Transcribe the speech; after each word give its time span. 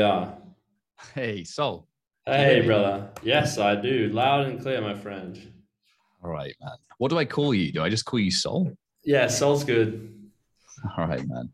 We 0.00 0.04
are. 0.04 0.32
Hey, 1.14 1.44
Sol. 1.44 1.86
Hey, 2.24 2.62
brother. 2.64 3.10
Yes, 3.22 3.58
I 3.58 3.74
do. 3.74 4.08
Loud 4.08 4.46
and 4.46 4.58
clear, 4.58 4.80
my 4.80 4.94
friend. 4.94 5.38
All 6.24 6.30
right, 6.30 6.54
man. 6.62 6.72
What 6.96 7.10
do 7.10 7.18
I 7.18 7.26
call 7.26 7.52
you? 7.52 7.70
Do 7.70 7.82
I 7.82 7.90
just 7.90 8.06
call 8.06 8.18
you 8.18 8.30
Sol? 8.30 8.72
Yeah, 9.04 9.26
Sol's 9.26 9.62
good. 9.62 10.10
All 10.96 11.06
right, 11.06 11.22
man. 11.28 11.50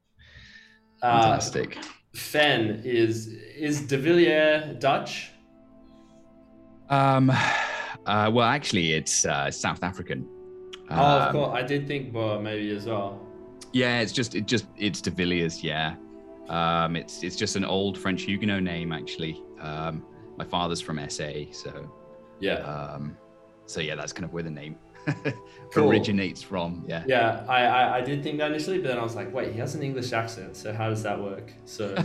Uh, 1.02 1.22
Fantastic. 1.22 1.76
Fen 2.14 2.82
is 2.84 3.26
is 3.26 3.80
De 3.84 3.98
Villiers 3.98 4.78
Dutch? 4.78 5.32
Um, 6.88 7.30
uh, 7.30 8.30
well, 8.32 8.46
actually, 8.46 8.92
it's 8.92 9.26
uh, 9.26 9.50
South 9.50 9.82
African. 9.82 10.24
oh, 10.88 10.94
of 10.94 11.26
Um, 11.26 11.32
course. 11.32 11.58
I 11.60 11.62
did 11.66 11.88
think 11.88 12.12
Boer 12.12 12.40
maybe 12.40 12.70
as 12.76 12.86
well. 12.86 13.20
Yeah, 13.72 13.98
it's 14.02 14.12
just 14.12 14.36
it 14.36 14.46
just 14.46 14.66
it's 14.78 15.00
De 15.00 15.10
Villiers. 15.10 15.64
Yeah, 15.64 15.96
um, 16.48 16.96
it's 16.96 17.22
it's 17.22 17.36
just 17.36 17.56
an 17.56 17.64
old 17.64 17.98
French 17.98 18.22
Huguenot 18.22 18.62
name 18.62 18.92
actually. 18.92 19.42
Um, 19.60 20.04
my 20.36 20.44
father's 20.44 20.80
from 20.80 20.98
SA, 21.08 21.30
so 21.52 21.90
Yeah. 22.40 22.54
um, 22.56 23.16
so 23.66 23.80
yeah, 23.80 23.94
that's 23.94 24.12
kind 24.12 24.24
of 24.24 24.32
where 24.32 24.42
the 24.42 24.50
name 24.50 24.76
Cool. 25.72 25.88
originates 25.88 26.42
from. 26.42 26.84
Yeah. 26.86 27.04
Yeah, 27.06 27.44
I, 27.48 27.64
I 27.64 27.96
I 27.98 28.00
did 28.00 28.22
think 28.22 28.38
that 28.38 28.50
initially, 28.50 28.78
but 28.78 28.88
then 28.88 28.98
I 28.98 29.02
was 29.02 29.14
like, 29.16 29.32
wait, 29.32 29.52
he 29.52 29.58
has 29.58 29.74
an 29.74 29.82
English 29.82 30.12
accent, 30.12 30.56
so 30.56 30.72
how 30.72 30.88
does 30.88 31.02
that 31.04 31.18
work? 31.20 31.52
So 31.64 31.94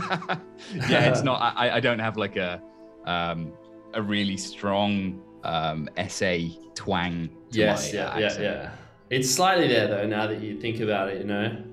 yeah, 0.88 1.10
it's 1.10 1.22
not. 1.22 1.40
I, 1.56 1.76
I 1.76 1.80
don't 1.80 1.98
have 1.98 2.16
like 2.16 2.36
a 2.36 2.60
um, 3.06 3.52
a 3.94 4.00
really 4.02 4.36
strong 4.36 5.20
um, 5.44 5.88
SA 6.08 6.36
twang. 6.74 7.28
Yes, 7.50 7.92
my, 7.92 7.98
yeah, 7.98 8.06
uh, 8.08 8.18
yeah, 8.18 8.40
yeah. 8.40 8.70
It's 9.10 9.30
slightly 9.30 9.68
there 9.68 9.88
though. 9.88 10.06
Now 10.06 10.26
that 10.26 10.40
you 10.40 10.58
think 10.60 10.80
about 10.80 11.10
it, 11.10 11.18
you 11.20 11.26
know. 11.26 11.64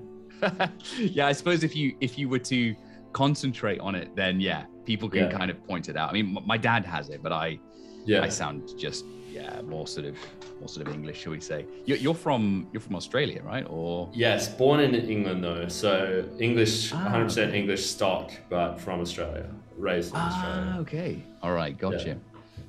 yeah, 0.98 1.26
I 1.26 1.32
suppose 1.32 1.62
if 1.64 1.74
you 1.76 1.96
if 2.00 2.18
you 2.18 2.28
were 2.28 2.38
to 2.54 2.74
concentrate 3.12 3.80
on 3.80 3.94
it, 3.94 4.14
then 4.14 4.40
yeah, 4.40 4.64
people 4.84 5.08
can 5.08 5.24
Yeah. 5.24 5.38
kind 5.38 5.50
of 5.50 5.62
point 5.66 5.88
it 5.88 5.96
out. 5.96 6.10
I 6.10 6.12
mean, 6.12 6.36
m- 6.36 6.46
my 6.46 6.56
dad 6.56 6.84
has 6.84 7.08
it, 7.10 7.22
but 7.22 7.32
I 7.32 7.58
Yeah. 8.06 8.22
I 8.22 8.28
sound 8.28 8.70
just 8.78 9.04
yeah 9.32 9.60
more 9.62 9.86
sort 9.86 10.06
of 10.06 10.16
more 10.60 10.68
sort 10.68 10.86
of 10.86 10.94
English, 10.94 11.20
shall 11.22 11.32
we 11.32 11.40
say? 11.40 11.66
You're, 11.86 11.98
you're 11.98 12.14
from 12.26 12.68
you're 12.72 12.80
from 12.88 12.96
Australia, 12.96 13.42
right? 13.42 13.66
Or 13.68 14.10
Yes, 14.12 14.48
born 14.48 14.80
in 14.80 14.94
England 14.94 15.42
though, 15.44 15.68
so 15.68 16.24
English, 16.38 16.92
Ah, 16.92 17.10
100% 17.12 17.54
English 17.54 17.84
stock, 17.86 18.30
but 18.48 18.76
from 18.78 19.00
Australia, 19.00 19.46
raised 19.76 20.10
in 20.14 20.20
ah, 20.20 20.28
Australia. 20.28 20.80
okay, 20.82 21.12
all 21.42 21.52
right, 21.52 21.76
gotcha, 21.78 22.16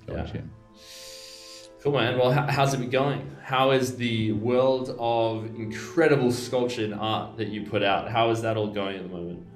Yeah. 0.08 0.16
gotcha. 0.16 0.44
Cool, 1.81 1.93
man. 1.93 2.19
Well, 2.19 2.31
how's 2.31 2.75
it 2.75 2.77
been 2.77 2.91
going? 2.91 3.35
How 3.41 3.71
is 3.71 3.95
the 3.95 4.33
world 4.33 4.95
of 4.99 5.45
incredible 5.55 6.31
sculpture 6.31 6.85
and 6.85 6.93
art 6.93 7.38
that 7.38 7.47
you 7.47 7.65
put 7.65 7.81
out? 7.81 8.07
How 8.07 8.29
is 8.29 8.39
that 8.43 8.55
all 8.55 8.67
going 8.67 8.97
at 8.97 9.01
the 9.01 9.09
moment? 9.09 9.47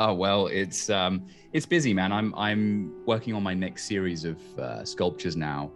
Oh 0.00 0.12
well, 0.14 0.48
it's 0.48 0.90
um, 0.90 1.24
it's 1.52 1.64
busy, 1.64 1.94
man. 1.94 2.10
I'm 2.10 2.34
I'm 2.34 3.06
working 3.06 3.34
on 3.34 3.44
my 3.44 3.54
next 3.54 3.84
series 3.84 4.24
of 4.24 4.58
uh, 4.58 4.84
sculptures 4.84 5.36
now, 5.36 5.70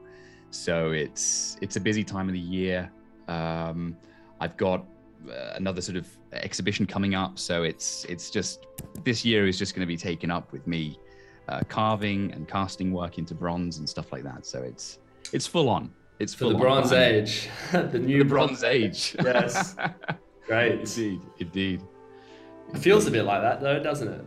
so 0.51 0.91
it's 0.91 1.57
it's 1.63 1.77
a 1.77 1.81
busy 1.81 2.03
time 2.03 2.27
of 2.27 2.33
the 2.33 2.41
year. 2.41 2.91
Um, 3.29 3.97
I've 4.41 4.57
got 4.57 4.85
uh, 5.31 5.53
another 5.55 5.81
sort 5.81 5.97
of 5.97 6.09
exhibition 6.33 6.87
coming 6.87 7.15
up, 7.15 7.39
so 7.39 7.63
it's 7.63 8.05
it's 8.07 8.31
just 8.31 8.67
this 9.05 9.25
year 9.25 9.47
is 9.47 9.61
just 9.61 9.77
going 9.77 9.87
to 9.87 9.87
be 9.87 9.97
taken 9.97 10.33
up 10.33 10.51
with 10.51 10.67
me 10.67 10.99
uh, 11.49 11.61
carving 11.69 12.33
and 12.33 12.49
casting 12.49 12.93
work 12.93 13.17
into 13.17 13.33
bronze 13.33 13.79
and 13.79 13.89
stuff 13.89 14.11
like 14.11 14.25
that. 14.25 14.45
So 14.45 14.61
it's 14.63 14.99
it's 15.33 15.47
full 15.47 15.69
on. 15.69 15.91
It's 16.19 16.35
For 16.35 16.41
full 16.41 16.49
the 16.51 16.55
on. 16.57 16.61
Bronze 16.61 16.93
Age, 16.93 17.49
the 17.73 17.99
new 17.99 18.19
The 18.19 18.25
Bronze 18.25 18.63
Age. 18.65 19.17
Yes. 19.25 19.77
Great. 20.47 20.81
indeed, 20.81 21.21
indeed. 21.39 21.81
It 22.75 22.79
feels 22.79 23.07
a 23.07 23.11
bit 23.11 23.23
like 23.25 23.41
that 23.43 23.61
though, 23.61 23.81
doesn't 23.83 24.09
it? 24.09 24.25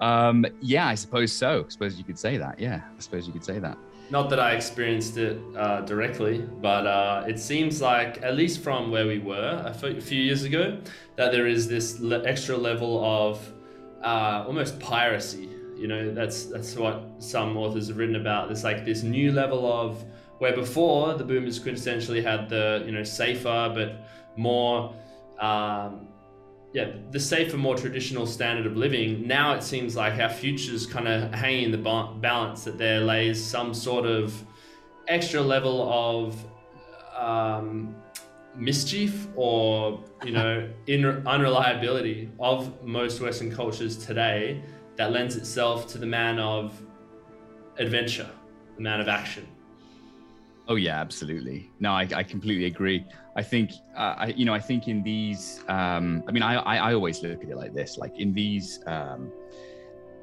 Um, 0.00 0.44
yeah, 0.60 0.86
I 0.86 0.94
suppose 0.94 1.32
so. 1.32 1.64
I 1.66 1.68
suppose 1.70 1.96
you 1.96 2.04
could 2.04 2.18
say 2.18 2.36
that. 2.36 2.58
Yeah, 2.60 2.80
I 2.84 3.00
suppose 3.00 3.26
you 3.26 3.32
could 3.32 3.44
say 3.44 3.58
that. 3.58 3.78
Not 4.10 4.30
that 4.30 4.38
I 4.38 4.52
experienced 4.52 5.16
it 5.16 5.38
uh, 5.56 5.80
directly, 5.80 6.38
but 6.60 6.86
uh, 6.86 7.24
it 7.26 7.40
seems 7.40 7.80
like, 7.82 8.22
at 8.22 8.36
least 8.36 8.62
from 8.62 8.90
where 8.90 9.06
we 9.06 9.18
were 9.18 9.62
a 9.66 9.74
few 10.00 10.20
years 10.22 10.44
ago, 10.44 10.78
that 11.16 11.32
there 11.32 11.46
is 11.46 11.66
this 11.66 11.98
le- 11.98 12.24
extra 12.24 12.56
level 12.56 13.02
of 13.04 13.52
uh, 14.04 14.44
almost 14.46 14.78
piracy. 14.78 15.48
You 15.76 15.88
know, 15.88 16.14
that's 16.14 16.46
that's 16.46 16.74
what 16.76 17.04
some 17.18 17.56
authors 17.56 17.88
have 17.88 17.96
written 17.96 18.16
about. 18.16 18.48
There's 18.48 18.64
like 18.64 18.84
this 18.84 19.02
new 19.02 19.32
level 19.32 19.70
of 19.70 20.04
where 20.38 20.54
before 20.54 21.14
the 21.14 21.24
boomers 21.24 21.58
quintessentially 21.58 22.22
had 22.22 22.48
the 22.48 22.82
you 22.86 22.92
know 22.92 23.02
safer 23.04 23.72
but 23.74 24.06
more 24.36 24.94
um, 25.38 26.08
yeah, 26.72 26.90
the 27.10 27.20
safer, 27.20 27.56
more 27.56 27.74
traditional 27.74 28.26
standard 28.26 28.66
of 28.66 28.76
living. 28.76 29.26
Now 29.26 29.54
it 29.54 29.62
seems 29.62 29.96
like 29.96 30.20
our 30.20 30.28
future's 30.28 30.86
kind 30.86 31.08
of 31.08 31.32
hanging 31.32 31.64
in 31.64 31.70
the 31.70 31.78
ba- 31.78 32.12
balance 32.20 32.64
that 32.64 32.76
there 32.76 33.00
lays 33.00 33.42
some 33.42 33.72
sort 33.72 34.04
of 34.04 34.44
extra 35.08 35.40
level 35.40 35.90
of 35.90 36.44
um, 37.16 37.96
mischief 38.54 39.26
or 39.36 40.04
you 40.24 40.32
know 40.32 40.68
in- 40.86 41.26
unreliability 41.26 42.30
of 42.38 42.84
most 42.84 43.20
Western 43.20 43.50
cultures 43.50 43.96
today 43.96 44.62
that 44.96 45.12
lends 45.12 45.36
itself 45.36 45.86
to 45.88 45.98
the 45.98 46.06
man 46.06 46.38
of 46.38 46.80
adventure, 47.78 48.30
the 48.76 48.82
man 48.82 49.00
of 49.00 49.08
action. 49.08 49.46
Oh 50.68 50.74
yeah, 50.74 51.00
absolutely. 51.00 51.70
No, 51.78 51.92
I, 51.92 52.08
I 52.14 52.24
completely 52.24 52.64
agree. 52.64 53.04
I 53.36 53.42
think, 53.42 53.70
uh, 53.96 54.16
I, 54.18 54.26
you 54.28 54.44
know, 54.44 54.54
I 54.54 54.58
think 54.58 54.88
in 54.88 55.02
these, 55.02 55.62
um, 55.68 56.24
I 56.26 56.32
mean, 56.32 56.42
I, 56.42 56.56
I, 56.56 56.90
I 56.90 56.94
always 56.94 57.22
look 57.22 57.44
at 57.44 57.48
it 57.48 57.56
like 57.56 57.72
this, 57.72 57.96
like 57.98 58.18
in 58.18 58.32
these 58.32 58.80
um, 58.86 59.30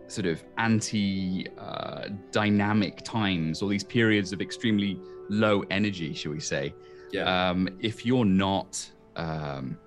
sort 0.08 0.26
of 0.26 0.44
anti-dynamic 0.58 3.04
times, 3.04 3.62
or 3.62 3.70
these 3.70 3.86
periods 3.86 4.34
of 4.34 4.42
extremely 4.42 5.00
low 5.30 5.64
energy, 5.70 6.14
shall 6.14 6.34
we 6.34 6.42
say? 6.42 6.74
Yeah. 7.12 7.50
Um, 7.50 7.70
if 7.80 8.06
you're 8.06 8.26
not, 8.26 8.86
um, 9.16 9.78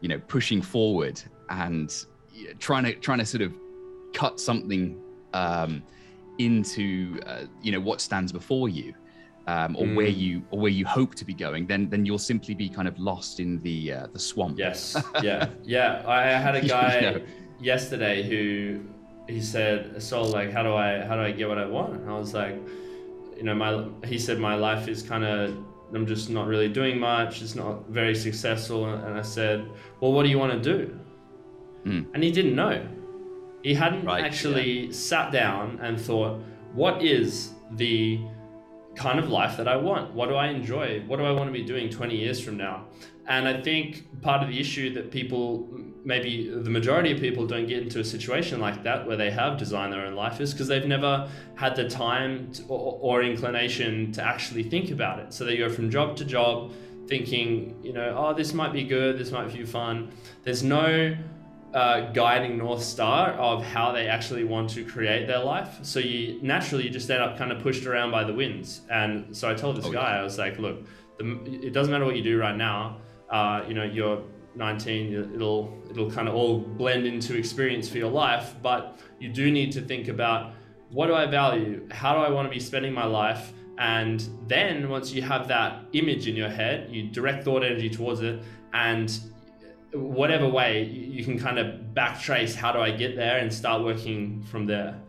you 0.00 0.08
know, 0.08 0.18
pushing 0.18 0.60
forward 0.60 1.22
and 1.48 2.04
trying 2.58 2.84
to 2.84 2.94
trying 2.96 3.20
to 3.20 3.24
sort 3.24 3.42
of 3.42 3.54
cut 4.14 4.40
something 4.40 4.98
um, 5.34 5.82
into, 6.38 7.20
uh, 7.26 7.42
you 7.62 7.72
know, 7.72 7.80
what 7.80 8.00
stands 8.00 8.32
before 8.32 8.68
you 8.68 8.94
um, 9.46 9.76
or 9.76 9.86
where 9.98 10.06
Mm. 10.06 10.16
you 10.24 10.42
or 10.50 10.58
where 10.60 10.70
you 10.80 10.86
hope 10.86 11.14
to 11.16 11.24
be 11.24 11.34
going, 11.34 11.66
then 11.66 11.88
then 11.90 12.06
you'll 12.06 12.26
simply 12.32 12.54
be 12.54 12.68
kind 12.68 12.88
of 12.88 12.98
lost 12.98 13.40
in 13.40 13.60
the 13.66 13.92
uh, 13.92 14.06
the 14.12 14.18
swamp. 14.18 14.58
Yes. 14.58 14.96
Yeah. 15.22 15.48
Yeah. 15.76 16.02
I 16.06 16.22
had 16.46 16.54
a 16.54 16.64
guy 16.66 17.20
yesterday 17.60 18.22
who 18.30 18.80
he 19.28 19.40
said, 19.40 20.02
"So 20.02 20.22
like, 20.22 20.50
how 20.56 20.62
do 20.62 20.72
I 20.74 21.04
how 21.08 21.14
do 21.16 21.22
I 21.22 21.32
get 21.32 21.46
what 21.48 21.58
I 21.58 21.66
want?" 21.66 21.92
And 22.00 22.10
I 22.10 22.16
was 22.18 22.32
like, 22.34 22.56
you 23.36 23.42
know, 23.42 23.54
my 23.54 23.70
he 24.06 24.18
said 24.18 24.38
my 24.38 24.54
life 24.54 24.88
is 24.88 25.02
kind 25.02 25.24
of 25.24 25.54
I'm 25.94 26.06
just 26.06 26.30
not 26.30 26.46
really 26.46 26.68
doing 26.68 26.98
much. 26.98 27.42
It's 27.42 27.54
not 27.54 27.74
very 27.88 28.14
successful. 28.14 28.86
And 28.86 29.18
I 29.18 29.22
said, 29.22 29.58
well, 30.00 30.12
what 30.12 30.22
do 30.24 30.28
you 30.28 30.38
want 30.38 30.52
to 30.52 30.62
do? 30.76 30.98
Mm. 31.86 32.06
And 32.14 32.24
he 32.24 32.32
didn't 32.32 32.56
know. 32.56 32.76
He 33.64 33.72
hadn't 33.72 34.04
Right, 34.04 34.22
actually 34.22 34.92
sat 34.92 35.32
down 35.32 35.78
and 35.80 35.98
thought, 35.98 36.38
what 36.74 37.02
is 37.02 37.54
the 37.72 38.20
kind 38.94 39.18
of 39.18 39.30
life 39.30 39.56
that 39.56 39.66
I 39.66 39.76
want? 39.76 40.12
What 40.12 40.28
do 40.28 40.34
I 40.34 40.48
enjoy? 40.48 41.02
What 41.06 41.16
do 41.16 41.24
I 41.24 41.30
want 41.30 41.48
to 41.48 41.52
be 41.52 41.64
doing 41.64 41.88
20 41.88 42.14
years 42.14 42.38
from 42.38 42.58
now? 42.58 42.84
And 43.26 43.48
I 43.48 43.62
think 43.62 44.20
part 44.20 44.42
of 44.42 44.50
the 44.50 44.60
issue 44.60 44.92
that 44.92 45.10
people, 45.10 45.66
maybe 46.04 46.50
the 46.50 46.68
majority 46.68 47.10
of 47.10 47.20
people, 47.20 47.46
don't 47.46 47.66
get 47.66 47.82
into 47.82 48.00
a 48.00 48.04
situation 48.04 48.60
like 48.60 48.84
that 48.84 49.06
where 49.06 49.16
they 49.16 49.30
have 49.30 49.56
designed 49.56 49.94
their 49.94 50.04
own 50.04 50.14
life 50.14 50.42
is 50.42 50.52
because 50.52 50.68
they've 50.68 50.84
never 50.84 51.26
had 51.54 51.74
the 51.74 51.88
time 51.88 52.52
to, 52.52 52.64
or, 52.64 52.98
or 53.00 53.22
inclination 53.22 54.12
to 54.12 54.22
actually 54.22 54.64
think 54.64 54.90
about 54.90 55.20
it. 55.20 55.32
So 55.32 55.46
they 55.46 55.56
go 55.56 55.70
from 55.70 55.90
job 55.90 56.16
to 56.18 56.26
job 56.26 56.70
thinking, 57.06 57.76
you 57.82 57.94
know, 57.94 58.14
oh, 58.14 58.34
this 58.34 58.52
might 58.52 58.74
be 58.74 58.84
good, 58.84 59.16
this 59.16 59.30
might 59.30 59.50
be 59.50 59.64
fun. 59.64 60.12
There's 60.42 60.62
no 60.62 61.16
uh, 61.74 62.12
guiding 62.12 62.56
north 62.56 62.82
star 62.82 63.32
of 63.32 63.64
how 63.64 63.90
they 63.90 64.06
actually 64.06 64.44
want 64.44 64.70
to 64.70 64.84
create 64.84 65.26
their 65.26 65.40
life. 65.40 65.78
So 65.82 65.98
you 65.98 66.38
naturally 66.40 66.84
you 66.84 66.90
just 66.90 67.10
end 67.10 67.20
up 67.20 67.36
kind 67.36 67.50
of 67.50 67.60
pushed 67.60 67.84
around 67.84 68.12
by 68.12 68.22
the 68.22 68.32
winds. 68.32 68.82
And 68.90 69.36
so 69.36 69.50
I 69.50 69.54
told 69.54 69.76
this 69.76 69.86
Oh, 69.86 69.92
guy, 69.92 70.16
I 70.18 70.22
was 70.22 70.38
like, 70.38 70.58
look, 70.58 70.86
the, 71.18 71.40
it 71.66 71.72
doesn't 71.72 71.92
matter 71.92 72.04
what 72.04 72.14
you 72.14 72.22
do 72.22 72.38
right 72.38 72.56
now. 72.56 72.98
Uh, 73.28 73.64
you 73.66 73.74
know, 73.74 73.82
you're 73.82 74.22
19. 74.54 75.34
It'll 75.34 75.76
it'll 75.90 76.10
kind 76.10 76.28
of 76.28 76.34
all 76.36 76.60
blend 76.60 77.06
into 77.06 77.36
experience 77.36 77.88
for 77.88 77.98
your 77.98 78.10
life. 78.10 78.54
But 78.62 79.00
you 79.18 79.28
do 79.28 79.50
need 79.50 79.72
to 79.72 79.80
think 79.80 80.06
about 80.06 80.52
what 80.90 81.08
do 81.08 81.14
I 81.14 81.26
value? 81.26 81.88
How 81.90 82.14
do 82.14 82.20
I 82.20 82.30
want 82.30 82.46
to 82.46 82.50
be 82.50 82.60
spending 82.60 82.92
my 82.92 83.04
life? 83.04 83.52
And 83.78 84.24
then 84.46 84.88
once 84.88 85.12
you 85.12 85.22
have 85.22 85.48
that 85.48 85.82
image 85.92 86.28
in 86.28 86.36
your 86.36 86.48
head, 86.48 86.88
you 86.88 87.08
direct 87.08 87.42
thought 87.42 87.64
energy 87.64 87.90
towards 87.90 88.20
it, 88.20 88.40
and 88.72 89.18
whatever 89.94 90.48
way 90.48 90.84
you 90.84 91.24
can 91.24 91.38
kind 91.38 91.58
of 91.58 91.80
backtrace 91.94 92.54
how 92.54 92.72
do 92.72 92.80
I 92.80 92.90
get 92.90 93.16
there 93.16 93.38
and 93.38 93.52
start 93.52 93.82
working 93.84 94.42
from 94.42 94.66
there. 94.66 95.00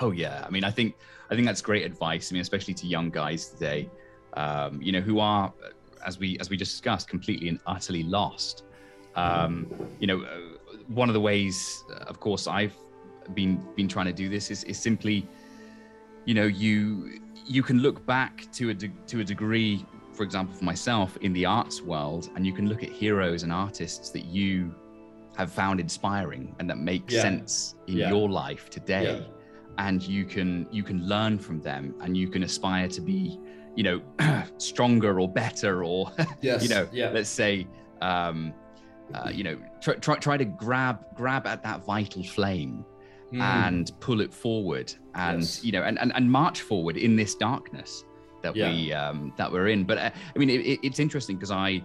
Oh 0.00 0.10
yeah, 0.10 0.44
I 0.46 0.50
mean, 0.50 0.64
I 0.64 0.70
think 0.70 0.96
I 1.30 1.34
think 1.34 1.46
that's 1.46 1.60
great 1.60 1.84
advice. 1.84 2.30
I 2.30 2.34
mean, 2.34 2.42
especially 2.42 2.74
to 2.74 2.86
young 2.86 3.10
guys 3.10 3.48
today, 3.48 3.88
um, 4.34 4.80
you 4.82 4.92
know, 4.92 5.00
who 5.00 5.18
are, 5.18 5.52
as 6.04 6.18
we 6.18 6.38
as 6.38 6.50
we 6.50 6.56
discussed, 6.56 7.08
completely 7.08 7.48
and 7.48 7.60
utterly 7.66 8.02
lost. 8.02 8.64
Um, 9.14 9.66
you 9.98 10.06
know, 10.06 10.22
uh, 10.22 10.76
one 10.88 11.08
of 11.08 11.14
the 11.14 11.20
ways, 11.20 11.84
of 12.06 12.20
course, 12.20 12.46
I've 12.46 12.74
been 13.34 13.62
been 13.76 13.88
trying 13.88 14.06
to 14.06 14.12
do 14.12 14.28
this 14.28 14.50
is, 14.50 14.64
is 14.64 14.78
simply, 14.78 15.26
you 16.24 16.34
know, 16.34 16.46
you 16.46 17.20
you 17.46 17.62
can 17.62 17.80
look 17.80 18.04
back 18.06 18.50
to 18.52 18.70
a 18.70 18.74
de- 18.74 18.92
to 19.06 19.20
a 19.20 19.24
degree, 19.24 19.84
for 20.18 20.24
example, 20.24 20.52
for 20.54 20.64
myself 20.64 21.16
in 21.22 21.32
the 21.32 21.46
arts 21.46 21.80
world, 21.80 22.28
and 22.34 22.44
you 22.44 22.52
can 22.52 22.68
look 22.68 22.82
at 22.82 22.90
heroes 22.90 23.44
and 23.44 23.52
artists 23.52 24.10
that 24.10 24.24
you 24.24 24.74
have 25.36 25.50
found 25.52 25.78
inspiring 25.78 26.54
and 26.58 26.68
that 26.68 26.76
make 26.78 27.08
Yeah. 27.08 27.22
sense 27.22 27.76
in 27.86 27.98
Yeah. 27.98 28.10
your 28.10 28.28
life 28.28 28.68
today, 28.68 29.20
Yeah. 29.20 29.84
and 29.86 30.02
you 30.02 30.24
can 30.24 30.66
you 30.72 30.82
can 30.82 31.06
learn 31.06 31.38
from 31.38 31.60
them, 31.60 31.94
and 32.02 32.16
you 32.16 32.28
can 32.28 32.42
aspire 32.42 32.88
to 32.88 33.00
be, 33.00 33.38
you 33.76 33.84
know, 33.84 34.00
stronger 34.58 35.20
or 35.20 35.28
better 35.28 35.84
or 35.84 36.10
Yes. 36.42 36.64
you 36.64 36.68
know, 36.68 36.88
let's 37.12 37.30
say, 37.30 37.68
um, 38.02 38.52
uh, 39.14 39.30
you 39.32 39.44
know, 39.44 39.56
try, 39.80 39.94
try, 39.94 40.16
try 40.16 40.36
to 40.36 40.44
grab 40.44 40.96
grab 41.14 41.46
at 41.46 41.62
that 41.62 41.84
vital 41.86 42.24
flame 42.24 42.84
Mm. 43.30 43.42
and 43.42 43.92
pull 44.00 44.22
it 44.22 44.32
forward, 44.32 44.92
and 45.14 45.42
Yes. 45.42 45.62
you 45.62 45.70
know, 45.70 45.82
and, 45.82 45.96
and 46.00 46.10
and 46.16 46.28
march 46.32 46.62
forward 46.62 46.96
in 46.96 47.14
this 47.14 47.34
darkness 47.34 48.02
that 48.42 48.54
Yeah. 48.56 48.70
we 48.72 48.92
um, 48.92 49.32
that 49.36 49.50
we're 49.50 49.68
in. 49.68 49.84
But 49.84 49.98
uh, 49.98 50.10
I 50.34 50.38
mean, 50.38 50.50
it, 50.50 50.60
it- 50.60 50.80
it's 50.82 50.98
interesting 50.98 51.36
because 51.36 51.50
I, 51.50 51.82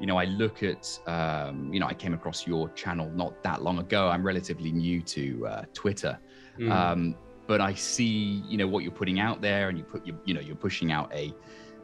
you 0.00 0.06
know, 0.06 0.16
I 0.16 0.24
look 0.24 0.62
at, 0.62 0.98
um, 1.06 1.72
you 1.72 1.80
know, 1.80 1.86
I 1.86 1.94
came 1.94 2.14
across 2.14 2.46
your 2.46 2.68
channel 2.70 3.10
not 3.14 3.42
that 3.42 3.62
long 3.62 3.78
ago. 3.78 4.08
I'm 4.08 4.24
relatively 4.26 4.72
new 4.72 5.00
to 5.02 5.46
uh, 5.46 5.62
Twitter. 5.72 6.18
Mm. 6.58 6.70
Um, 6.70 7.14
but 7.46 7.60
I 7.60 7.74
see, 7.74 8.42
you 8.48 8.56
know, 8.56 8.66
what 8.66 8.82
you're 8.82 8.92
putting 8.92 9.20
out 9.20 9.40
there, 9.40 9.68
and 9.68 9.76
you 9.78 9.84
put, 9.84 10.06
you, 10.06 10.18
you 10.24 10.34
know, 10.34 10.40
you're 10.40 10.56
pushing 10.56 10.90
out 10.92 11.12
a 11.14 11.32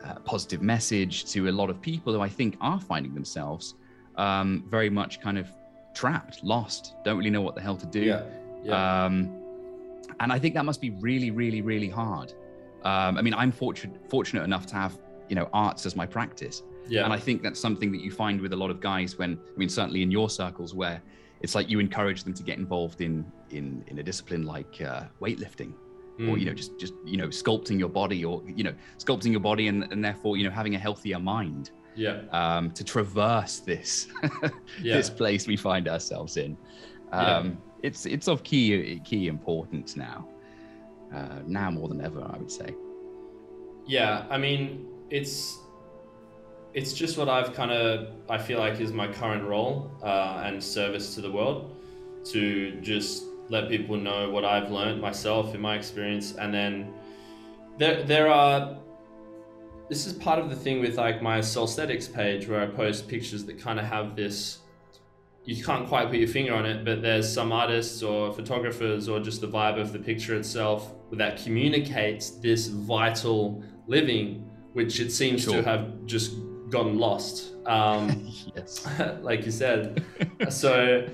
uh, 0.04 0.14
positive 0.20 0.62
message 0.62 1.26
to 1.32 1.48
a 1.48 1.52
lot 1.52 1.68
of 1.70 1.80
people 1.82 2.12
who 2.14 2.20
I 2.20 2.28
think 2.28 2.56
are 2.60 2.80
finding 2.80 3.12
themselves 3.14 3.74
um, 4.16 4.64
very 4.68 4.88
much 4.90 5.20
kind 5.20 5.38
of 5.38 5.46
trapped, 5.94 6.42
lost, 6.42 6.94
don't 7.04 7.18
really 7.18 7.30
know 7.30 7.42
what 7.42 7.54
the 7.54 7.60
hell 7.60 7.76
to 7.76 7.86
do. 7.86 8.00
yeah. 8.00 8.22
Yeah. 8.64 9.04
Um, 9.04 9.36
and 10.20 10.32
I 10.32 10.38
think 10.38 10.54
that 10.54 10.64
must 10.64 10.80
be 10.80 10.90
really, 10.90 11.30
really, 11.30 11.62
really 11.62 11.88
hard. 11.88 12.32
Um, 12.84 13.18
I 13.18 13.22
mean, 13.22 13.34
I'm 13.34 13.52
fortunate 13.52 14.08
fortunate 14.10 14.42
enough 14.44 14.66
to 14.66 14.74
have, 14.74 14.98
you 15.28 15.36
know, 15.36 15.48
arts 15.52 15.86
as 15.86 15.94
my 15.96 16.06
practice. 16.06 16.62
yeah. 16.88 17.04
And 17.04 17.12
I 17.12 17.18
think 17.18 17.42
that's 17.42 17.60
something 17.60 17.92
that 17.92 18.00
you 18.00 18.10
find 18.10 18.40
with 18.40 18.52
a 18.52 18.56
lot 18.56 18.70
of 18.70 18.80
guys 18.80 19.18
when, 19.18 19.38
I 19.54 19.58
mean, 19.58 19.68
certainly 19.68 20.02
in 20.02 20.10
your 20.10 20.28
circles 20.30 20.74
where 20.74 21.00
it's 21.42 21.54
like 21.54 21.68
you 21.70 21.78
encourage 21.80 22.24
them 22.24 22.34
to 22.34 22.42
get 22.42 22.58
involved 22.58 23.00
in 23.00 23.24
in 23.50 23.84
in 23.88 23.98
a 23.98 24.02
discipline 24.02 24.44
like 24.44 24.80
uh, 24.80 25.04
weightlifting 25.20 25.72
or 26.28 26.36
you 26.36 26.44
Mm. 26.44 26.46
know 26.48 26.54
just 26.54 26.78
just 26.78 26.94
you 27.06 27.16
know 27.16 27.28
sculpting 27.28 27.78
your 27.78 27.88
body 27.88 28.24
or 28.26 28.42
you 28.46 28.62
know 28.62 28.74
sculpting 28.98 29.30
your 29.30 29.40
body 29.40 29.68
and, 29.68 29.84
and 29.92 30.04
therefore 30.04 30.36
you 30.36 30.44
know 30.44 30.50
having 30.50 30.74
a 30.74 30.78
healthier 30.78 31.18
mind 31.18 31.70
yeah. 31.96 32.20
um, 32.32 32.70
to 32.72 32.84
traverse 32.84 33.60
this 33.60 34.08
Yeah. 34.82 34.96
this 34.98 35.08
place 35.08 35.46
we 35.46 35.56
find 35.56 35.88
ourselves 35.88 36.36
in 36.36 36.56
um, 37.12 37.56
it's 37.82 38.04
it's 38.04 38.28
of 38.28 38.42
key 38.42 39.00
key 39.04 39.28
importance 39.28 39.96
now 39.96 40.28
uh, 41.14 41.40
now 41.46 41.70
more 41.70 41.88
than 41.88 42.00
ever 42.00 42.22
I 42.22 42.36
would 42.38 42.50
say 42.50 42.74
Yeah, 43.86 44.26
I 44.30 44.38
mean, 44.38 44.86
it's 45.10 45.58
it's 46.72 46.92
just 46.92 47.18
what 47.18 47.28
I've 47.28 47.52
kind 47.54 47.72
of 47.72 48.08
I 48.28 48.38
feel 48.38 48.58
like 48.58 48.80
is 48.80 48.92
my 48.92 49.08
current 49.08 49.44
role 49.44 49.90
uh, 50.02 50.42
and 50.44 50.62
service 50.62 51.14
to 51.16 51.20
the 51.20 51.30
world 51.30 51.76
to 52.26 52.80
just 52.80 53.24
let 53.48 53.68
people 53.68 53.96
know 53.96 54.30
what 54.30 54.44
I've 54.44 54.70
learned 54.70 55.00
myself 55.00 55.54
in 55.54 55.60
my 55.60 55.74
experience, 55.76 56.34
and 56.36 56.54
then 56.54 56.94
there 57.78 58.04
there 58.04 58.28
are. 58.28 58.76
This 59.88 60.06
is 60.06 60.12
part 60.12 60.38
of 60.38 60.50
the 60.50 60.54
thing 60.54 60.80
with 60.80 60.96
like 60.96 61.20
my 61.20 61.40
Solstetics 61.40 62.12
page 62.12 62.46
where 62.46 62.60
I 62.60 62.66
post 62.66 63.08
pictures 63.08 63.44
that 63.46 63.58
kind 63.58 63.80
of 63.80 63.86
have 63.86 64.14
this. 64.14 64.58
You 65.44 65.62
can't 65.64 65.88
quite 65.88 66.08
put 66.08 66.18
your 66.18 66.28
finger 66.28 66.54
on 66.54 66.66
it, 66.66 66.84
but 66.84 67.00
there's 67.02 67.32
some 67.32 67.50
artists 67.50 68.02
or 68.02 68.32
photographers 68.32 69.08
or 69.08 69.20
just 69.20 69.40
the 69.40 69.48
vibe 69.48 69.80
of 69.80 69.92
the 69.92 69.98
picture 69.98 70.36
itself 70.36 70.92
that 71.12 71.42
communicates 71.42 72.30
this 72.30 72.66
vital 72.68 73.62
living, 73.86 74.48
which 74.74 75.00
it 75.00 75.10
seems 75.10 75.42
Sure. 75.42 75.54
to 75.54 75.62
have 75.62 76.06
just 76.06 76.34
gotten 76.68 76.98
lost. 76.98 77.54
Um, 77.66 78.28
yes 78.54 78.86
like 79.22 79.44
you 79.44 79.50
said. 79.50 80.04
so, 80.50 81.06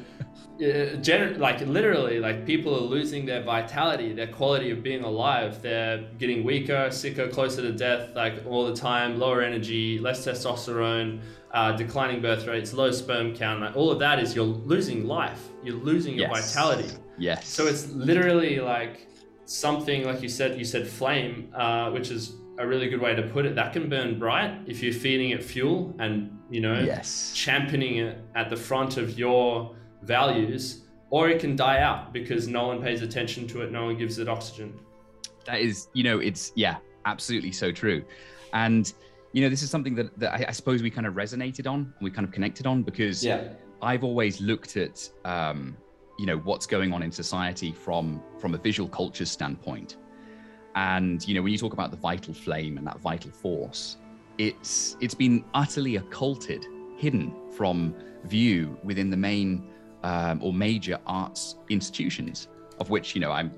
uh, 0.59 0.97
gener- 1.07 1.39
like 1.39 1.61
literally, 1.63 2.19
like 2.19 2.47
people 2.47 2.75
are 2.75 2.81
losing 2.97 3.27
their 3.27 3.43
vitality, 3.43 4.13
their 4.15 4.27
quality 4.29 4.71
of 4.71 4.83
being 4.83 5.03
alive. 5.05 5.61
They're 5.63 5.99
getting 6.19 6.45
weaker, 6.45 6.91
sicker, 6.91 7.29
closer 7.29 7.63
to 7.63 7.73
death, 7.73 8.11
like 8.17 8.43
all 8.47 8.67
the 8.67 8.75
time. 8.75 9.19
Lower 9.19 9.43
energy, 9.43 9.99
less 9.99 10.27
testosterone, 10.27 11.21
uh, 11.53 11.73
declining 11.73 12.23
birth 12.23 12.47
rates, 12.47 12.73
low 12.73 12.91
sperm 12.91 13.35
count. 13.35 13.61
Like, 13.61 13.77
all 13.77 13.91
of 13.91 13.99
that 13.99 14.19
is 14.19 14.35
you're 14.35 14.45
losing 14.45 15.07
life. 15.07 15.43
You're 15.63 15.77
losing 15.77 16.15
your 16.15 16.29
Yes. 16.29 16.55
vitality. 16.55 16.91
yes 17.19 17.47
So 17.49 17.67
it's 17.67 17.91
literally 17.93 18.61
like 18.61 19.07
something 19.45 20.05
like 20.05 20.23
you 20.23 20.29
said. 20.29 20.59
You 20.59 20.65
said 20.65 20.87
flame, 20.87 21.51
uh, 21.55 21.91
which 21.91 22.11
is 22.11 22.35
a 22.59 22.67
really 22.67 22.89
good 22.89 23.01
way 23.01 23.15
to 23.15 23.23
put 23.23 23.45
it. 23.47 23.55
That 23.55 23.73
can 23.73 23.89
burn 23.89 24.19
bright 24.19 24.53
if 24.67 24.83
you're 24.83 24.93
feeding 24.93 25.31
it 25.31 25.43
fuel 25.43 25.95
and 25.99 26.31
you 26.51 26.61
know 26.61 26.79
yes 26.81 27.33
championing 27.35 27.97
it 27.99 28.19
at 28.35 28.49
the 28.51 28.57
front 28.57 28.97
of 28.97 29.19
your 29.19 29.75
values, 30.07 30.83
or 31.11 31.29
it 31.29 31.41
can 31.41 31.57
die 31.57 31.81
out 31.81 32.13
because 32.13 32.49
no 32.49 32.67
one 32.69 32.81
pays 32.83 33.03
attention 33.03 33.47
to 33.49 33.63
it. 33.63 33.71
No 33.73 33.85
one 33.87 33.97
gives 33.99 34.19
it 34.19 34.29
oxygen. 34.29 34.73
that 35.47 35.61
is 35.61 35.89
you 35.95 36.03
know 36.03 36.19
it's 36.19 36.53
yeah 36.57 36.77
absolutely 37.05 37.53
so 37.53 37.71
true 37.71 38.03
and 38.53 38.85
you 39.33 39.41
know 39.43 39.49
this 39.55 39.63
is 39.63 39.71
something 39.71 39.95
that, 39.95 40.09
that 40.19 40.31
I, 40.39 40.47
I 40.49 40.53
suppose 40.61 40.83
we 40.83 40.91
kind 40.91 41.07
of 41.07 41.15
resonated 41.15 41.67
on 41.73 41.93
we 42.01 42.11
kind 42.11 42.27
of 42.29 42.33
connected 42.33 42.67
on 42.67 42.83
because 42.83 43.25
Yeah. 43.25 43.41
i've 43.81 44.03
always 44.03 44.35
looked 44.41 44.77
at 44.77 44.97
um, 45.25 45.77
you 46.21 46.27
know 46.27 46.39
what's 46.39 46.67
going 46.67 46.91
on 46.93 47.01
in 47.07 47.13
society 47.13 47.71
from 47.87 48.21
from 48.41 48.55
a 48.55 48.59
visual 48.69 48.89
culture 49.01 49.25
standpoint 49.37 49.91
and 50.75 51.27
you 51.29 51.35
know 51.37 51.43
when 51.43 51.53
you 51.53 51.59
talk 51.59 51.75
about 51.79 51.91
the 51.93 52.01
vital 52.11 52.35
flame 52.35 52.77
and 52.79 52.85
that 52.91 52.99
vital 53.11 53.31
force 53.31 53.99
it's 54.39 54.97
it's 55.01 55.15
been 55.25 55.45
utterly 55.55 55.95
occulted 56.03 56.63
hidden 56.97 57.33
from 57.57 57.95
view 58.25 58.77
within 58.83 59.11
the 59.11 59.17
main 59.31 59.71
um, 60.03 60.43
or 60.43 60.53
major 60.53 60.99
arts 61.07 61.57
institutions 61.69 62.49
of 62.79 62.91
which 62.91 63.15
you 63.15 63.21
know 63.21 63.33
i'm 63.33 63.53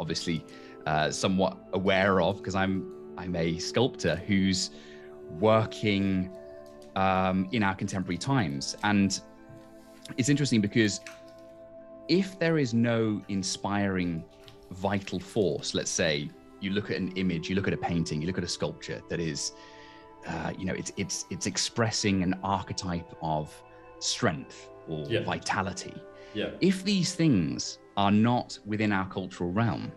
obviously 0.00 0.44
uh, 0.86 1.10
somewhat 1.10 1.56
aware 1.72 2.20
of 2.20 2.38
because 2.38 2.54
i'm 2.54 2.90
i'm 3.18 3.34
a 3.36 3.58
sculptor 3.58 4.16
who's 4.16 4.70
working 5.40 6.30
um, 6.96 7.48
in 7.52 7.62
our 7.62 7.74
contemporary 7.74 8.18
times. 8.18 8.76
And 8.82 9.20
it's 10.16 10.28
interesting 10.28 10.60
because 10.60 11.00
if 12.08 12.38
there 12.38 12.58
is 12.58 12.74
no 12.74 13.22
inspiring 13.28 14.24
vital 14.70 15.20
force 15.20 15.74
let's 15.74 15.90
say 15.90 16.28
you 16.60 16.70
look 16.70 16.90
at 16.90 16.96
an 16.96 17.12
image 17.12 17.48
you 17.48 17.54
look 17.54 17.68
at 17.68 17.72
a 17.72 17.76
painting 17.76 18.20
you 18.20 18.26
look 18.26 18.36
at 18.36 18.44
a 18.44 18.48
sculpture 18.48 19.00
that 19.08 19.20
is 19.20 19.52
uh, 20.26 20.52
you 20.58 20.66
know 20.66 20.74
it's 20.74 20.92
it's 20.96 21.24
it's 21.30 21.46
expressing 21.46 22.22
an 22.22 22.34
archetype 22.42 23.14
of 23.22 23.54
strength 24.00 24.68
or 24.88 25.04
Yeah. 25.08 25.24
vitality 25.24 25.94
Yeah. 26.34 26.50
if 26.60 26.84
these 26.84 27.14
things 27.14 27.78
are 27.96 28.10
not 28.10 28.58
within 28.66 28.92
our 28.92 29.08
cultural 29.08 29.50
realm 29.52 29.92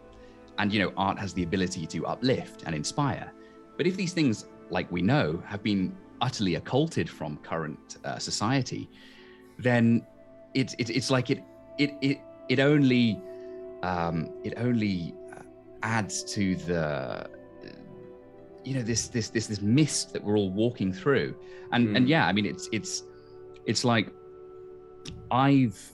and 0.60 0.72
you 0.74 0.80
know 0.80 0.92
art 0.98 1.18
has 1.20 1.34
the 1.34 1.44
ability 1.44 1.86
to 1.88 2.06
uplift 2.06 2.64
and 2.66 2.76
inspire 2.76 3.32
but 3.78 3.86
if 3.88 3.96
these 3.96 4.14
things 4.14 4.46
like 4.70 4.92
we 4.92 5.02
know 5.02 5.42
have 5.46 5.64
been 5.64 5.96
utterly 6.22 6.56
occulted 6.56 7.10
from 7.10 7.38
current 7.38 7.98
uh, 8.06 8.18
society 8.18 8.90
then 9.60 10.06
it's 10.54 10.74
it, 10.78 10.90
it's 10.90 11.10
like 11.12 11.30
it 11.30 11.40
it 11.78 11.92
it 12.02 12.18
it 12.50 12.60
only 12.60 13.20
um 13.84 14.30
it 14.44 14.54
only 14.58 15.14
uh, 15.36 15.42
adds 15.84 16.24
to 16.24 16.56
the 16.56 16.80
uh, 16.82 17.28
you 18.64 18.74
know 18.74 18.82
this 18.82 19.08
this 19.08 19.30
this 19.30 19.48
this 19.48 19.62
mist 19.62 20.14
that 20.14 20.24
we're 20.24 20.38
all 20.38 20.52
walking 20.52 20.92
through 20.92 21.36
and 21.72 21.96
and 21.96 22.06
Mm. 22.06 22.10
yeah 22.10 22.26
i 22.28 22.32
mean 22.34 22.46
it's 22.46 22.68
it's 22.72 23.04
it's 23.66 23.84
like 23.86 24.12
i've 25.32 25.92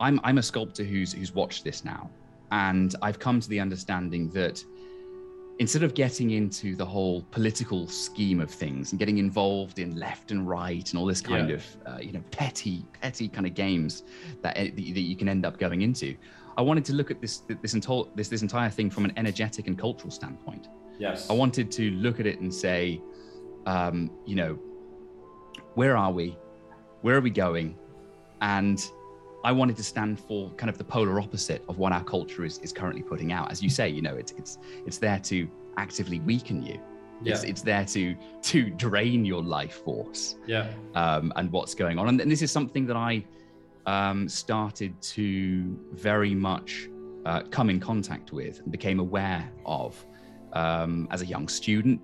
i'm 0.00 0.20
i'm 0.24 0.38
a 0.38 0.42
sculptor 0.42 0.84
who's 0.84 1.12
who's 1.12 1.34
watched 1.34 1.64
this 1.64 1.84
now 1.84 2.10
and 2.52 2.94
i've 3.02 3.18
come 3.18 3.40
to 3.40 3.48
the 3.48 3.58
understanding 3.60 4.28
that 4.30 4.62
instead 5.60 5.84
of 5.84 5.94
getting 5.94 6.30
into 6.32 6.74
the 6.74 6.84
whole 6.84 7.22
political 7.30 7.86
scheme 7.86 8.40
of 8.40 8.50
things 8.50 8.90
and 8.92 8.98
getting 8.98 9.18
involved 9.18 9.78
in 9.78 9.94
left 9.96 10.32
and 10.32 10.48
right 10.48 10.90
and 10.90 10.98
all 10.98 11.06
this 11.06 11.20
kind 11.20 11.48
Yeah. 11.48 11.54
of 11.56 11.64
uh, 11.86 11.98
you 12.00 12.12
know 12.12 12.22
petty 12.32 12.84
petty 13.00 13.28
kind 13.28 13.46
of 13.46 13.54
games 13.54 14.02
that, 14.42 14.56
that 14.56 14.78
you 14.80 15.16
can 15.16 15.28
end 15.28 15.46
up 15.46 15.58
going 15.58 15.82
into 15.82 16.16
i 16.58 16.62
wanted 16.62 16.84
to 16.86 16.92
look 16.92 17.10
at 17.12 17.20
this 17.20 17.42
this 17.62 17.74
entire 17.74 18.02
this 18.16 18.28
this 18.28 18.42
entire 18.42 18.68
thing 18.70 18.90
from 18.90 19.04
an 19.04 19.12
energetic 19.16 19.66
and 19.68 19.78
cultural 19.78 20.10
standpoint 20.10 20.66
Yes. 20.96 21.28
I 21.28 21.32
wanted 21.32 21.72
to 21.72 21.90
look 21.90 22.20
at 22.20 22.26
it 22.26 22.38
and 22.38 22.54
say, 22.54 23.00
um, 23.66 24.12
you 24.24 24.36
know, 24.36 24.56
where 25.74 25.96
are 25.96 26.12
we? 26.12 26.36
Where 27.02 27.16
are 27.16 27.20
we 27.20 27.30
going? 27.30 27.76
And 28.40 28.84
I 29.44 29.52
wanted 29.52 29.76
to 29.76 29.82
stand 29.84 30.18
for 30.18 30.50
kind 30.52 30.70
of 30.70 30.78
the 30.78 30.84
polar 30.84 31.20
opposite 31.20 31.62
of 31.68 31.78
what 31.78 31.92
our 31.92 32.04
culture 32.04 32.44
is, 32.44 32.58
is 32.58 32.72
currently 32.72 33.02
putting 33.02 33.32
out. 33.32 33.50
As 33.50 33.62
you 33.62 33.68
say, 33.70 33.88
you 33.88 34.02
know, 34.02 34.14
it's 34.14 34.32
it's 34.32 34.58
it's 34.86 34.98
there 34.98 35.18
to 35.20 35.48
actively 35.76 36.20
weaken 36.20 36.62
you. 36.62 36.80
Yeah. 37.22 37.34
It's 37.34 37.44
it's 37.44 37.62
there 37.62 37.84
to 37.86 38.14
to 38.42 38.70
drain 38.70 39.24
your 39.24 39.42
life 39.42 39.82
force 39.84 40.36
Yeah. 40.46 40.66
um, 40.94 41.32
and 41.36 41.50
what's 41.52 41.74
going 41.74 41.98
on. 41.98 42.08
And, 42.08 42.20
and 42.20 42.30
this 42.30 42.42
is 42.42 42.50
something 42.50 42.86
that 42.86 42.96
I 42.96 43.24
um, 43.86 44.28
started 44.28 45.00
to 45.02 45.78
very 45.92 46.34
much 46.34 46.88
uh, 47.26 47.42
come 47.50 47.70
in 47.70 47.80
contact 47.80 48.32
with 48.32 48.60
and 48.60 48.72
became 48.72 48.98
aware 48.98 49.48
of 49.66 50.04
um, 50.54 51.06
as 51.10 51.22
a 51.22 51.26
young 51.26 51.48
student 51.48 52.00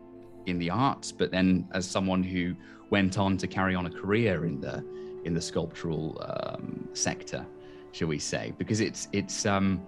in 0.47 0.59
the 0.59 0.71
arts, 0.71 1.13
but 1.13 1.31
then 1.31 1.69
as 1.73 1.87
someone 1.89 2.23
who 2.23 2.55
went 2.91 3.19
on 3.19 3.37
to 3.39 3.47
carry 3.47 3.75
on 3.75 3.87
a 3.87 3.91
career 3.91 4.45
in 4.47 4.61
the 4.61 4.85
in 5.25 5.35
the 5.35 5.41
sculptural 5.41 6.21
um, 6.29 6.89
sector, 6.93 7.47
shall 7.93 8.09
we 8.09 8.19
say? 8.19 8.53
Because 8.59 8.81
it's 8.81 9.09
it's 9.13 9.47
um, 9.47 9.81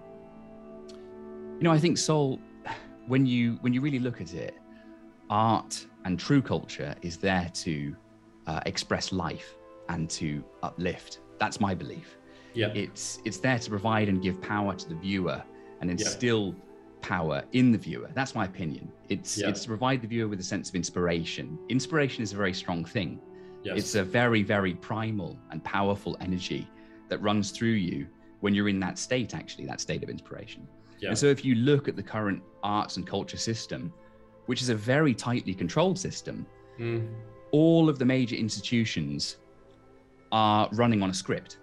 you 1.59 1.65
know 1.65 1.73
I 1.73 1.79
think 1.79 1.99
Sol, 1.99 2.39
when 3.07 3.27
you 3.27 3.59
when 3.61 3.73
you 3.73 3.81
really 3.81 3.99
look 3.99 4.21
at 4.21 4.35
it, 4.35 4.57
art 5.31 5.87
and 6.05 6.19
true 6.19 6.43
culture 6.43 6.95
is 7.03 7.17
there 7.17 7.51
to 7.55 7.97
uh, 8.47 8.61
express 8.67 9.12
life 9.12 9.55
and 9.89 10.09
to 10.11 10.45
uplift. 10.62 11.21
That's 11.39 11.61
my 11.61 11.75
belief. 11.75 12.17
Yeah. 12.55 12.69
It's 12.69 13.21
it's 13.25 13.39
there 13.39 13.59
to 13.59 13.71
provide 13.71 14.09
and 14.09 14.23
give 14.23 14.41
power 14.43 14.75
to 14.75 14.89
the 14.89 14.95
viewer 14.95 15.43
and 15.81 15.91
instill 15.91 16.55
power 17.01 17.43
in 17.53 17.73
the 17.73 17.79
viewer. 17.79 18.11
That's 18.15 18.35
my 18.35 18.45
opinion. 18.45 18.91
It's 19.09 19.39
it's 19.39 19.62
to 19.62 19.69
provide 19.69 20.03
the 20.03 20.09
viewer 20.09 20.29
with 20.29 20.41
a 20.41 20.45
sense 20.45 20.69
of 20.69 20.75
inspiration. 20.75 21.59
Inspiration 21.69 22.23
is 22.23 22.33
a 22.33 22.37
very 22.37 22.55
strong 22.55 22.85
thing. 22.85 23.21
Yes. 23.62 23.78
It's 23.78 23.95
a 23.95 24.02
very 24.02 24.42
very 24.42 24.75
primal 24.75 25.38
and 25.50 25.62
powerful 25.62 26.16
energy 26.21 26.69
that 27.09 27.19
runs 27.19 27.50
through 27.50 27.78
you 27.88 28.07
when 28.40 28.54
you're 28.54 28.69
in 28.69 28.81
that 28.81 28.99
state 28.99 29.35
actually, 29.35 29.66
that 29.66 29.81
state 29.81 30.02
of 30.02 30.09
inspiration. 30.09 30.66
Yeah. 30.99 31.11
And 31.11 31.19
so 31.19 31.26
if 31.26 31.45
you 31.45 31.54
look 31.54 31.88
at 31.88 31.97
the 31.97 32.02
current 32.02 32.42
arts 32.62 32.97
and 32.97 33.07
culture 33.07 33.37
system, 33.37 33.92
which 34.47 34.62
is 34.62 34.69
a 34.69 34.75
very 34.75 35.14
tightly 35.14 35.54
controlled 35.54 35.99
system, 35.99 36.47
mm. 36.78 37.09
all 37.50 37.88
of 37.88 37.99
the 37.99 38.04
major 38.04 38.37
institutions 38.37 39.37
are 40.33 40.69
running 40.73 41.02
on 41.02 41.11
a 41.11 41.14
script 41.14 41.59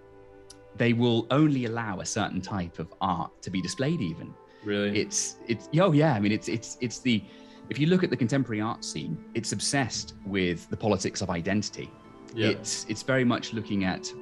they 0.76 0.92
will 0.92 1.26
only 1.30 1.66
allow 1.66 2.00
a 2.00 2.06
certain 2.06 2.40
type 2.40 2.78
of 2.78 2.92
art 3.00 3.30
to 3.42 3.50
be 3.50 3.60
displayed 3.60 4.00
even 4.00 4.32
really 4.64 4.98
it's 4.98 5.36
it's 5.48 5.68
oh 5.78 5.92
yeah 5.92 6.14
i 6.14 6.20
mean 6.20 6.32
it's 6.32 6.48
it's 6.48 6.76
it's 6.80 7.00
the 7.00 7.22
if 7.70 7.78
you 7.78 7.86
look 7.86 8.04
at 8.04 8.10
the 8.10 8.16
contemporary 8.16 8.60
art 8.60 8.84
scene 8.84 9.16
it's 9.34 9.52
obsessed 9.52 10.14
with 10.26 10.68
the 10.70 10.76
politics 10.76 11.20
of 11.22 11.30
identity. 11.30 11.90
Yeah. 12.32 12.50
it's 12.50 12.86
it's 12.88 13.02
very 13.02 13.24
much 13.24 13.52
looking 13.52 13.84
at 13.84 14.12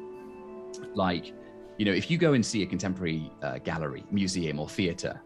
like 0.95 1.35
you 1.77 1.85
know 1.85 1.93
if 1.93 2.11
you 2.11 2.17
go 2.17 2.33
and 2.33 2.45
see 2.45 2.63
a 2.63 2.67
contemporary 2.67 3.31
uh, 3.43 3.59
gallery 3.59 4.05
museum 4.11 4.59
or 4.59 4.69
theater 4.69 5.21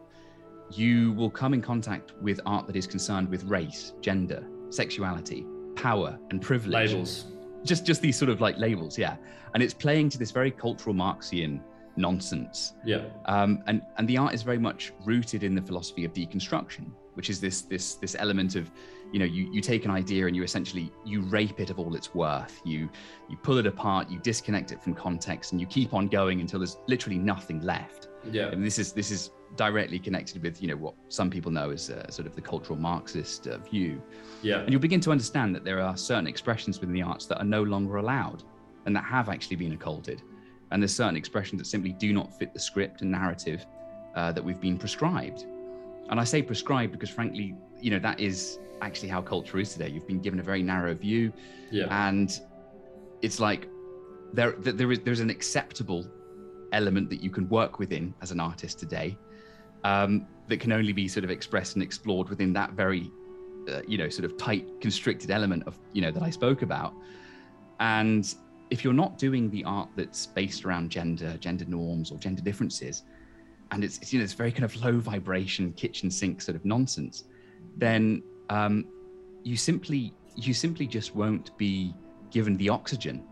you 0.71 1.13
will 1.13 1.31
come 1.31 1.55
in 1.55 1.63
contact 1.63 2.13
with 2.21 2.41
art 2.45 2.67
that 2.67 2.75
is 2.75 2.87
concerned 2.89 3.29
with 3.29 3.45
race 3.45 3.93
gender 4.01 4.45
sexuality 4.71 5.47
power 5.77 6.19
and 6.31 6.41
privilege. 6.41 6.93
Labels. 6.93 7.27
Just 7.65 7.87
just 7.87 8.03
these 8.03 8.17
sort 8.17 8.31
of 8.31 8.41
like 8.41 8.59
labels 8.59 8.99
yeah. 8.99 9.17
And 9.55 9.63
it's 9.63 9.75
playing 9.75 10.09
to 10.11 10.19
this 10.19 10.31
very 10.31 10.51
cultural 10.51 10.95
marxian 10.95 11.61
nonsense. 11.97 12.75
Yeah. 12.85 13.05
Um, 13.27 13.63
and 13.67 13.83
and 13.97 14.09
the 14.09 14.17
art 14.17 14.35
is 14.35 14.43
very 14.43 14.59
much 14.59 14.93
rooted 15.05 15.43
in 15.45 15.55
the 15.55 15.63
philosophy 15.63 16.05
of 16.05 16.13
deconstruction 16.13 16.91
which 17.15 17.31
is 17.31 17.41
this 17.41 17.63
this 17.63 17.95
this 17.95 18.17
element 18.19 18.57
of 18.57 18.71
you 19.13 19.19
know 19.19 19.25
you 19.25 19.53
you 19.53 19.61
take 19.61 19.85
an 19.85 19.91
idea 19.91 20.27
and 20.27 20.35
you 20.35 20.43
essentially 20.43 20.91
you 21.05 21.23
rape 21.23 21.61
it 21.61 21.71
of 21.71 21.79
all 21.79 21.95
its 21.95 22.15
worth. 22.15 22.61
You 22.65 22.89
you 23.29 23.37
pull 23.37 23.59
it 23.59 23.67
apart 23.67 24.11
you 24.11 24.19
disconnect 24.19 24.73
it 24.73 24.83
from 24.83 24.95
context 24.95 25.53
and 25.53 25.61
you 25.61 25.67
keep 25.67 25.95
on 25.95 26.09
going 26.09 26.41
until 26.41 26.61
there's 26.61 26.79
literally 26.87 27.19
nothing 27.19 27.61
left. 27.61 28.09
Yeah. 28.31 28.49
And 28.49 28.65
this 28.65 28.79
is 28.79 28.93
this 28.93 29.11
is 29.11 29.31
directly 29.57 29.99
connected 29.99 30.43
with 30.43 30.63
you 30.63 30.69
know 30.69 30.77
what 30.77 30.95
some 31.09 31.29
people 31.29 31.51
know 31.51 31.71
as 31.71 31.91
uh, 31.91 32.09
sort 32.11 32.27
of 32.27 32.35
the 32.35 32.41
cultural 32.41 32.79
Marxist 32.79 33.47
uh, 33.47 33.59
view. 33.59 34.03
Yeah, 34.43 34.61
and 34.61 34.71
you'll 34.71 34.81
begin 34.81 35.01
to 35.01 35.13
understand 35.13 35.55
that 35.55 35.65
there 35.65 35.81
are 35.81 35.97
certain 35.97 36.27
expressions 36.27 36.81
within 36.81 36.95
the 36.95 37.03
arts 37.03 37.27
that 37.27 37.39
are 37.39 37.45
no 37.45 37.63
longer 37.63 37.97
allowed, 37.97 38.45
and 38.87 38.97
that 38.97 39.05
have 39.05 39.29
actually 39.29 39.57
been 39.57 39.73
occulted, 39.73 40.23
and 40.73 40.83
there's 40.83 40.95
certain 40.95 41.17
expressions 41.17 41.61
that 41.61 41.67
simply 41.67 41.93
do 41.93 42.13
not 42.13 42.37
fit 42.37 42.53
the 42.53 42.59
script 42.59 43.03
and 43.03 43.11
narrative 43.11 43.67
uh, 44.15 44.33
that 44.33 44.43
we've 44.43 44.61
been 44.61 44.79
prescribed. 44.79 45.47
And 46.09 46.19
I 46.19 46.25
say 46.25 46.43
prescribed 46.43 46.93
because, 46.93 47.11
frankly, 47.11 47.55
you 47.81 47.91
know 47.91 47.99
that 48.01 48.19
is 48.19 48.59
actually 48.81 49.09
how 49.09 49.23
culture 49.23 49.59
is 49.59 49.73
today. 49.73 49.89
You've 49.89 50.07
been 50.07 50.21
given 50.21 50.41
a 50.41 50.43
very 50.43 50.63
narrow 50.63 50.95
view, 50.95 51.33
yeah, 51.71 51.87
and 52.07 52.41
it's 53.23 53.39
like 53.39 53.69
there 54.33 54.53
there 54.59 54.91
is 54.91 55.01
there's 55.01 55.21
an 55.21 55.31
acceptable 55.31 56.07
element 56.73 57.11
that 57.11 57.23
you 57.23 57.31
can 57.31 57.49
work 57.49 57.79
within 57.79 58.15
as 58.23 58.31
an 58.31 58.41
artist 58.41 58.79
today 58.79 59.17
um, 59.85 60.27
that 60.49 60.59
can 60.59 60.73
only 60.73 60.93
be 60.93 61.09
sort 61.09 61.25
of 61.25 61.31
expressed 61.31 61.75
and 61.75 61.83
explored 61.83 62.29
within 62.29 62.53
that 62.53 62.73
very, 62.73 63.11
uh, 63.71 63.83
you 63.87 63.99
know, 63.99 64.09
sort 64.09 64.25
of 64.25 64.37
tight, 64.37 64.67
constricted 64.81 65.31
element 65.31 65.63
of, 65.67 65.79
you 65.93 66.03
know, 66.03 66.11
that 66.11 66.23
I 66.23 66.31
spoke 66.31 66.63
about. 66.63 66.95
And 67.81 68.35
if 68.73 68.83
you're 68.83 69.01
not 69.05 69.19
doing 69.19 69.51
the 69.51 69.63
art 69.65 69.91
that's 69.97 70.27
based 70.27 70.65
around 70.65 70.91
gender, 70.91 71.37
gender 71.39 71.67
norms, 71.67 72.11
or 72.11 72.19
gender 72.19 72.43
differences, 72.43 73.03
and 73.71 73.85
it's, 73.85 73.99
it's 73.99 74.13
you 74.13 74.19
know, 74.19 74.25
it's 74.25 74.33
very 74.33 74.51
kind 74.51 74.65
of 74.65 74.75
low 74.83 74.99
vibration, 74.99 75.73
kitchen 75.75 76.11
sink 76.11 76.41
sort 76.41 76.57
of 76.57 76.65
nonsense, 76.65 77.25
then 77.77 78.23
um, 78.49 78.87
you 79.43 79.57
simply 79.57 80.15
you 80.35 80.55
simply 80.55 80.87
just 80.87 81.15
won't 81.15 81.57
be 81.59 81.95
given 82.31 82.57
the 82.57 82.69
oxygen 82.69 83.23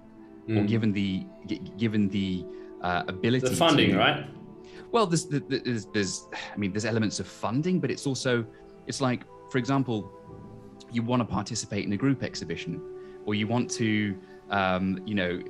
mm. 0.47 0.59
or 0.59 0.65
given 0.67 0.93
the 0.93 1.25
given 1.79 2.09
the 2.09 2.45
uh, 2.83 3.03
ability 3.09 3.49
the 3.49 3.57
funding 3.57 3.93
to, 3.93 3.99
right 3.99 4.27
well, 4.93 5.07
there's, 5.07 5.27
there's, 5.27 5.87
there's, 5.87 6.27
I 6.33 6.57
mean, 6.57 6.73
there's 6.73 6.85
elements 6.85 7.21
of 7.21 7.27
funding, 7.29 7.79
but 7.79 7.91
it's 7.91 8.07
also, 8.07 8.45
it's 8.89 9.01
like, 9.01 9.23
for 9.51 9.59
example, 9.59 10.11
you 10.91 11.03
want 11.03 11.21
to 11.21 11.25
participate 11.25 11.85
in 11.85 11.93
a 11.93 11.97
group 11.97 12.25
exhibition, 12.25 12.83
or 13.25 13.35
you 13.35 13.47
want 13.47 13.71
to, 13.73 14.19
um, 14.51 15.01
you 15.07 15.15
know, 15.15 15.41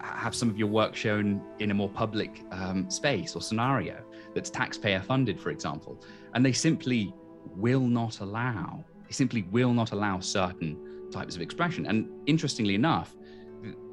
have 0.00 0.34
some 0.34 0.48
of 0.48 0.58
your 0.58 0.68
work 0.68 0.94
shown 0.94 1.42
in 1.58 1.70
a 1.70 1.74
more 1.74 1.88
public 1.88 2.42
um, 2.50 2.88
space 2.90 3.36
or 3.36 3.42
scenario 3.42 4.02
that's 4.34 4.50
taxpayer 4.50 5.00
funded, 5.00 5.40
for 5.40 5.50
example, 5.50 6.00
and 6.34 6.44
they 6.44 6.52
simply 6.52 7.12
will 7.56 7.86
not 7.86 8.20
allow, 8.20 8.84
they 9.06 9.12
simply 9.12 9.42
will 9.50 9.72
not 9.72 9.92
allow 9.92 10.18
certain 10.20 11.08
types 11.10 11.36
of 11.36 11.42
expression. 11.42 11.86
And 11.86 12.08
interestingly 12.26 12.74
enough, 12.74 13.14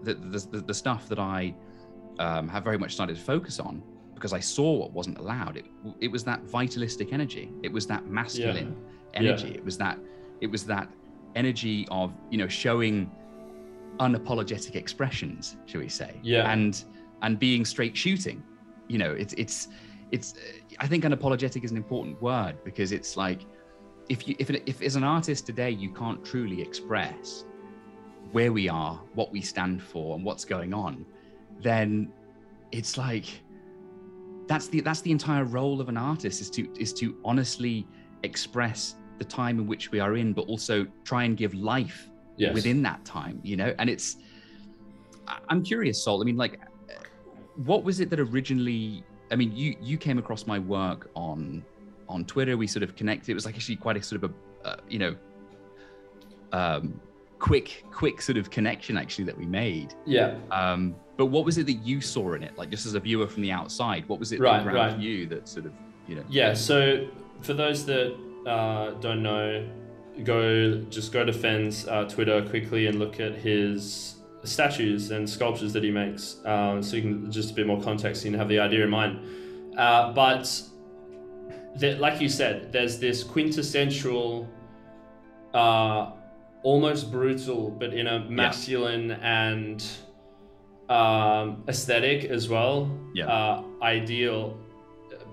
the, 0.03 0.13
the, 0.15 0.39
the, 0.51 0.61
the 0.61 0.73
stuff 0.73 1.07
that 1.09 1.19
I 1.19 1.53
um, 2.19 2.47
have 2.47 2.63
very 2.63 2.77
much 2.77 2.93
started 2.93 3.15
to 3.15 3.21
focus 3.21 3.59
on 3.59 3.83
because 4.13 4.33
I 4.33 4.39
saw 4.39 4.71
what 4.73 4.91
wasn't 4.91 5.17
allowed. 5.17 5.57
It 5.57 5.65
it 5.99 6.11
was 6.11 6.23
that 6.25 6.43
vitalistic 6.43 7.11
energy. 7.11 7.51
It 7.63 7.71
was 7.71 7.87
that 7.87 8.05
masculine 8.05 8.75
yeah. 8.75 9.19
energy. 9.19 9.47
Yeah. 9.47 9.55
It 9.55 9.65
was 9.65 9.77
that 9.79 9.97
it 10.41 10.47
was 10.47 10.63
that 10.65 10.87
energy 11.35 11.87
of 11.89 12.13
you 12.29 12.37
know 12.37 12.47
showing 12.47 13.09
unapologetic 14.01 14.75
expressions, 14.75 15.55
shall 15.65 15.79
we 15.79 15.87
say? 15.87 16.19
Yeah. 16.23 16.51
And 16.51 16.83
and 17.21 17.39
being 17.39 17.63
straight 17.63 17.95
shooting. 17.95 18.43
You 18.87 18.97
know, 18.97 19.11
it's 19.11 19.33
it's 19.33 19.69
it's. 20.11 20.33
I 20.79 20.87
think 20.87 21.05
unapologetic 21.05 21.63
is 21.63 21.71
an 21.71 21.77
important 21.77 22.21
word 22.21 22.57
because 22.65 22.91
it's 22.91 23.15
like 23.15 23.45
if 24.09 24.27
you 24.27 24.35
if 24.39 24.49
if 24.49 24.81
as 24.81 24.95
an 24.95 25.03
artist 25.03 25.45
today 25.45 25.69
you 25.69 25.93
can't 25.93 26.25
truly 26.25 26.61
express 26.61 27.45
where 28.31 28.51
we 28.51 28.67
are, 28.67 28.99
what 29.13 29.31
we 29.31 29.41
stand 29.41 29.81
for, 29.81 30.15
and 30.15 30.25
what's 30.25 30.45
going 30.45 30.73
on, 30.73 31.05
then 31.61 32.11
it's 32.71 32.97
like 32.97 33.27
that's 34.47 34.67
the 34.67 34.81
that's 34.81 35.01
the 35.01 35.11
entire 35.11 35.45
role 35.45 35.79
of 35.79 35.89
an 35.89 35.97
artist 35.97 36.41
is 36.41 36.49
to 36.49 36.67
is 36.77 36.91
to 36.93 37.17
honestly 37.23 37.87
express 38.23 38.95
the 39.19 39.23
time 39.23 39.59
in 39.59 39.67
which 39.67 39.91
we 39.91 39.99
are 39.99 40.15
in 40.15 40.33
but 40.33 40.45
also 40.47 40.85
try 41.03 41.23
and 41.23 41.37
give 41.37 41.53
life 41.53 42.10
yes. 42.41 42.53
within 42.53 42.81
that 42.81 43.03
time 43.05 43.39
you 43.43 43.57
know? 43.57 43.73
And 43.79 43.89
it's 43.89 44.17
i'm 45.49 45.63
curious 45.63 46.03
Sol 46.03 46.21
i 46.21 46.25
mean 46.25 46.37
like 46.37 46.59
what 47.55 47.83
was 47.83 47.99
it 47.99 48.09
that 48.09 48.19
originally 48.19 49.03
i 49.31 49.35
mean 49.35 49.55
you 49.55 49.75
you 49.81 49.97
came 49.97 50.17
across 50.17 50.45
my 50.45 50.59
work 50.59 51.09
on 51.15 51.63
on 52.09 52.25
twitter 52.25 52.57
we 52.57 52.67
sort 52.67 52.83
of 52.83 52.95
connected 52.95 53.31
it 53.31 53.33
was 53.33 53.45
like 53.45 53.55
actually 53.55 53.77
quite 53.77 53.95
a 53.95 54.03
sort 54.03 54.23
of 54.23 54.31
a 54.31 54.67
uh, 54.67 54.75
you 54.89 54.99
know 54.99 55.15
um 56.51 56.99
quick 57.41 57.83
quick 57.91 58.21
sort 58.21 58.37
of 58.37 58.51
connection 58.51 58.97
actually 58.97 59.25
that 59.25 59.37
we 59.37 59.45
made. 59.45 59.95
Yeah. 60.05 60.37
Um 60.51 60.95
but 61.17 61.25
what 61.25 61.43
was 61.43 61.57
it 61.57 61.65
that 61.65 61.79
you 61.89 61.99
saw 61.99 62.33
in 62.33 62.43
it? 62.43 62.57
Like 62.57 62.69
just 62.69 62.85
as 62.85 62.93
a 62.93 62.99
viewer 62.99 63.27
from 63.27 63.41
the 63.41 63.51
outside 63.51 64.07
what 64.07 64.19
was 64.19 64.31
it 64.31 64.39
right, 64.39 64.63
that 64.63 64.73
right. 64.73 64.99
you 64.99 65.25
that 65.27 65.49
sort 65.49 65.65
of 65.65 65.73
you 66.07 66.15
know? 66.15 66.23
Yeah 66.29 66.53
so 66.53 67.07
for 67.41 67.53
those 67.53 67.85
that 67.87 68.15
uh, 68.45 68.91
don't 68.99 69.23
know 69.23 69.67
go 70.23 70.81
just 70.89 71.11
go 71.11 71.25
to 71.25 71.33
fen's 71.33 71.87
uh, 71.87 72.05
twitter 72.05 72.47
quickly 72.49 72.87
and 72.87 72.99
look 72.99 73.19
at 73.19 73.35
his 73.35 74.15
statues 74.43 75.11
and 75.11 75.29
sculptures 75.29 75.71
that 75.73 75.83
he 75.83 75.91
makes 75.91 76.37
um, 76.45 76.81
so 76.81 76.95
you 76.95 77.01
can 77.01 77.31
just 77.31 77.51
a 77.51 77.53
bit 77.53 77.67
more 77.67 77.81
context 77.81 78.25
you 78.25 78.31
can 78.31 78.39
have 78.39 78.49
the 78.49 78.59
idea 78.59 78.83
in 78.83 78.89
mind 78.89 79.19
uh, 79.77 80.11
but 80.13 80.61
that, 81.75 81.99
like 81.99 82.19
you 82.19 82.29
said 82.29 82.71
there's 82.71 82.99
this 82.99 83.23
quintessential 83.23 84.49
uh, 85.53 86.11
almost 86.63 87.11
brutal, 87.11 87.69
but 87.71 87.93
in 87.93 88.07
a 88.07 88.19
masculine 88.29 89.09
yeah. 89.09 89.49
and 89.49 89.85
um, 90.89 91.63
aesthetic 91.67 92.25
as 92.25 92.49
well. 92.49 92.89
Yeah. 93.13 93.27
Uh, 93.27 93.63
ideal, 93.81 94.57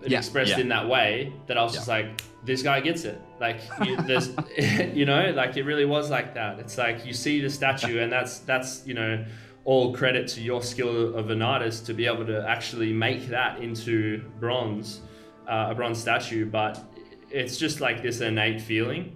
yeah. 0.07 0.19
expressed 0.19 0.53
yeah. 0.53 0.61
in 0.61 0.69
that 0.69 0.89
way 0.89 1.33
that 1.47 1.59
I 1.59 1.63
was 1.63 1.73
just 1.73 1.89
like, 1.89 2.21
this 2.45 2.63
guy 2.63 2.81
gets 2.81 3.05
it. 3.05 3.21
Like, 3.41 3.61
you, 3.85 3.97
there's, 4.03 4.31
you 4.95 5.05
know, 5.05 5.33
like 5.35 5.57
it 5.57 5.65
really 5.65 5.85
was 5.85 6.11
like 6.11 6.35
that. 6.35 6.59
It's 6.59 6.79
like 6.79 7.05
you 7.05 7.13
see 7.13 7.41
the 7.41 7.51
statue, 7.51 8.01
and 8.01 8.13
that's 8.13 8.41
that's 8.41 8.87
you 8.87 8.95
know 8.95 9.25
all 9.65 9.95
credit 9.95 10.29
to 10.29 10.41
your 10.41 10.63
skill 10.63 11.15
of 11.15 11.31
an 11.31 11.43
artist 11.43 11.85
to 11.87 11.95
be 11.95 12.07
able 12.07 12.25
to 12.27 12.47
actually 12.49 12.93
make 12.93 13.29
that 13.29 13.61
into 13.61 14.23
bronze, 14.41 15.01
uh, 15.47 15.69
a 15.71 15.75
bronze 15.75 16.01
statue. 16.01 16.47
But 16.47 16.83
it's 17.31 17.57
just 17.59 17.81
like 17.81 18.03
this 18.03 18.21
innate 18.21 18.61
feeling. 18.61 19.15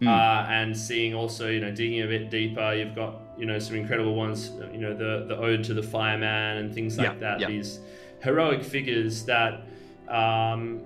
Mm. 0.00 0.08
Uh, 0.08 0.50
and 0.50 0.76
seeing 0.76 1.14
also, 1.14 1.48
you 1.48 1.60
know, 1.60 1.70
digging 1.70 2.02
a 2.02 2.06
bit 2.06 2.30
deeper, 2.30 2.74
you've 2.74 2.94
got, 2.94 3.20
you 3.38 3.46
know, 3.46 3.58
some 3.58 3.76
incredible 3.76 4.14
ones, 4.14 4.50
you 4.72 4.78
know, 4.78 4.92
the, 4.92 5.24
the 5.28 5.36
Ode 5.36 5.62
to 5.64 5.74
the 5.74 5.82
Fireman 5.82 6.58
and 6.58 6.74
things 6.74 6.98
like 6.98 7.14
yeah, 7.14 7.18
that. 7.20 7.40
Yeah. 7.40 7.46
These 7.46 7.80
heroic 8.22 8.62
figures 8.64 9.24
that 9.26 9.66
um, 10.08 10.82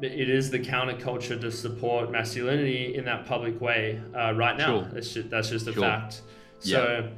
it 0.00 0.28
is 0.28 0.50
the 0.50 0.58
counterculture 0.58 1.40
to 1.40 1.50
support 1.50 2.10
masculinity 2.10 2.94
in 2.94 3.04
that 3.06 3.26
public 3.26 3.60
way 3.60 4.00
uh, 4.14 4.32
right 4.34 4.56
now. 4.56 4.82
Sure. 4.82 4.90
That's 4.92 5.12
just, 5.12 5.30
that's 5.30 5.48
just 5.48 5.66
a 5.66 5.72
sure. 5.72 5.82
fact. 5.82 6.22
So, 6.60 6.82
yeah. 6.82 7.08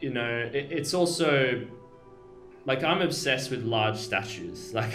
you 0.00 0.10
know, 0.10 0.50
it, 0.52 0.68
it's 0.70 0.94
also 0.94 1.66
like 2.66 2.84
I'm 2.84 3.00
obsessed 3.00 3.50
with 3.50 3.62
large 3.64 3.96
statues. 3.96 4.72
Like 4.80 4.92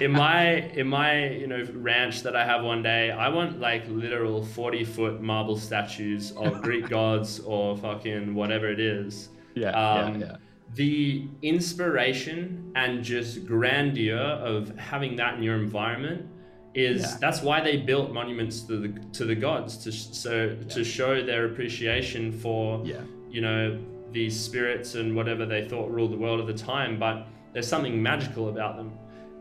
in 0.00 0.10
my 0.10 0.42
in 0.80 0.86
my 0.86 1.28
you 1.28 1.46
know 1.46 1.66
ranch 1.74 2.22
that 2.22 2.34
I 2.34 2.44
have 2.44 2.62
one 2.64 2.82
day, 2.82 3.10
I 3.10 3.28
want 3.28 3.60
like 3.60 3.84
literal 3.88 4.44
forty 4.44 4.84
foot 4.84 5.20
marble 5.20 5.56
statues 5.56 6.32
of 6.32 6.62
Greek 6.62 6.88
gods 6.98 7.40
or 7.40 7.76
fucking 7.76 8.34
whatever 8.34 8.70
it 8.70 8.80
is. 8.80 9.28
Yeah, 9.54 9.70
um, 9.70 10.20
yeah, 10.20 10.26
yeah. 10.26 10.36
The 10.74 11.28
inspiration 11.42 12.72
and 12.74 13.04
just 13.04 13.46
grandeur 13.46 14.16
of 14.16 14.76
having 14.78 15.16
that 15.16 15.34
in 15.34 15.42
your 15.42 15.56
environment 15.56 16.28
is 16.74 17.02
yeah. 17.02 17.16
that's 17.20 17.42
why 17.42 17.60
they 17.60 17.76
built 17.76 18.12
monuments 18.12 18.62
to 18.62 18.76
the 18.78 18.88
to 19.12 19.26
the 19.26 19.34
gods 19.34 19.76
to 19.76 19.92
so 19.92 20.56
yeah. 20.58 20.68
to 20.68 20.82
show 20.82 21.22
their 21.22 21.44
appreciation 21.44 22.32
for 22.32 22.80
yeah. 22.82 23.02
you 23.28 23.42
know 23.42 23.78
these 24.12 24.38
spirits 24.38 24.94
and 24.94 25.14
whatever 25.14 25.46
they 25.46 25.66
thought 25.68 25.90
ruled 25.90 26.12
the 26.12 26.16
world 26.16 26.40
at 26.40 26.46
the 26.46 26.62
time, 26.62 26.98
but 26.98 27.26
there's 27.52 27.68
something 27.68 28.00
magical 28.02 28.48
about 28.48 28.76
them. 28.76 28.92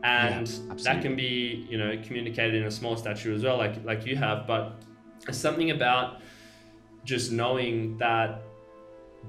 And 0.03 0.47
that 0.83 1.01
can 1.03 1.15
be, 1.15 1.67
you 1.69 1.77
know, 1.77 2.01
communicated 2.03 2.55
in 2.55 2.63
a 2.63 2.71
small 2.71 2.95
statue 2.95 3.35
as 3.35 3.43
well, 3.43 3.57
like 3.57 3.83
like 3.85 4.05
you 4.05 4.15
have. 4.15 4.47
But 4.47 4.81
there's 5.23 5.37
something 5.37 5.69
about 5.69 6.21
just 7.03 7.31
knowing 7.31 7.97
that 7.99 8.41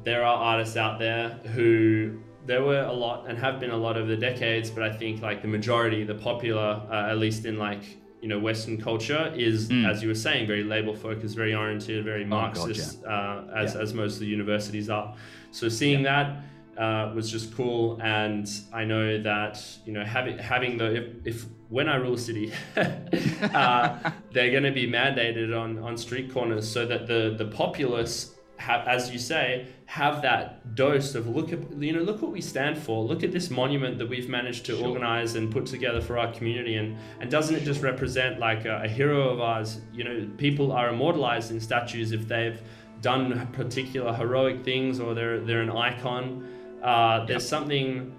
there 0.04 0.24
are 0.24 0.36
artists 0.36 0.76
out 0.76 0.98
there 0.98 1.30
who 1.54 2.18
there 2.44 2.62
were 2.62 2.82
a 2.82 2.92
lot 2.92 3.28
and 3.28 3.38
have 3.38 3.60
been 3.60 3.70
a 3.70 3.76
lot 3.76 3.96
over 3.96 4.08
the 4.08 4.16
decades, 4.16 4.70
but 4.70 4.82
I 4.82 4.92
think 4.92 5.22
like 5.22 5.42
the 5.42 5.48
majority, 5.48 6.04
the 6.04 6.14
popular, 6.14 6.82
uh, 6.90 7.10
at 7.10 7.18
least 7.18 7.44
in 7.44 7.56
like 7.58 7.82
you 8.20 8.28
know 8.28 8.38
Western 8.38 8.80
culture 8.80 9.32
is, 9.36 9.68
mm. 9.68 9.88
as 9.88 10.02
you 10.02 10.08
were 10.08 10.14
saying, 10.14 10.46
very 10.46 10.64
label 10.64 10.94
focused, 10.94 11.36
very 11.36 11.54
oriented, 11.54 12.04
very 12.04 12.24
Marxist, 12.24 13.00
oh, 13.00 13.08
God, 13.08 13.44
yeah. 13.48 13.56
uh, 13.56 13.62
as 13.62 13.74
yeah. 13.74 13.80
as 13.80 13.94
most 13.94 14.14
of 14.14 14.20
the 14.20 14.26
universities 14.26 14.90
are. 14.90 15.14
So 15.50 15.68
seeing 15.68 16.02
yeah. 16.02 16.42
that 16.76 16.80
uh, 16.80 17.12
was 17.14 17.30
just 17.30 17.54
cool, 17.54 18.00
and 18.02 18.48
I 18.72 18.84
know 18.84 19.22
that 19.22 19.62
you 19.84 19.92
know 19.92 20.04
having 20.04 20.38
having 20.38 20.78
the 20.78 20.96
if, 20.96 21.26
if 21.26 21.46
when 21.68 21.88
I 21.88 21.96
rule 21.96 22.14
a 22.14 22.18
city, 22.18 22.52
uh, 22.76 24.10
they're 24.32 24.50
going 24.50 24.64
to 24.64 24.72
be 24.72 24.88
mandated 24.88 25.56
on 25.58 25.78
on 25.78 25.96
street 25.96 26.32
corners 26.32 26.68
so 26.70 26.86
that 26.86 27.06
the 27.06 27.34
the 27.36 27.46
populace 27.46 28.31
have, 28.62 28.86
as 28.86 29.12
you 29.12 29.18
say, 29.18 29.66
have 29.86 30.22
that 30.22 30.74
dose 30.74 31.14
of 31.14 31.26
look 31.26 31.52
at 31.52 31.60
you 31.82 31.92
know 31.92 32.02
look 32.02 32.22
what 32.22 32.32
we 32.32 32.40
stand 32.40 32.78
for. 32.78 33.04
Look 33.04 33.22
at 33.22 33.32
this 33.32 33.50
monument 33.50 33.98
that 33.98 34.08
we've 34.08 34.28
managed 34.28 34.64
to 34.66 34.76
sure. 34.76 34.88
organize 34.88 35.34
and 35.34 35.52
put 35.52 35.66
together 35.66 36.00
for 36.00 36.16
our 36.18 36.32
community, 36.32 36.76
and 36.76 36.96
and 37.20 37.30
doesn't 37.30 37.54
it 37.54 37.64
just 37.64 37.82
represent 37.82 38.38
like 38.38 38.64
a, 38.64 38.82
a 38.84 38.88
hero 38.88 39.28
of 39.28 39.40
ours? 39.40 39.80
You 39.92 40.04
know, 40.04 40.30
people 40.38 40.72
are 40.72 40.88
immortalized 40.88 41.50
in 41.50 41.60
statues 41.60 42.12
if 42.12 42.28
they've 42.28 42.60
done 43.00 43.46
particular 43.52 44.14
heroic 44.14 44.64
things 44.64 45.00
or 45.00 45.12
they're 45.14 45.40
they're 45.40 45.62
an 45.62 45.70
icon. 45.70 46.48
Uh, 46.82 47.26
there's 47.26 47.42
yep. 47.42 47.50
something 47.56 48.14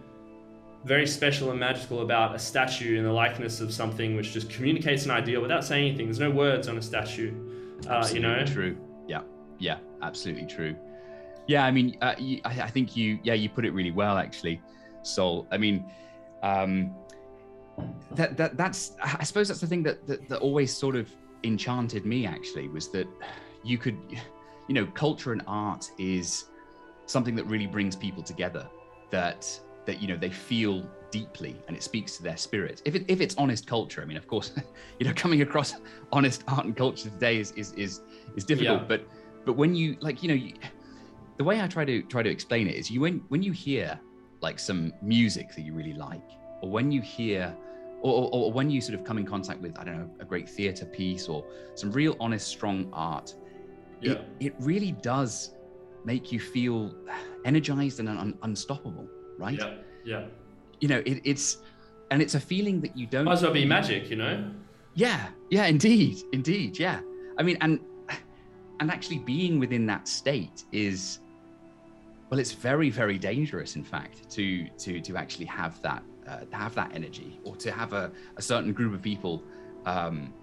very 0.85 1.07
special 1.07 1.51
and 1.51 1.59
magical 1.59 2.01
about 2.01 2.35
a 2.35 2.39
statue 2.39 2.97
in 2.97 3.05
the 3.05 3.11
likeness 3.11 3.61
of 3.61 3.73
something 3.73 4.15
which 4.17 4.33
just 4.33 4.49
communicates 4.49 5.05
an 5.05 5.11
idea 5.11 5.39
without 5.39 5.63
saying 5.63 5.87
anything. 5.87 6.07
There's 6.07 6.19
no 6.19 6.31
words 6.31 6.67
on 6.67 6.77
a 6.77 6.81
statue. 6.81 7.31
Uh, 7.87 8.07
you 8.13 8.19
know, 8.19 8.45
true. 8.45 8.75
Yeah, 9.07 9.21
yeah, 9.57 9.77
absolutely 10.03 10.45
true. 10.45 10.75
Yeah, 11.47 11.65
I 11.65 11.71
mean, 11.71 11.97
uh, 12.01 12.15
you, 12.17 12.39
I, 12.45 12.61
I, 12.61 12.69
think 12.69 12.95
you, 12.95 13.19
yeah, 13.23 13.33
you 13.33 13.49
put 13.49 13.65
it 13.65 13.71
really 13.71 13.91
well, 13.91 14.17
actually, 14.17 14.61
Sol. 15.01 15.47
I 15.51 15.57
mean, 15.57 15.91
um, 16.41 16.93
that 18.11 18.37
that 18.37 18.55
that's, 18.55 18.93
I 19.01 19.23
suppose 19.23 19.47
that's 19.47 19.59
the 19.59 19.67
thing 19.67 19.83
that, 19.83 20.07
that 20.07 20.29
that 20.29 20.39
always 20.39 20.75
sort 20.75 20.95
of 20.95 21.11
enchanted 21.43 22.05
me. 22.05 22.25
Actually, 22.25 22.69
was 22.69 22.89
that 22.91 23.07
you 23.63 23.77
could, 23.77 23.97
you 24.67 24.75
know, 24.75 24.85
culture 24.87 25.33
and 25.33 25.41
art 25.47 25.89
is 25.97 26.45
something 27.07 27.35
that 27.35 27.45
really 27.45 27.67
brings 27.67 27.95
people 27.95 28.23
together. 28.23 28.67
That 29.09 29.47
that 29.85 30.01
you 30.01 30.07
know 30.07 30.15
they 30.15 30.29
feel 30.29 30.87
deeply 31.13 31.55
and 31.67 31.77
it 31.77 31.83
speaks 31.83 32.17
to 32.17 32.23
their 32.23 32.37
spirit. 32.37 32.81
If, 32.85 32.95
it, 32.95 33.05
if 33.07 33.21
it's 33.21 33.35
honest 33.37 33.67
culture, 33.67 34.01
I 34.01 34.05
mean, 34.05 34.17
of 34.17 34.27
course, 34.27 34.51
you 34.99 35.05
know, 35.05 35.13
coming 35.15 35.43
across 35.43 35.75
honest 36.11 36.43
art 36.47 36.65
and 36.65 36.75
culture 36.75 37.09
today 37.09 37.37
is 37.37 37.51
is 37.51 37.73
is, 37.73 38.01
is 38.35 38.43
difficult. 38.43 38.81
Yeah. 38.81 38.87
But 38.87 39.07
but 39.45 39.53
when 39.53 39.75
you 39.75 39.97
like, 39.99 40.23
you 40.23 40.29
know, 40.29 40.35
you, 40.35 40.53
the 41.37 41.43
way 41.43 41.61
I 41.61 41.67
try 41.67 41.85
to 41.85 42.01
try 42.03 42.23
to 42.23 42.29
explain 42.29 42.67
it 42.67 42.75
is 42.75 42.89
you 42.89 43.01
when 43.01 43.23
when 43.29 43.43
you 43.43 43.51
hear 43.51 43.99
like 44.41 44.59
some 44.59 44.93
music 45.01 45.55
that 45.55 45.61
you 45.61 45.73
really 45.73 45.93
like, 45.93 46.29
or 46.61 46.69
when 46.69 46.91
you 46.91 47.01
hear 47.01 47.55
or, 48.01 48.25
or, 48.25 48.29
or, 48.33 48.51
when 48.51 48.69
you 48.69 48.81
sort 48.81 48.99
of 48.99 49.05
come 49.05 49.17
in 49.17 49.25
contact 49.25 49.61
with 49.61 49.79
i 49.79 49.83
don't 49.85 49.97
know 49.97 50.09
a 50.19 50.25
great 50.25 50.49
theater 50.49 50.85
piece 50.85 51.29
or 51.29 51.45
some 51.73 51.89
real 51.89 52.17
honest 52.19 52.49
strong 52.49 52.89
art 52.91 53.33
yeah. 54.01 54.11
it, 54.11 54.27
it 54.41 54.55
really 54.59 54.91
does 54.91 55.53
make 56.03 56.29
you 56.29 56.39
feel 56.39 56.93
energized 57.45 58.01
and 58.01 58.09
un- 58.09 58.37
unstoppable 58.43 59.07
right? 59.37 59.57
Yeah 59.57 59.75
yeah. 60.05 60.25
You 60.81 60.89
know 60.89 61.01
it, 61.05 61.21
it's 61.23 61.57
and 62.11 62.21
it's 62.21 62.35
a 62.35 62.39
feeling 62.39 62.81
that 62.81 62.97
you 62.97 63.07
don't 63.07 63.25
might 63.25 63.33
as 63.33 63.41
well 63.41 63.53
be 63.53 63.65
magic 63.65 64.09
you 64.09 64.17
know? 64.17 64.51
Yeah 64.95 65.29
yeah 65.49 65.65
indeed 65.65 66.17
indeed 66.33 66.77
yeah. 66.77 66.99
I 67.37 67.43
mean 67.43 67.57
and 67.61 67.79
and 68.83 68.91
actually 68.91 69.19
being 69.19 69.59
within 69.59 69.85
that 69.85 70.09
state 70.09 70.65
is 70.73 71.19
well 72.29 72.37
it's 72.37 72.51
very 72.51 72.89
very 72.89 73.17
dangerous 73.17 73.77
in 73.77 73.83
fact 73.83 74.29
to 74.29 74.67
to 74.77 74.99
to 74.99 75.15
actually 75.15 75.45
have 75.45 75.81
that 75.81 76.03
uh, 76.27 76.39
have 76.51 76.75
that 76.75 76.91
energy 76.93 77.39
or 77.45 77.55
to 77.55 77.71
have 77.71 77.93
a, 77.93 78.11
a 78.35 78.41
certain 78.41 78.73
group 78.73 78.93
of 78.93 79.01
people 79.01 79.41
um, 79.85 80.33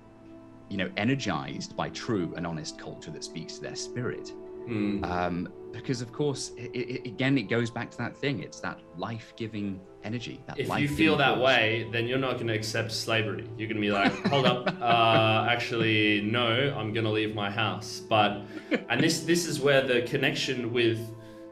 you 0.70 0.78
know 0.78 0.90
energized 0.96 1.76
by 1.76 1.90
true 1.90 2.32
and 2.34 2.46
honest 2.46 2.78
culture 2.78 3.10
that 3.10 3.22
speaks 3.22 3.56
to 3.56 3.60
their 3.60 3.76
spirit 3.76 4.32
mm. 4.68 5.04
um, 5.04 5.48
because 5.72 6.00
of 6.00 6.12
course 6.12 6.52
it, 6.56 6.70
it, 6.74 7.06
again 7.06 7.38
it 7.38 7.44
goes 7.44 7.70
back 7.70 7.90
to 7.90 7.98
that 7.98 8.16
thing 8.16 8.40
it's 8.40 8.60
that 8.60 8.80
life-giving 8.96 9.80
energy 10.02 10.40
if 10.56 10.78
you 10.78 10.88
feel 10.88 11.16
that 11.16 11.34
force. 11.34 11.46
way 11.46 11.88
then 11.92 12.06
you're 12.06 12.18
not 12.18 12.34
going 12.34 12.46
to 12.46 12.54
accept 12.54 12.90
slavery 12.90 13.48
you're 13.56 13.68
going 13.68 13.76
to 13.76 13.80
be 13.80 13.90
like 13.90 14.12
hold 14.26 14.46
up 14.46 14.66
uh, 14.80 15.46
actually 15.48 16.20
no 16.22 16.74
i'm 16.76 16.92
going 16.92 17.04
to 17.04 17.10
leave 17.10 17.34
my 17.34 17.50
house 17.50 18.00
but 18.08 18.42
and 18.88 19.00
this 19.00 19.20
this 19.20 19.46
is 19.46 19.60
where 19.60 19.82
the 19.82 20.02
connection 20.02 20.72
with 20.72 20.98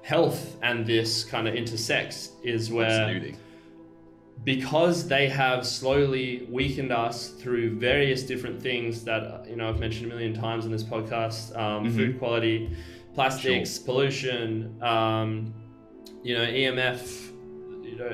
health 0.03 0.57
and 0.63 0.87
this 0.87 1.25
kind 1.25 1.47
of 1.47 1.55
intersects 1.55 2.33
is 2.43 2.71
where 2.73 2.87
Absolutely. 2.87 3.37
because 4.45 5.07
they 5.07 5.29
have 5.29 5.67
slowly 5.67 6.47
weakened 6.51 6.93
us 6.93 7.29
through 7.29 7.79
various 7.79 8.23
different 8.23 8.61
things 8.63 9.05
that 9.05 9.47
you 9.49 9.57
know 9.57 9.69
i've 9.69 9.79
mentioned 9.79 10.07
a 10.07 10.09
million 10.09 10.33
times 10.33 10.65
in 10.65 10.73
this 10.73 10.85
podcast 10.85 11.55
um, 11.57 11.85
mm-hmm. 11.85 11.97
food 11.97 12.19
quality 12.19 12.75
plastics, 13.19 13.77
sure. 13.77 13.85
pollution, 13.85 14.81
um, 14.81 15.53
you 16.23 16.37
know, 16.37 16.47
EMF, 16.47 17.33
you 17.83 17.97
know, 17.97 18.11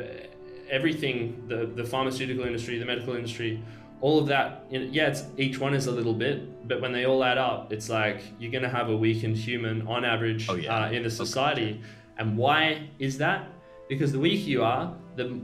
everything, 0.71 1.45
the, 1.47 1.67
the 1.67 1.85
pharmaceutical 1.85 2.47
industry, 2.47 2.79
the 2.79 2.87
medical 2.87 3.15
industry, 3.15 3.63
all 4.01 4.19
of 4.19 4.27
that, 4.29 4.65
yeah, 4.71 5.09
it's, 5.09 5.25
each 5.37 5.59
one 5.61 5.75
is 5.75 5.89
a 5.89 5.93
little 5.93 6.15
bit, 6.15 6.67
but 6.67 6.81
when 6.81 6.91
they 6.91 7.05
all 7.05 7.23
add 7.23 7.37
up, 7.37 7.71
it's 7.71 7.91
like 7.91 8.23
you're 8.39 8.51
going 8.51 8.63
to 8.65 8.75
have 8.79 8.89
a 8.89 8.97
weakened 8.97 9.37
human 9.37 9.87
on 9.87 10.07
average 10.07 10.49
oh, 10.49 10.55
yeah. 10.55 10.87
uh, 10.87 10.91
in 10.91 11.03
the 11.03 11.11
society. 11.11 11.83
And 12.17 12.39
why 12.39 12.89
is 12.99 13.19
that? 13.19 13.47
Because 13.91 14.11
the 14.11 14.19
weaker 14.19 14.49
you 14.49 14.65
are, 14.65 14.97
the 15.17 15.39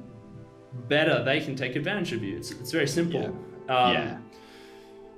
better 0.88 1.22
they 1.22 1.40
can 1.40 1.54
take 1.54 1.76
advantage 1.76 2.14
of 2.14 2.22
you. 2.22 2.38
It's, 2.38 2.50
it's 2.52 2.72
very 2.72 2.88
simple. 2.88 3.36
Yeah. 3.68 3.76
Um, 3.76 3.92
yeah. 3.92 4.18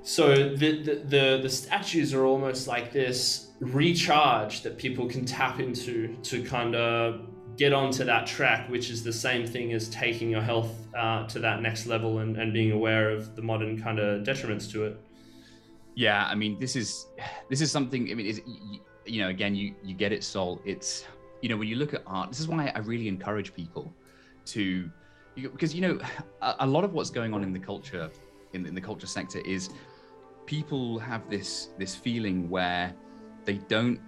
So 0.02 0.34
the, 0.56 0.82
the, 0.82 0.94
the 1.14 1.40
the 1.42 1.48
statues 1.48 2.12
are 2.12 2.24
almost 2.24 2.66
like 2.66 2.92
this 2.92 3.51
recharge 3.62 4.62
that 4.62 4.76
people 4.76 5.06
can 5.06 5.24
tap 5.24 5.60
into 5.60 6.16
to 6.24 6.42
kind 6.42 6.74
of 6.74 7.20
get 7.56 7.72
onto 7.72 8.02
that 8.04 8.26
track, 8.26 8.68
which 8.68 8.90
is 8.90 9.04
the 9.04 9.12
same 9.12 9.46
thing 9.46 9.72
as 9.72 9.88
taking 9.88 10.30
your 10.30 10.40
health 10.40 10.72
uh, 10.96 11.26
to 11.28 11.38
that 11.38 11.62
next 11.62 11.86
level 11.86 12.18
and, 12.18 12.36
and 12.36 12.52
being 12.52 12.72
aware 12.72 13.10
of 13.10 13.36
the 13.36 13.42
modern 13.42 13.80
kind 13.80 14.00
of 14.00 14.24
detriments 14.24 14.70
to 14.72 14.84
it. 14.84 15.00
Yeah, 15.94 16.26
I 16.28 16.34
mean, 16.34 16.58
this 16.58 16.74
is 16.74 17.06
this 17.50 17.60
is 17.60 17.70
something. 17.70 18.10
I 18.10 18.14
mean, 18.14 18.26
is 18.26 18.40
you 19.04 19.22
know, 19.22 19.28
again, 19.28 19.54
you 19.54 19.74
you 19.84 19.94
get 19.94 20.10
it, 20.10 20.24
Sol. 20.24 20.60
It's 20.64 21.04
you 21.40 21.48
know, 21.48 21.56
when 21.56 21.68
you 21.68 21.76
look 21.76 21.94
at 21.94 22.02
art, 22.06 22.30
this 22.30 22.40
is 22.40 22.48
why 22.48 22.72
I 22.74 22.78
really 22.80 23.08
encourage 23.08 23.54
people 23.54 23.94
to 24.46 24.90
because 25.36 25.74
you 25.74 25.82
know, 25.82 26.00
a, 26.40 26.56
a 26.60 26.66
lot 26.66 26.82
of 26.82 26.94
what's 26.94 27.10
going 27.10 27.32
on 27.32 27.42
in 27.42 27.52
the 27.52 27.58
culture 27.58 28.10
in, 28.54 28.66
in 28.66 28.74
the 28.74 28.80
culture 28.80 29.06
sector 29.06 29.40
is 29.40 29.70
people 30.46 30.98
have 30.98 31.28
this 31.30 31.68
this 31.78 31.94
feeling 31.94 32.48
where 32.48 32.94
they 33.44 33.54
don't 33.68 34.00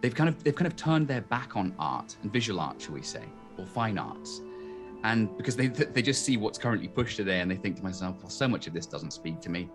they've 0.00 0.14
kind 0.14 0.28
of 0.28 0.42
they've 0.44 0.54
kind 0.54 0.66
of 0.66 0.76
turned 0.76 1.08
their 1.08 1.22
back 1.22 1.56
on 1.56 1.74
art 1.78 2.16
and 2.22 2.32
visual 2.32 2.60
art, 2.60 2.80
shall 2.80 2.94
we 2.94 3.02
say, 3.02 3.24
or 3.56 3.66
fine 3.66 3.98
arts, 3.98 4.40
and 5.04 5.36
because 5.36 5.56
they 5.56 5.68
they 5.68 6.02
just 6.02 6.24
see 6.24 6.36
what's 6.36 6.58
currently 6.58 6.88
pushed 6.88 7.16
today, 7.16 7.40
and 7.40 7.50
they 7.50 7.56
think 7.56 7.76
to 7.76 7.82
myself, 7.82 8.16
well, 8.20 8.30
so 8.30 8.48
much 8.48 8.66
of 8.66 8.72
this 8.72 8.86
doesn't 8.86 9.12
speak 9.12 9.40
to 9.40 9.50
me, 9.50 9.68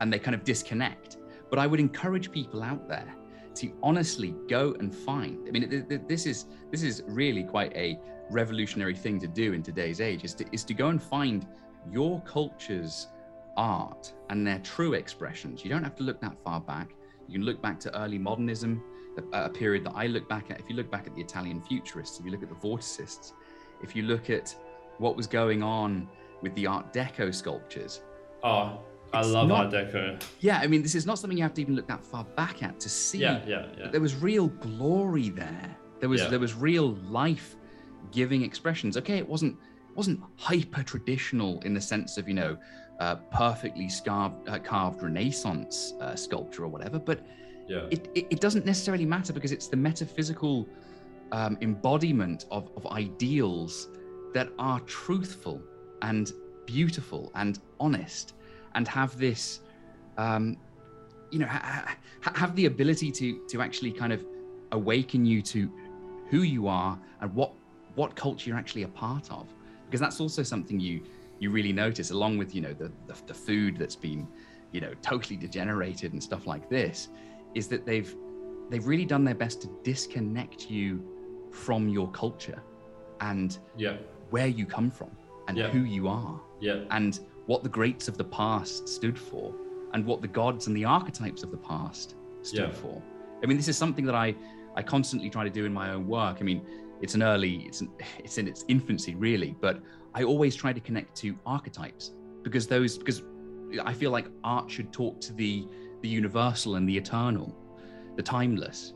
and 0.00 0.12
they 0.12 0.18
kind 0.18 0.34
of 0.34 0.44
disconnect. 0.44 1.18
But 1.50 1.58
I 1.58 1.66
would 1.66 1.80
encourage 1.80 2.32
people 2.32 2.62
out 2.62 2.88
there 2.88 3.14
to 3.56 3.72
honestly 3.82 4.34
go 4.48 4.74
and 4.78 4.94
find. 4.94 5.46
I 5.46 5.50
mean, 5.50 6.04
this 6.08 6.26
is 6.26 6.46
this 6.70 6.82
is 6.82 7.02
really 7.06 7.44
quite 7.44 7.74
a 7.76 7.98
revolutionary 8.30 8.94
thing 8.94 9.18
to 9.20 9.28
do 9.28 9.52
in 9.52 9.62
today's 9.62 10.00
age. 10.00 10.24
Is 10.24 10.34
to 10.34 10.46
is 10.52 10.64
to 10.64 10.74
go 10.74 10.88
and 10.88 11.02
find 11.02 11.46
your 11.90 12.20
culture's 12.22 13.08
art 13.56 14.12
and 14.30 14.46
their 14.46 14.58
true 14.60 14.94
expressions. 14.94 15.62
You 15.64 15.70
don't 15.70 15.84
have 15.84 15.96
to 15.96 16.02
look 16.02 16.20
that 16.20 16.36
far 16.42 16.60
back. 16.60 16.94
You 17.32 17.38
can 17.38 17.46
look 17.46 17.62
back 17.62 17.80
to 17.80 17.98
early 17.98 18.18
modernism, 18.18 18.82
uh, 19.16 19.22
a, 19.32 19.48
period 19.48 19.84
that 19.84 19.94
I 19.94 20.06
look 20.06 20.28
back 20.28 20.50
at. 20.50 20.60
If 20.60 20.68
you 20.68 20.76
look 20.76 20.90
back 20.90 21.06
at 21.06 21.14
the 21.14 21.22
Italian 21.22 21.62
futurists, 21.62 22.20
if 22.20 22.26
you 22.26 22.30
look 22.30 22.42
at 22.42 22.50
the 22.50 22.54
vorticists, 22.54 23.32
if 23.82 23.96
you 23.96 24.02
look 24.02 24.28
at 24.28 24.54
what 24.98 25.16
was 25.16 25.26
going 25.26 25.62
on 25.62 26.06
with 26.42 26.54
the 26.54 26.66
Art 26.66 26.92
Deco 26.92 27.34
sculptures. 27.34 28.02
Oh, 28.42 28.80
I 29.14 29.22
love 29.22 29.48
not, 29.48 29.74
Art 29.74 29.88
Deco. 29.88 30.22
Yeah, 30.40 30.58
I 30.58 30.66
mean, 30.66 30.82
this 30.82 30.94
is 30.94 31.06
not 31.06 31.18
something 31.18 31.38
you 31.38 31.42
have 31.42 31.54
to 31.54 31.62
even 31.62 31.74
look 31.74 31.88
that 31.88 32.04
far 32.04 32.24
back 32.24 32.62
at 32.62 32.78
to 32.80 32.90
see. 32.90 33.20
Yeah, 33.20 33.40
yeah, 33.46 33.64
yeah. 33.78 33.88
There 33.88 34.02
was 34.02 34.14
real 34.14 34.48
glory 34.48 35.30
there. 35.30 35.74
There 36.00 36.10
was 36.10 36.20
yeah. 36.20 36.28
there 36.28 36.40
was 36.40 36.52
real 36.52 36.96
life 37.08 37.56
giving 38.10 38.42
expressions. 38.42 38.98
Okay, 38.98 39.16
it 39.16 39.26
wasn't 39.26 39.56
wasn't 39.94 40.20
hyper 40.36 40.82
traditional 40.82 41.62
in 41.62 41.72
the 41.72 41.80
sense 41.80 42.18
of 42.18 42.28
you 42.28 42.34
know 42.34 42.58
uh, 43.00 43.16
perfectly 43.30 43.88
scarved, 43.88 44.48
uh, 44.48 44.58
carved 44.58 45.02
Renaissance 45.02 45.94
uh, 46.00 46.14
sculpture 46.14 46.64
or 46.64 46.68
whatever, 46.68 46.98
but 46.98 47.20
yeah. 47.68 47.86
it, 47.90 48.08
it, 48.14 48.26
it, 48.30 48.40
doesn't 48.40 48.66
necessarily 48.66 49.06
matter 49.06 49.32
because 49.32 49.52
it's 49.52 49.68
the 49.68 49.76
metaphysical 49.76 50.68
um, 51.32 51.56
embodiment 51.60 52.46
of, 52.50 52.70
of 52.76 52.86
ideals 52.88 53.88
that 54.34 54.48
are 54.58 54.80
truthful 54.80 55.62
and 56.02 56.32
beautiful 56.66 57.30
and 57.34 57.58
honest 57.80 58.34
and 58.74 58.86
have 58.88 59.18
this 59.18 59.60
um, 60.18 60.56
you 61.30 61.38
know 61.38 61.46
ha- 61.46 61.96
ha- 62.20 62.32
have 62.34 62.54
the 62.56 62.66
ability 62.66 63.10
to 63.10 63.40
to 63.48 63.60
actually 63.60 63.90
kind 63.90 64.12
of 64.12 64.24
awaken 64.72 65.24
you 65.24 65.42
to 65.42 65.70
who 66.30 66.42
you 66.42 66.66
are 66.66 66.98
and 67.20 67.34
what 67.34 67.52
what 67.94 68.14
culture 68.14 68.48
you're 68.48 68.58
actually 68.58 68.82
a 68.82 68.88
part 68.88 69.30
of 69.30 69.46
because 69.86 70.00
that's 70.00 70.20
also 70.20 70.42
something 70.42 70.80
you 70.80 71.02
you 71.42 71.50
really 71.50 71.72
notice 71.72 72.12
along 72.12 72.38
with 72.38 72.54
you 72.54 72.60
know 72.60 72.72
the, 72.72 72.90
the, 73.08 73.16
the 73.26 73.34
food 73.34 73.76
that's 73.76 73.96
been 73.96 74.28
you 74.70 74.80
know 74.80 74.92
totally 75.02 75.36
degenerated 75.36 76.12
and 76.12 76.22
stuff 76.22 76.46
like 76.46 76.70
this 76.70 77.08
is 77.54 77.66
that 77.66 77.84
they've 77.84 78.14
they've 78.70 78.86
really 78.86 79.04
done 79.04 79.24
their 79.24 79.34
best 79.34 79.60
to 79.60 79.68
disconnect 79.82 80.70
you 80.70 81.04
from 81.50 81.88
your 81.88 82.08
culture 82.12 82.62
and 83.20 83.58
yeah. 83.76 83.96
where 84.30 84.46
you 84.46 84.64
come 84.64 84.88
from 84.88 85.10
and 85.48 85.58
yeah. 85.58 85.68
who 85.68 85.80
you 85.80 86.06
are 86.06 86.40
yeah. 86.60 86.84
and 86.92 87.18
what 87.46 87.64
the 87.64 87.68
greats 87.68 88.06
of 88.06 88.16
the 88.16 88.24
past 88.24 88.88
stood 88.88 89.18
for 89.18 89.52
and 89.94 90.06
what 90.06 90.22
the 90.22 90.28
gods 90.28 90.68
and 90.68 90.76
the 90.76 90.84
archetypes 90.84 91.42
of 91.42 91.50
the 91.50 91.56
past 91.56 92.14
stood 92.42 92.72
for. 92.72 93.02
I 93.42 93.46
mean 93.46 93.56
this 93.56 93.68
is 93.68 93.76
something 93.76 94.06
that 94.06 94.14
i 94.14 94.34
i 94.76 94.82
constantly 94.82 95.28
try 95.28 95.42
to 95.42 95.50
do 95.50 95.64
in 95.64 95.72
my 95.72 95.90
own 95.90 96.06
work. 96.06 96.36
I 96.40 96.44
mean 96.44 96.64
it's 97.00 97.16
an 97.16 97.22
early 97.24 97.64
it's 97.66 97.80
an, 97.80 97.90
it's 98.20 98.38
in 98.38 98.46
its 98.46 98.64
infancy 98.68 99.16
really 99.16 99.56
but 99.60 99.80
i 100.14 100.22
always 100.22 100.54
try 100.54 100.72
to 100.72 100.80
connect 100.80 101.16
to 101.16 101.36
archetypes 101.46 102.12
because 102.42 102.66
those 102.66 102.98
because 102.98 103.22
i 103.84 103.92
feel 103.92 104.10
like 104.10 104.26
art 104.44 104.70
should 104.70 104.92
talk 104.92 105.20
to 105.20 105.32
the 105.32 105.66
the 106.02 106.08
universal 106.08 106.76
and 106.76 106.88
the 106.88 106.96
eternal 106.96 107.54
the 108.16 108.22
timeless. 108.22 108.94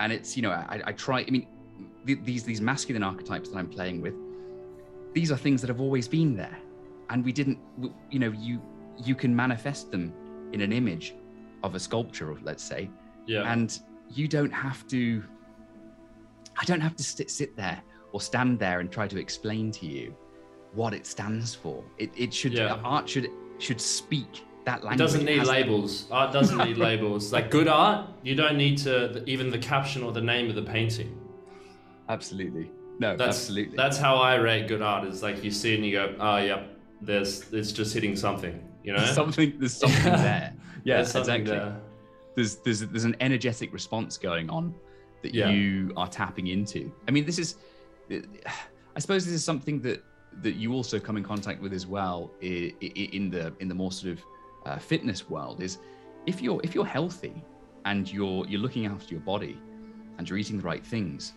And 0.00 0.12
it's 0.12 0.36
you 0.36 0.42
know 0.42 0.50
i, 0.50 0.80
I 0.84 0.92
try 0.92 1.20
i 1.20 1.30
mean 1.30 1.46
these 2.04 2.44
these 2.44 2.60
masculine 2.60 3.02
archetypes 3.02 3.50
that 3.50 3.58
i'm 3.58 3.68
playing 3.68 4.00
with 4.00 4.14
these 5.12 5.32
are 5.32 5.36
things 5.36 5.60
that 5.60 5.68
have 5.68 5.80
always 5.80 6.06
been 6.06 6.36
there. 6.36 6.56
And 7.10 7.24
we 7.24 7.32
didn't 7.32 7.58
you 8.10 8.18
know 8.18 8.30
you 8.30 8.60
you 8.96 9.14
can 9.14 9.34
manifest 9.34 9.90
them 9.90 10.12
in 10.52 10.60
an 10.60 10.72
image 10.72 11.14
of 11.62 11.74
a 11.74 11.80
sculpture 11.80 12.36
let's 12.42 12.62
say. 12.62 12.90
Yeah. 13.26 13.50
And 13.52 13.78
you 14.10 14.28
don't 14.28 14.52
have 14.52 14.86
to 14.88 15.24
I 16.60 16.64
don't 16.64 16.80
have 16.80 16.96
to 16.96 17.02
sit, 17.02 17.30
sit 17.30 17.56
there 17.56 17.80
or 18.12 18.20
stand 18.20 18.58
there 18.58 18.80
and 18.80 18.90
try 18.90 19.06
to 19.08 19.18
explain 19.18 19.70
to 19.72 19.86
you 19.86 20.14
what 20.72 20.94
it 20.94 21.06
stands 21.06 21.54
for. 21.54 21.82
It, 21.98 22.10
it 22.16 22.32
should 22.32 22.52
yeah. 22.52 22.78
art 22.84 23.08
should 23.08 23.30
should 23.58 23.80
speak 23.80 24.44
that 24.64 24.84
language. 24.84 24.94
It 24.94 24.98
doesn't 24.98 25.24
need 25.24 25.44
labels. 25.44 26.06
Art 26.10 26.32
doesn't 26.32 26.58
need 26.58 26.76
labels. 26.88 27.32
Like 27.32 27.50
good 27.50 27.68
art, 27.68 28.08
you 28.22 28.34
don't 28.34 28.56
need 28.56 28.78
to 28.78 29.22
even 29.28 29.50
the 29.50 29.58
caption 29.58 30.02
or 30.02 30.12
the 30.12 30.20
name 30.20 30.48
of 30.48 30.54
the 30.54 30.62
painting. 30.62 31.18
Absolutely. 32.08 32.70
No, 32.98 33.16
that's, 33.16 33.36
absolutely. 33.36 33.76
That's 33.76 33.96
how 33.96 34.16
I 34.16 34.34
rate 34.36 34.66
good 34.66 34.82
art. 34.82 35.06
Is 35.06 35.22
like 35.22 35.42
you 35.44 35.50
see 35.50 35.72
it 35.72 35.76
and 35.76 35.86
you 35.86 35.92
go, 35.92 36.14
oh 36.18 36.38
yeah, 36.38 36.64
there's 37.00 37.52
it's 37.52 37.72
just 37.72 37.94
hitting 37.94 38.16
something. 38.16 38.62
You 38.82 38.94
know, 38.94 39.04
something. 39.12 39.54
There's 39.58 39.76
something 39.76 40.12
there. 40.12 40.54
Yeah, 40.84 41.00
exactly. 41.00 41.44
There. 41.44 41.76
There's 42.34 42.56
there's 42.56 42.80
there's 42.80 43.04
an 43.04 43.16
energetic 43.20 43.74
response 43.74 44.16
going 44.16 44.48
on 44.48 44.74
that 45.22 45.34
yeah. 45.34 45.50
you 45.50 45.92
are 45.96 46.06
tapping 46.06 46.46
into. 46.46 46.90
I 47.06 47.10
mean, 47.10 47.26
this 47.26 47.38
is, 47.38 47.56
I 48.10 48.98
suppose, 48.98 49.24
this 49.24 49.34
is 49.34 49.44
something 49.44 49.82
that 49.82 50.02
that 50.42 50.54
you 50.54 50.72
also 50.72 50.98
come 51.00 51.16
in 51.16 51.24
contact 51.24 51.60
with 51.60 51.72
as 51.72 51.86
well 51.86 52.30
in 52.40 53.30
the 53.30 53.52
in 53.60 53.68
the 53.68 53.74
more 53.74 53.92
sort 53.92 54.12
of 54.12 54.24
uh, 54.66 54.78
fitness 54.78 55.28
world. 55.28 55.62
Is 55.62 55.78
if 56.26 56.40
you're 56.40 56.60
if 56.62 56.74
you're 56.74 56.86
healthy 56.86 57.42
and 57.84 58.10
you're 58.10 58.46
you're 58.46 58.60
looking 58.60 58.86
after 58.86 59.14
your 59.14 59.22
body 59.22 59.58
and 60.18 60.28
you're 60.28 60.38
eating 60.38 60.58
the 60.58 60.64
right 60.64 60.84
things, 60.84 61.32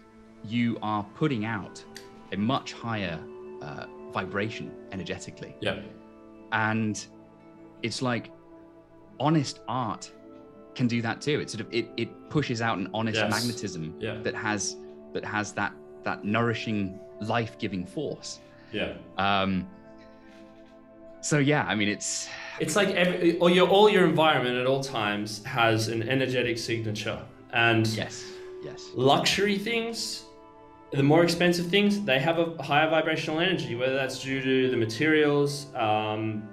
you 0.45 0.77
are 0.81 1.03
putting 1.15 1.45
out 1.45 1.83
a 2.31 2.37
much 2.37 2.73
higher 2.73 3.19
uh, 3.61 3.85
vibration 4.11 4.71
energetically. 4.91 5.55
Yeah. 5.61 5.79
And 6.51 7.05
it's 7.83 8.01
like 8.01 8.31
honest 9.19 9.59
art 9.67 10.11
can 10.75 10.87
do 10.87 11.01
that 11.01 11.21
too. 11.21 11.39
It 11.39 11.49
sort 11.49 11.61
of 11.61 11.67
it 11.71 11.89
it 11.97 12.29
pushes 12.29 12.61
out 12.61 12.77
an 12.77 12.89
honest 12.93 13.17
yes. 13.17 13.31
magnetism 13.31 13.95
yeah. 13.99 14.17
that 14.23 14.35
has 14.35 14.77
that 15.13 15.25
has 15.25 15.53
that 15.53 15.73
that 16.03 16.25
nourishing, 16.25 16.99
life 17.21 17.57
giving 17.57 17.85
force. 17.85 18.39
Yeah. 18.71 18.93
Um. 19.17 19.67
So 21.21 21.37
yeah, 21.37 21.65
I 21.67 21.75
mean 21.75 21.89
it's 21.89 22.27
it's 22.59 22.75
like 22.75 22.89
every 22.89 23.37
all 23.39 23.49
your 23.49 23.67
all 23.67 23.89
your 23.89 24.05
environment 24.05 24.57
at 24.57 24.65
all 24.65 24.83
times 24.83 25.43
has 25.45 25.87
an 25.87 26.07
energetic 26.09 26.57
signature, 26.57 27.21
and 27.53 27.87
yes, 27.87 28.23
yes, 28.63 28.89
luxury 28.95 29.57
things. 29.57 30.23
The 30.91 31.03
more 31.03 31.23
expensive 31.23 31.67
things, 31.67 32.01
they 32.01 32.19
have 32.19 32.37
a 32.37 32.61
higher 32.61 32.89
vibrational 32.89 33.39
energy, 33.39 33.75
whether 33.75 33.93
that's 33.93 34.21
due 34.21 34.41
to 34.41 34.69
the 34.69 34.75
materials, 34.75 35.67
um, 35.73 36.49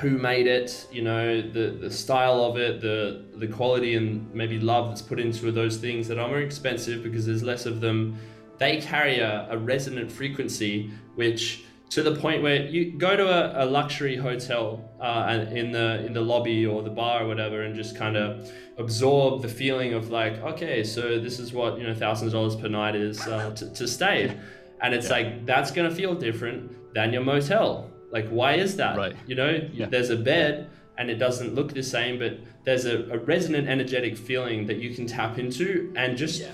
who 0.00 0.10
made 0.10 0.48
it, 0.48 0.88
you 0.90 1.02
know, 1.02 1.40
the, 1.40 1.78
the 1.80 1.90
style 1.90 2.42
of 2.42 2.56
it, 2.56 2.80
the 2.80 3.24
the 3.36 3.46
quality 3.46 3.94
and 3.94 4.32
maybe 4.34 4.58
love 4.58 4.88
that's 4.88 5.02
put 5.02 5.20
into 5.20 5.52
those 5.52 5.76
things 5.76 6.08
that 6.08 6.18
are 6.18 6.28
more 6.28 6.40
expensive 6.40 7.02
because 7.02 7.26
there's 7.26 7.42
less 7.42 7.66
of 7.66 7.80
them. 7.80 8.18
They 8.58 8.80
carry 8.80 9.18
a, 9.18 9.48
a 9.50 9.58
resonant 9.58 10.10
frequency, 10.10 10.90
which 11.14 11.64
to 11.90 12.02
the 12.02 12.16
point 12.16 12.42
where 12.42 12.64
you 12.66 12.98
go 12.98 13.16
to 13.16 13.28
a, 13.28 13.64
a 13.64 13.66
luxury 13.66 14.16
hotel 14.16 14.90
uh, 15.00 15.46
in 15.50 15.72
the 15.72 16.04
in 16.04 16.12
the 16.12 16.20
lobby 16.20 16.66
or 16.66 16.82
the 16.82 16.90
bar 16.90 17.24
or 17.24 17.28
whatever, 17.28 17.62
and 17.62 17.74
just 17.74 17.96
kind 17.96 18.16
of 18.16 18.50
absorb 18.78 19.42
the 19.42 19.48
feeling 19.48 19.94
of 19.94 20.10
like, 20.10 20.34
okay, 20.42 20.82
so 20.84 21.18
this 21.18 21.38
is 21.38 21.52
what 21.52 21.78
you 21.78 21.86
know, 21.86 21.94
thousands 21.94 22.32
of 22.32 22.38
dollars 22.38 22.56
per 22.56 22.68
night 22.68 22.96
is 22.96 23.20
uh, 23.26 23.50
to, 23.54 23.72
to 23.72 23.86
stay, 23.86 24.36
and 24.82 24.94
it's 24.94 25.08
yeah. 25.08 25.16
like 25.16 25.46
that's 25.46 25.70
gonna 25.70 25.90
feel 25.90 26.14
different 26.14 26.94
than 26.94 27.12
your 27.12 27.22
motel 27.22 27.90
like, 28.10 28.28
why 28.28 28.54
is 28.54 28.76
that? 28.76 28.96
Right. 28.96 29.16
You 29.26 29.34
know, 29.34 29.68
yeah. 29.72 29.86
there's 29.86 30.10
a 30.10 30.16
bed 30.16 30.70
and 30.98 31.10
it 31.10 31.16
doesn't 31.16 31.54
look 31.54 31.74
the 31.74 31.82
same, 31.82 32.18
but 32.18 32.38
there's 32.64 32.86
a, 32.86 33.04
a 33.10 33.18
resonant, 33.18 33.68
energetic 33.68 34.16
feeling 34.16 34.66
that 34.66 34.78
you 34.78 34.94
can 34.94 35.06
tap 35.06 35.38
into 35.38 35.92
and 35.96 36.16
just 36.16 36.40
yeah. 36.40 36.48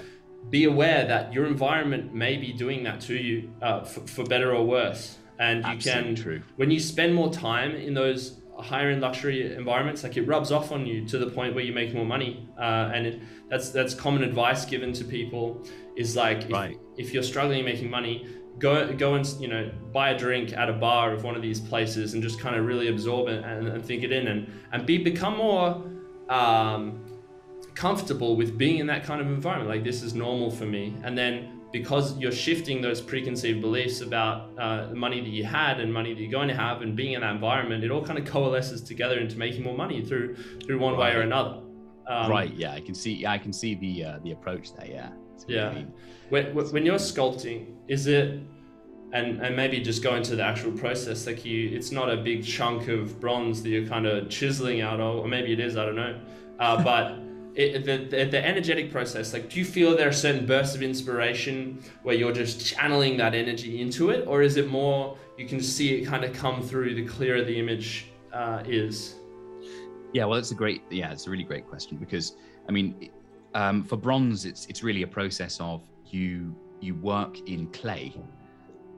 Be 0.51 0.65
aware 0.65 1.07
that 1.07 1.33
your 1.33 1.47
environment 1.47 2.15
may 2.15 2.37
be 2.37 2.53
doing 2.53 2.83
that 2.85 3.01
to 3.03 3.15
you 3.15 3.53
uh, 3.63 3.85
for, 3.85 4.01
for, 4.07 4.25
better 4.25 4.55
or 4.55 4.65
worse. 4.67 5.19
And 5.39 5.65
you 5.65 5.71
Absolutely 5.71 6.15
can, 6.15 6.23
true. 6.23 6.43
when 6.57 6.71
you 6.71 6.79
spend 6.79 7.15
more 7.15 7.33
time 7.33 7.75
in 7.75 7.95
those 7.95 8.43
higher 8.59 8.91
end 8.91 9.01
luxury 9.01 9.55
environments, 9.55 10.03
like 10.03 10.17
it 10.17 10.23
rubs 10.23 10.53
off 10.53 10.71
on 10.73 10.87
you 10.87 11.07
to 11.07 11.19
the 11.19 11.31
point 11.31 11.55
where 11.55 11.65
you 11.65 11.73
make 11.73 11.95
more 11.95 12.05
money. 12.05 12.49
Uh, 12.59 12.91
and 12.95 13.07
it, 13.07 13.23
that's 13.49 13.71
that's 13.71 13.95
common 13.95 14.23
advice 14.23 14.65
given 14.65 14.93
to 14.93 15.05
people 15.05 15.67
is 15.97 16.17
like, 16.17 16.51
right. 16.51 16.79
if, 16.97 17.09
if 17.09 17.15
you're 17.15 17.23
struggling 17.23 17.65
making 17.65 17.91
money, 17.91 18.27
go 18.59 18.93
go 18.93 19.15
and 19.15 19.27
you 19.41 19.49
know 19.49 19.71
buy 19.93 20.11
a 20.11 20.19
drink 20.19 20.53
at 20.53 20.69
a 20.69 20.73
bar 20.73 21.13
of 21.13 21.25
one 21.25 21.35
of 21.35 21.43
these 21.43 21.61
places 21.61 22.15
and 22.15 22.23
just 22.23 22.39
kind 22.39 22.57
of 22.57 22.67
really 22.67 22.89
absorb 22.89 23.29
it 23.29 23.43
and, 23.45 23.69
and 23.69 23.85
think 23.85 24.03
it 24.05 24.13
in 24.13 24.29
and 24.29 24.53
and 24.73 24.87
be 24.87 24.99
become 24.99 25.37
more 25.37 25.83
um, 26.29 27.03
comfortable 27.75 28.37
with 28.37 28.57
being 28.59 28.79
in 28.79 28.87
that 28.87 29.05
kind 29.05 29.21
of 29.21 29.27
environment 29.27 29.69
like 29.69 29.85
this 29.85 30.03
is 30.03 30.15
normal 30.15 30.51
for 30.51 30.67
me 30.67 30.95
and 31.05 31.17
then 31.17 31.61
because 31.73 32.19
you're 32.19 32.31
shifting 32.31 32.83
those 32.83 33.01
preconceived 33.01 33.61
beliefs 33.61 34.03
about 34.03 34.51
uh, 34.59 34.87
the 34.89 34.95
money 34.95 35.21
that 35.21 35.31
you 35.31 35.45
had 35.45 35.81
and 35.81 35.93
money 35.93 36.13
that 36.15 36.21
you're 36.21 36.31
going 36.31 36.49
to 36.49 36.55
have 36.55 36.83
and 36.83 36.95
being 36.95 37.13
in 37.13 37.21
that 37.23 37.35
environment 37.35 37.83
it 37.83 37.91
all 37.91 38.05
kind 38.05 38.19
of 38.19 38.27
coalesces 38.27 38.83
together 38.83 39.19
into 39.19 39.39
making 39.39 39.63
more 39.63 39.77
money 39.77 40.05
through 40.05 40.37
through 40.67 40.79
one 40.79 40.95
right. 40.95 41.15
way 41.15 41.19
or 41.19 41.23
another 41.23 41.63
Um, 42.07 42.31
right. 42.31 42.53
Yeah, 42.53 42.73
I 42.75 42.81
can 42.81 42.95
see. 42.95 43.15
Yeah, 43.15 43.33
I 43.33 43.39
can 43.39 43.53
see 43.53 43.75
the 43.77 44.05
uh, 44.05 44.19
the 44.25 44.33
approach 44.33 44.75
there. 44.75 44.89
Yeah. 44.89 45.11
Yeah. 45.47 45.85
When, 46.31 46.47
when 46.55 46.85
you're 46.85 46.99
sculpting, 46.99 47.75
is 47.87 48.07
it, 48.07 48.41
and 49.13 49.41
and 49.41 49.55
maybe 49.55 49.81
just 49.81 50.03
go 50.03 50.17
into 50.17 50.35
the 50.35 50.43
actual 50.43 50.73
process, 50.73 51.27
like 51.27 51.45
you, 51.45 51.71
it's 51.77 51.93
not 51.93 52.11
a 52.11 52.17
big 52.17 52.45
chunk 52.45 52.89
of 52.89 53.21
bronze 53.21 53.63
that 53.63 53.71
you're 53.71 53.87
kind 53.87 54.07
of 54.07 54.29
chiseling 54.29 54.81
out 54.81 55.01
of, 55.01 55.17
or 55.23 55.29
maybe 55.29 55.53
it 55.53 55.61
is, 55.61 55.77
I 55.77 55.85
don't 55.87 55.97
know, 55.97 56.21
uh, 56.59 56.83
but. 56.83 57.22
It, 57.55 57.85
the, 57.85 57.99
the, 57.99 58.25
the 58.25 58.43
energetic 58.43 58.91
process 58.91 59.35
like 59.35 59.51
do 59.51 59.59
you 59.59 59.67
feel 59.67 59.95
there 59.95 60.09
are 60.09 60.13
certain 60.13 60.47
bursts 60.47 60.75
of 60.75 60.83
inspiration 60.83 61.83
where 62.03 62.15
you're 62.15 62.33
just 62.33 62.65
channeling 62.65 63.19
that 63.19 63.35
energy 63.35 63.83
into 63.83 64.09
it 64.09 64.27
or 64.27 64.41
is 64.41 64.57
it 64.57 64.71
more 64.71 65.19
you 65.37 65.47
can 65.47 65.61
see 65.61 65.97
it 65.97 66.07
kind 66.07 66.25
of 66.25 66.33
come 66.33 66.63
through 66.63 66.95
the 66.95 67.05
clearer 67.05 67.45
the 67.45 67.59
image 67.59 68.07
uh, 68.33 68.63
is 68.67 69.17
yeah 70.15 70.25
well 70.25 70.39
it's 70.39 70.51
a 70.51 70.55
great 70.55 70.83
yeah 70.89 71.13
it's 71.13 71.27
a 71.27 71.31
really 71.31 71.45
great 71.45 71.67
question 71.69 71.99
because 71.99 72.37
i 72.71 72.73
mean 72.73 73.11
um, 73.55 73.85
for 73.85 73.97
bronze, 73.97 74.45
it's 74.45 74.67
it's 74.67 74.83
really 74.83 75.03
a 75.03 75.07
process 75.07 75.61
of 75.61 75.83
you 76.07 76.55
you 76.81 76.95
work 76.95 77.39
in 77.49 77.67
clay 77.69 78.15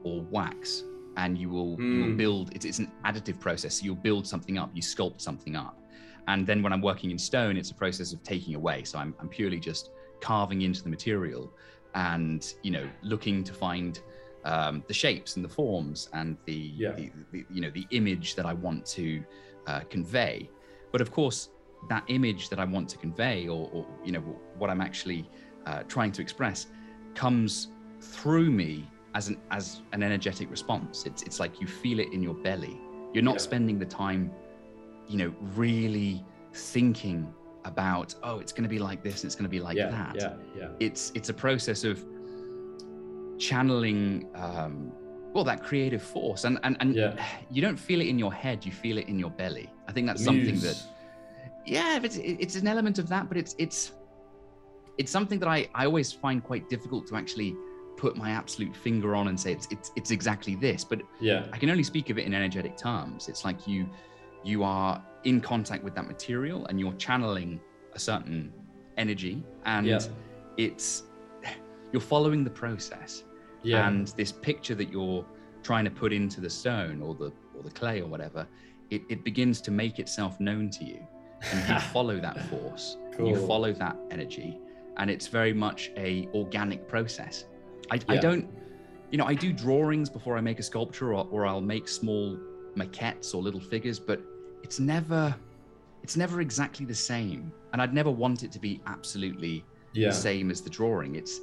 or 0.03 0.21
wax, 0.21 0.83
and 1.17 1.37
you 1.37 1.49
will, 1.49 1.77
mm. 1.77 1.93
you 1.93 1.99
will 1.99 2.11
hmm. 2.11 2.17
build. 2.17 2.55
It's, 2.55 2.65
it's 2.65 2.79
an 2.79 2.91
additive 3.03 3.39
process. 3.39 3.79
So 3.79 3.85
you'll 3.85 3.95
build 3.95 4.25
something 4.25 4.57
up. 4.57 4.69
You 4.73 4.81
sculpt 4.81 5.21
something 5.21 5.55
up, 5.55 5.79
and 6.27 6.45
then 6.47 6.61
when 6.63 6.73
I'm 6.73 6.81
working 6.81 7.11
in 7.11 7.17
stone, 7.17 7.57
it's 7.57 7.71
a 7.71 7.75
process 7.75 8.13
of 8.13 8.23
taking 8.23 8.55
away. 8.55 8.83
So 8.83 8.97
I'm 8.97 9.13
I'm 9.19 9.29
purely 9.29 9.59
just 9.59 9.91
carving 10.21 10.61
into 10.63 10.83
the 10.83 10.89
material, 10.89 11.53
and 11.93 12.53
you 12.63 12.71
know 12.71 12.87
looking 13.03 13.43
to 13.43 13.53
find 13.53 13.99
um, 14.45 14.83
the 14.87 14.93
shapes 14.93 15.35
and 15.35 15.43
the 15.43 15.49
forms 15.49 16.09
and 16.13 16.37
the, 16.45 16.53
yeah. 16.53 16.91
the, 16.91 17.11
the, 17.31 17.45
you 17.49 17.61
know 17.61 17.71
the 17.71 17.85
image 17.91 18.35
that 18.35 18.45
I 18.45 18.53
want 18.53 18.85
to 18.87 19.23
uh, 19.67 19.81
convey. 19.89 20.49
But 20.91 21.01
of 21.01 21.11
course, 21.11 21.49
that 21.89 22.03
image 22.07 22.49
that 22.49 22.59
I 22.59 22.65
want 22.65 22.87
to 22.89 22.97
convey, 22.97 23.47
or, 23.47 23.69
or 23.73 23.85
you 24.03 24.11
know 24.11 24.21
what 24.57 24.69
I'm 24.69 24.81
actually 24.81 25.29
uh, 25.65 25.83
trying 25.83 26.11
to 26.13 26.21
express, 26.21 26.67
comes 27.15 27.69
through 27.99 28.51
me 28.51 28.87
as 29.15 29.29
an 29.29 29.37
as 29.51 29.81
an 29.91 30.03
energetic 30.03 30.49
response. 30.51 31.05
It's 31.05 31.23
it's 31.23 31.39
like 31.39 31.59
you 31.59 31.67
feel 31.67 31.99
it 31.99 32.13
in 32.13 32.21
your 32.21 32.35
belly. 32.35 32.79
You're 33.13 33.23
not 33.23 33.35
yeah. 33.35 33.49
spending 33.49 33.79
the 33.79 33.85
time, 33.85 34.31
you 35.07 35.17
know, 35.17 35.33
really 35.55 36.23
thinking 36.53 37.33
about 37.65 38.13
oh 38.21 38.39
it's 38.39 38.51
going 38.51 38.63
to 38.63 38.69
be 38.69 38.77
like 38.77 39.03
this 39.03 39.23
and 39.23 39.25
it's 39.25 39.35
going 39.35 39.43
to 39.43 39.49
be 39.49 39.59
like 39.59 39.75
yeah, 39.75 39.89
that. 39.89 40.15
Yeah, 40.15 40.33
yeah. 40.57 40.67
It's 40.79 41.11
it's 41.15 41.29
a 41.29 41.33
process 41.33 41.83
of 41.83 42.03
channeling. 43.37 44.27
Um, 44.35 44.91
well, 45.33 45.43
that 45.43 45.61
creative 45.63 46.01
force, 46.01 46.45
and 46.45 46.59
and 46.63 46.77
and 46.79 46.95
yeah. 46.95 47.21
you 47.49 47.61
don't 47.61 47.77
feel 47.77 47.99
it 48.01 48.07
in 48.07 48.17
your 48.17 48.33
head; 48.33 48.65
you 48.65 48.71
feel 48.71 48.97
it 48.97 49.07
in 49.07 49.19
your 49.19 49.31
belly. 49.31 49.69
I 49.87 49.91
think 49.91 50.07
that's 50.07 50.23
something 50.23 50.59
that 50.61 50.81
yeah, 51.65 51.99
it's 52.01 52.17
it's 52.17 52.55
an 52.55 52.67
element 52.67 52.99
of 52.99 53.09
that, 53.09 53.27
but 53.27 53.37
it's 53.37 53.55
it's 53.57 53.91
it's 54.97 55.11
something 55.11 55.39
that 55.39 55.49
I 55.49 55.67
I 55.75 55.85
always 55.85 56.11
find 56.11 56.43
quite 56.43 56.69
difficult 56.69 57.07
to 57.07 57.15
actually 57.15 57.55
put 57.97 58.17
my 58.17 58.31
absolute 58.31 58.75
finger 58.75 59.15
on 59.15 59.29
and 59.29 59.39
say 59.39 59.51
it's 59.51 59.67
it's 59.71 59.91
it's 59.95 60.11
exactly 60.11 60.55
this. 60.55 60.83
But 60.83 61.01
yeah, 61.19 61.47
I 61.51 61.57
can 61.57 61.69
only 61.69 61.83
speak 61.83 62.09
of 62.09 62.17
it 62.17 62.25
in 62.25 62.33
energetic 62.33 62.77
terms. 62.77 63.27
It's 63.27 63.43
like 63.43 63.67
you 63.67 63.89
you 64.45 64.63
are 64.63 65.03
in 65.23 65.41
contact 65.41 65.83
with 65.83 65.95
that 65.95 66.07
material 66.07 66.65
and 66.67 66.79
you're 66.79 66.93
channeling 66.93 67.59
a 67.93 67.99
certain 67.99 68.53
energy 68.97 69.43
and 69.65 69.87
yeah. 69.87 69.99
it's 70.57 71.03
you're 71.91 72.01
following 72.01 72.43
the 72.43 72.49
process 72.49 73.23
yeah. 73.63 73.87
and 73.87 74.07
this 74.09 74.31
picture 74.31 74.75
that 74.75 74.89
you're 74.89 75.25
trying 75.63 75.83
to 75.83 75.91
put 75.91 76.13
into 76.13 76.39
the 76.39 76.49
stone 76.49 77.01
or 77.01 77.15
the 77.15 77.33
or 77.55 77.63
the 77.63 77.71
clay 77.71 78.01
or 78.01 78.07
whatever 78.07 78.47
it, 78.91 79.01
it 79.09 79.23
begins 79.23 79.59
to 79.61 79.71
make 79.71 79.97
itself 79.97 80.39
known 80.39 80.69
to 80.69 80.85
you 80.85 81.05
and 81.51 81.67
you 81.67 81.79
follow 81.91 82.19
that 82.19 82.39
force 82.49 82.97
cool. 83.17 83.27
you 83.27 83.47
follow 83.47 83.73
that 83.73 83.97
energy 84.11 84.59
and 84.97 85.09
it's 85.09 85.27
very 85.27 85.53
much 85.53 85.91
a 85.97 86.29
organic 86.35 86.87
process 86.87 87.45
I, 87.89 87.95
yeah. 87.95 88.01
I, 88.09 88.17
don't 88.17 88.47
you 89.09 89.17
know 89.17 89.25
i 89.25 89.33
do 89.33 89.51
drawings 89.51 90.09
before 90.09 90.37
i 90.37 90.41
make 90.41 90.59
a 90.59 90.63
sculpture 90.63 91.13
or, 91.15 91.27
or 91.31 91.45
i'll 91.47 91.61
make 91.61 91.87
small 91.87 92.37
maquettes 92.75 93.33
or 93.33 93.41
little 93.41 93.59
figures 93.59 93.99
but 93.99 94.21
it's 94.65 94.79
never 94.79 95.23
it's 96.03 96.17
never 96.17 96.41
exactly 96.41 96.85
the 96.85 96.99
same 97.11 97.41
and 97.71 97.81
i'd 97.81 97.93
never 97.93 98.11
want 98.23 98.43
it 98.43 98.51
to 98.51 98.59
be 98.59 98.73
absolutely 98.95 99.63
yeah. 99.93 100.09
the 100.09 100.13
same 100.13 100.51
as 100.51 100.59
the 100.61 100.69
drawing 100.69 101.15
it's 101.15 101.39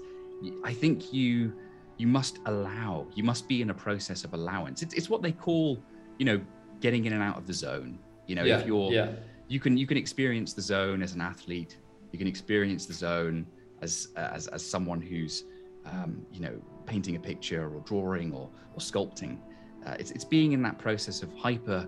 i 0.64 0.72
think 0.72 1.12
you 1.12 1.52
you 1.98 2.06
must 2.06 2.34
allow 2.46 3.06
you 3.14 3.24
must 3.32 3.48
be 3.48 3.62
in 3.62 3.70
a 3.70 3.74
process 3.86 4.24
of 4.24 4.34
allowance 4.34 4.82
it's, 4.82 4.94
it's 4.94 5.08
what 5.08 5.22
they 5.22 5.32
call 5.32 5.78
you 6.18 6.26
know 6.26 6.40
getting 6.80 7.04
in 7.06 7.12
and 7.12 7.22
out 7.22 7.36
of 7.38 7.46
the 7.46 7.56
zone 7.66 7.98
you 8.26 8.34
know 8.34 8.44
yeah. 8.44 8.58
if 8.58 8.66
you're 8.66 8.92
yeah 8.92 9.12
you 9.52 9.60
can 9.60 9.76
you 9.76 9.86
can 9.86 9.98
experience 9.98 10.54
the 10.54 10.62
zone 10.62 11.02
as 11.02 11.12
an 11.12 11.20
athlete. 11.20 11.76
You 12.10 12.18
can 12.18 12.26
experience 12.26 12.86
the 12.86 12.94
zone 12.94 13.46
as 13.82 14.08
as, 14.16 14.46
as 14.48 14.64
someone 14.64 15.02
who's 15.02 15.44
um, 15.84 16.24
you 16.32 16.40
know 16.40 16.54
painting 16.86 17.16
a 17.16 17.20
picture 17.20 17.64
or 17.74 17.80
drawing 17.80 18.32
or 18.32 18.48
or 18.74 18.78
sculpting. 18.78 19.38
Uh, 19.84 19.96
it's 19.98 20.10
it's 20.10 20.24
being 20.24 20.52
in 20.52 20.62
that 20.62 20.78
process 20.78 21.22
of 21.22 21.30
hyper 21.34 21.86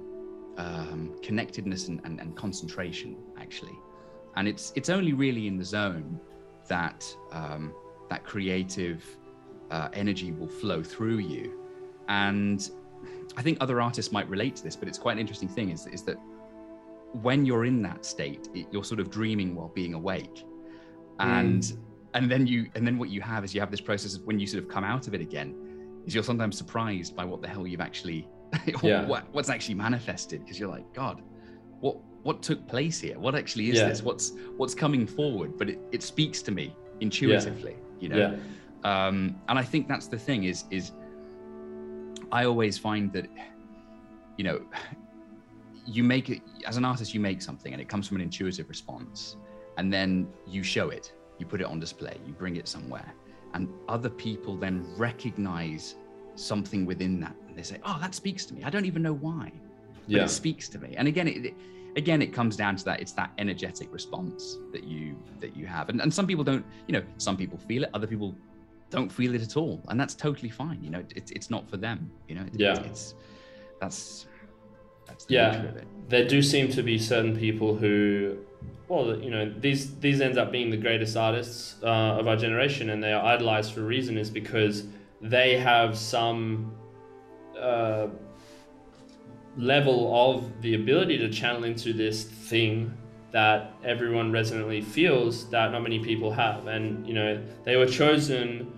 um, 0.56 1.16
connectedness 1.22 1.88
and, 1.88 2.00
and, 2.04 2.20
and, 2.20 2.36
concentration 2.36 3.16
actually, 3.38 3.78
and 4.36 4.46
it's 4.46 4.72
it's 4.76 4.88
only 4.88 5.12
really 5.12 5.46
in 5.46 5.56
the 5.56 5.64
zone 5.64 6.20
that 6.68 7.04
um, 7.32 7.74
that 8.10 8.24
creative 8.24 9.04
uh, 9.70 9.88
energy 9.92 10.32
will 10.32 10.48
flow 10.48 10.82
through 10.82 11.18
you, 11.18 11.60
and 12.08 12.70
I 13.36 13.42
think 13.42 13.58
other 13.60 13.80
artists 13.80 14.12
might 14.12 14.28
relate 14.28 14.56
to 14.56 14.62
this, 14.62 14.76
but 14.76 14.88
it's 14.88 14.98
quite 14.98 15.12
an 15.12 15.18
interesting 15.18 15.48
thing 15.48 15.70
is, 15.70 15.86
is 15.86 16.02
that 16.02 16.16
when 17.22 17.44
you're 17.44 17.64
in 17.64 17.82
that 17.82 18.04
state, 18.04 18.48
it, 18.54 18.66
you're 18.70 18.84
sort 18.84 19.00
of 19.00 19.10
dreaming 19.10 19.54
while 19.54 19.68
being 19.68 19.94
awake, 19.94 20.44
and 21.18 21.62
mm. 21.62 21.78
and 22.14 22.30
then 22.30 22.46
you 22.46 22.70
and 22.74 22.86
then 22.86 22.98
what 22.98 23.08
you 23.08 23.20
have 23.20 23.44
is 23.44 23.54
you 23.54 23.60
have 23.60 23.70
this 23.70 23.80
process 23.80 24.14
of 24.14 24.24
when 24.24 24.38
you 24.38 24.46
sort 24.46 24.62
of 24.62 24.68
come 24.68 24.84
out 24.84 25.06
of 25.08 25.14
it 25.14 25.20
again, 25.20 25.54
is 26.06 26.14
you're 26.14 26.24
sometimes 26.24 26.56
surprised 26.56 27.16
by 27.16 27.24
what 27.24 27.40
the 27.42 27.48
hell 27.48 27.66
you've 27.66 27.80
actually, 27.80 28.28
yeah. 28.82 29.06
what, 29.06 29.24
what's 29.32 29.48
actually 29.48 29.74
manifested 29.74 30.40
because 30.40 30.58
you're 30.58 30.70
like, 30.70 30.92
God, 30.92 31.22
what 31.80 31.96
what 32.22 32.42
took 32.42 32.66
place 32.66 33.00
here? 33.00 33.18
What 33.18 33.34
actually 33.34 33.68
is 33.68 33.78
yeah. 33.78 33.88
this? 33.88 34.02
What's 34.02 34.32
what's 34.56 34.74
coming 34.74 35.06
forward? 35.06 35.58
But 35.58 35.68
it, 35.70 35.78
it 35.92 36.02
speaks 36.02 36.40
to 36.42 36.50
me 36.50 36.74
intuitively, 37.00 37.76
yeah. 37.98 38.00
you 38.00 38.08
know. 38.08 38.38
Um, 38.82 39.36
and 39.48 39.58
I 39.58 39.62
think 39.62 39.88
that's 39.88 40.08
the 40.08 40.18
thing 40.18 40.44
is 40.44 40.64
is 40.70 40.92
I 42.32 42.46
always 42.46 42.78
find 42.78 43.12
that 43.12 43.28
you 44.36 44.44
know 44.44 44.60
you 45.86 46.02
make 46.02 46.30
it 46.30 46.40
as 46.66 46.76
an 46.76 46.84
artist 46.84 47.12
you 47.12 47.20
make 47.20 47.42
something 47.42 47.72
and 47.72 47.80
it 47.80 47.88
comes 47.88 48.08
from 48.08 48.16
an 48.16 48.22
intuitive 48.22 48.68
response 48.68 49.36
and 49.76 49.92
then 49.92 50.26
you 50.46 50.62
show 50.62 50.88
it 50.88 51.12
you 51.38 51.44
put 51.44 51.60
it 51.60 51.66
on 51.66 51.78
display 51.78 52.16
you 52.26 52.32
bring 52.32 52.56
it 52.56 52.66
somewhere 52.66 53.14
and 53.52 53.68
other 53.88 54.08
people 54.08 54.56
then 54.56 54.86
recognize 54.96 55.96
something 56.36 56.84
within 56.86 57.20
that 57.20 57.34
and 57.48 57.56
they 57.56 57.62
say 57.62 57.78
oh 57.84 57.98
that 58.00 58.14
speaks 58.14 58.44
to 58.46 58.54
me. 58.54 58.64
I 58.64 58.70
don't 58.70 58.84
even 58.84 59.02
know 59.02 59.14
why 59.14 59.52
but 60.06 60.16
yeah. 60.16 60.24
it 60.24 60.28
speaks 60.28 60.68
to 60.70 60.78
me. 60.78 60.94
And 60.96 61.08
again 61.08 61.28
it, 61.28 61.46
it, 61.46 61.54
again 61.96 62.20
it 62.22 62.32
comes 62.32 62.56
down 62.56 62.76
to 62.76 62.84
that 62.84 63.00
it's 63.00 63.12
that 63.12 63.30
energetic 63.38 63.92
response 63.92 64.58
that 64.72 64.84
you 64.84 65.16
that 65.40 65.56
you 65.56 65.66
have. 65.66 65.88
And, 65.88 66.00
and 66.00 66.12
some 66.12 66.26
people 66.26 66.44
don't 66.44 66.64
you 66.86 66.92
know 66.92 67.02
some 67.18 67.36
people 67.36 67.58
feel 67.58 67.84
it 67.84 67.90
other 67.94 68.06
people 68.06 68.34
don't 68.90 69.10
feel 69.10 69.34
it 69.34 69.42
at 69.42 69.56
all 69.56 69.82
and 69.88 69.98
that's 69.98 70.14
totally 70.14 70.50
fine 70.50 70.78
you 70.82 70.90
know 70.90 71.02
it, 71.16 71.32
it's 71.32 71.50
not 71.50 71.68
for 71.68 71.76
them 71.76 72.08
you 72.28 72.34
know 72.36 72.44
yeah. 72.52 72.78
it's 72.82 73.14
that's 73.80 74.26
that's 75.06 75.24
the 75.26 75.34
yeah, 75.34 75.70
there 76.08 76.26
do 76.26 76.42
seem 76.42 76.70
to 76.70 76.82
be 76.82 76.98
certain 76.98 77.36
people 77.36 77.76
who, 77.76 78.38
well, 78.88 79.16
you 79.18 79.30
know, 79.30 79.52
these 79.58 79.96
these 79.96 80.20
ends 80.20 80.36
up 80.36 80.50
being 80.50 80.70
the 80.70 80.76
greatest 80.76 81.16
artists 81.16 81.76
uh, 81.82 81.86
of 81.86 82.26
our 82.26 82.36
generation, 82.36 82.90
and 82.90 83.02
they 83.02 83.12
are 83.12 83.24
idolized 83.24 83.72
for 83.74 83.80
a 83.80 83.84
reason. 83.84 84.16
Is 84.18 84.30
because 84.30 84.86
they 85.24 85.58
have 85.58 85.96
some 85.96 86.72
uh, 87.58 88.08
level 89.56 90.14
of 90.14 90.60
the 90.60 90.74
ability 90.74 91.16
to 91.18 91.30
channel 91.30 91.64
into 91.64 91.92
this 91.92 92.24
thing 92.24 92.92
that 93.32 93.72
everyone 93.82 94.30
resonantly 94.30 94.80
feels 94.80 95.48
that 95.50 95.72
not 95.72 95.82
many 95.82 95.98
people 95.98 96.30
have, 96.30 96.66
and 96.66 97.06
you 97.06 97.14
know, 97.14 97.42
they 97.64 97.76
were 97.76 97.86
chosen 97.86 98.72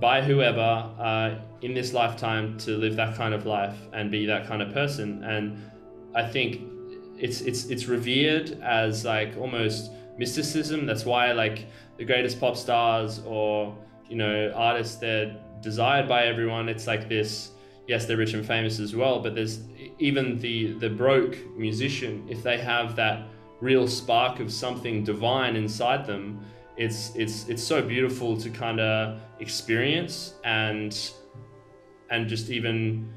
by 0.00 0.22
whoever 0.22 0.90
uh, 0.98 1.36
in 1.62 1.74
this 1.74 1.92
lifetime 1.92 2.56
to 2.58 2.76
live 2.76 2.96
that 2.96 3.14
kind 3.16 3.34
of 3.34 3.46
life 3.46 3.76
and 3.92 4.10
be 4.10 4.26
that 4.26 4.46
kind 4.46 4.62
of 4.62 4.72
person. 4.72 5.22
And 5.22 5.70
I 6.14 6.26
think 6.26 6.62
it's 7.18 7.42
it's 7.42 7.66
it's 7.66 7.86
revered 7.86 8.60
as 8.62 9.04
like 9.04 9.36
almost 9.36 9.92
mysticism. 10.18 10.86
That's 10.86 11.04
why 11.04 11.32
like 11.32 11.66
the 11.98 12.04
greatest 12.04 12.40
pop 12.40 12.56
stars 12.56 13.20
or 13.24 13.76
you 14.08 14.16
know 14.16 14.52
artists 14.54 14.96
they're 14.96 15.36
desired 15.64 16.08
by 16.08 16.26
everyone. 16.26 16.68
It's 16.68 16.86
like 16.86 17.08
this. 17.08 17.50
Yes, 17.88 18.06
they're 18.06 18.16
rich 18.16 18.34
and 18.34 18.46
famous 18.46 18.78
as 18.78 18.94
well, 18.94 19.20
but 19.20 19.34
there's 19.34 19.60
even 19.98 20.38
the 20.38 20.72
the 20.74 20.88
broke 20.88 21.36
musician 21.56 22.24
if 22.28 22.42
they 22.42 22.58
have 22.58 22.96
that 22.96 23.26
real 23.60 23.88
spark 23.88 24.40
of 24.40 24.52
something 24.52 25.04
divine 25.04 25.56
inside 25.56 26.06
them 26.06 26.44
it's 26.76 27.12
it's 27.14 27.48
it's 27.48 27.62
so 27.62 27.80
beautiful 27.80 28.36
to 28.36 28.50
kind 28.50 28.80
of 28.80 29.20
experience 29.40 30.34
and 30.44 31.12
and 32.10 32.28
just 32.28 32.50
even 32.50 33.08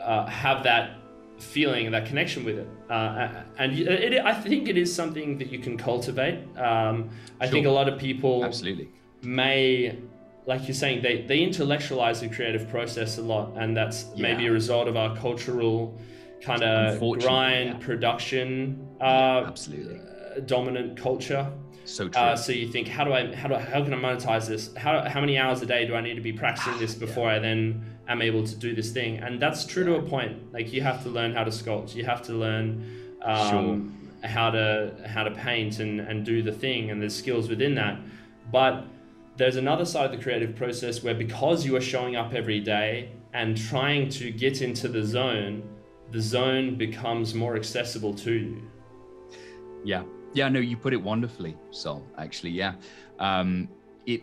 uh, 0.00 0.26
have 0.26 0.62
that 0.64 0.98
feeling 1.38 1.90
that 1.90 2.06
connection 2.06 2.44
with 2.44 2.58
it. 2.58 2.68
Uh, 2.90 3.44
and 3.58 3.78
it, 3.78 4.24
I 4.24 4.34
think 4.34 4.68
it 4.68 4.76
is 4.76 4.92
something 4.92 5.38
that 5.38 5.50
you 5.52 5.60
can 5.60 5.76
cultivate. 5.76 6.40
Um, 6.56 7.10
I 7.40 7.46
sure. 7.46 7.52
think 7.52 7.66
a 7.66 7.70
lot 7.70 7.88
of 7.88 7.98
people 7.98 8.44
absolutely 8.44 8.88
may, 9.22 9.98
like 10.48 10.66
you're 10.66 10.74
saying, 10.74 11.02
they, 11.02 11.20
they 11.20 11.40
intellectualize 11.40 12.20
the 12.22 12.28
creative 12.28 12.70
process 12.70 13.18
a 13.18 13.22
lot, 13.22 13.52
and 13.56 13.76
that's 13.76 14.06
yeah. 14.14 14.22
maybe 14.22 14.46
a 14.46 14.50
result 14.50 14.88
of 14.88 14.96
our 14.96 15.14
cultural 15.14 16.00
kind 16.40 16.62
of 16.62 16.98
grind 17.20 17.68
yeah. 17.68 17.86
production 17.86 18.88
uh, 18.98 19.04
yeah, 19.04 19.46
absolutely 19.46 20.00
dominant 20.46 20.96
culture. 20.96 21.52
So 21.84 22.06
uh, 22.06 22.08
true. 22.08 22.22
Uh, 22.22 22.36
so 22.36 22.52
you 22.52 22.66
think, 22.68 22.88
how 22.88 23.04
do 23.04 23.12
I, 23.12 23.34
how 23.34 23.48
do 23.48 23.56
I, 23.56 23.60
how 23.60 23.84
can 23.84 23.92
I 23.92 23.98
monetize 23.98 24.46
this? 24.46 24.74
How, 24.74 25.06
how 25.06 25.20
many 25.20 25.36
hours 25.36 25.60
a 25.60 25.66
day 25.66 25.86
do 25.86 25.94
I 25.94 26.00
need 26.00 26.14
to 26.14 26.22
be 26.22 26.32
practicing 26.32 26.78
this 26.78 26.94
before 26.94 27.28
I 27.28 27.38
then 27.38 27.84
am 28.08 28.22
able 28.22 28.42
to 28.46 28.56
do 28.56 28.74
this 28.74 28.90
thing? 28.90 29.18
And 29.18 29.42
that's 29.42 29.66
true 29.66 29.84
to 29.84 29.96
a 29.96 30.02
point. 30.02 30.50
Like 30.54 30.72
you 30.72 30.80
have 30.80 31.02
to 31.02 31.10
learn 31.10 31.34
how 31.34 31.44
to 31.44 31.50
sculpt. 31.50 31.94
You 31.94 32.06
have 32.06 32.22
to 32.22 32.32
learn 32.32 32.68
um, 33.20 34.10
sure. 34.22 34.30
how 34.30 34.50
to 34.50 34.94
how 35.06 35.24
to 35.24 35.30
paint 35.30 35.78
and 35.80 36.00
and 36.00 36.24
do 36.24 36.42
the 36.42 36.52
thing. 36.52 36.90
And 36.90 37.02
there's 37.02 37.16
skills 37.16 37.50
within 37.50 37.74
that. 37.74 37.98
But 38.50 38.86
there's 39.38 39.56
another 39.56 39.84
side 39.84 40.06
of 40.06 40.10
the 40.10 40.22
creative 40.22 40.56
process 40.56 41.02
where 41.02 41.14
because 41.14 41.64
you 41.64 41.76
are 41.76 41.80
showing 41.80 42.16
up 42.16 42.34
every 42.34 42.58
day 42.58 43.12
and 43.32 43.56
trying 43.56 44.08
to 44.08 44.32
get 44.32 44.62
into 44.62 44.88
the 44.88 45.02
zone, 45.02 45.62
the 46.10 46.20
zone 46.20 46.74
becomes 46.74 47.34
more 47.34 47.54
accessible 47.56 48.12
to 48.12 48.32
you. 48.32 48.62
Yeah, 49.84 50.02
yeah, 50.34 50.48
no, 50.48 50.58
you 50.58 50.76
put 50.76 50.92
it 50.92 50.96
wonderfully, 50.96 51.56
Sol. 51.70 52.04
Actually, 52.18 52.50
yeah, 52.50 52.74
um, 53.20 53.68
it, 54.06 54.22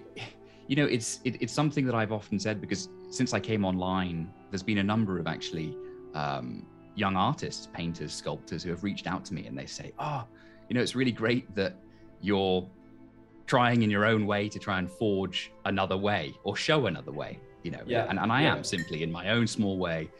you 0.67 0.75
know, 0.75 0.85
it's 0.85 1.21
it, 1.23 1.41
it's 1.41 1.53
something 1.53 1.85
that 1.85 1.95
I've 1.95 2.11
often 2.11 2.37
said 2.37 2.59
because 2.59 2.89
since 3.09 3.33
I 3.33 3.39
came 3.39 3.63
online, 3.63 4.29
there's 4.51 4.63
been 4.63 4.79
a 4.79 4.83
number 4.83 5.17
of 5.17 5.27
actually 5.27 5.77
um, 6.13 6.65
young 6.95 7.15
artists, 7.15 7.69
painters, 7.73 8.13
sculptors 8.13 8.63
who 8.63 8.69
have 8.71 8.83
reached 8.83 9.07
out 9.07 9.23
to 9.25 9.33
me 9.33 9.47
and 9.47 9.57
they 9.57 9.65
say, 9.65 9.93
"Oh, 9.97 10.25
you 10.67 10.73
know, 10.75 10.81
it's 10.81 10.93
really 10.93 11.13
great 11.13 11.55
that 11.55 11.77
you're 12.19 12.67
trying 13.47 13.83
in 13.83 13.89
your 13.89 14.05
own 14.05 14.25
way 14.25 14.49
to 14.49 14.59
try 14.59 14.79
and 14.79 14.89
forge 14.89 15.51
another 15.65 15.97
way 15.97 16.33
or 16.43 16.55
show 16.55 16.87
another 16.87 17.11
way." 17.11 17.39
You 17.63 17.71
know, 17.71 17.83
yeah. 17.85 18.05
and, 18.09 18.19
and 18.19 18.31
I 18.31 18.43
yeah. 18.43 18.55
am 18.55 18.63
simply 18.63 19.01
in 19.01 19.11
my 19.11 19.29
own 19.29 19.47
small 19.47 19.77
way 19.77 20.11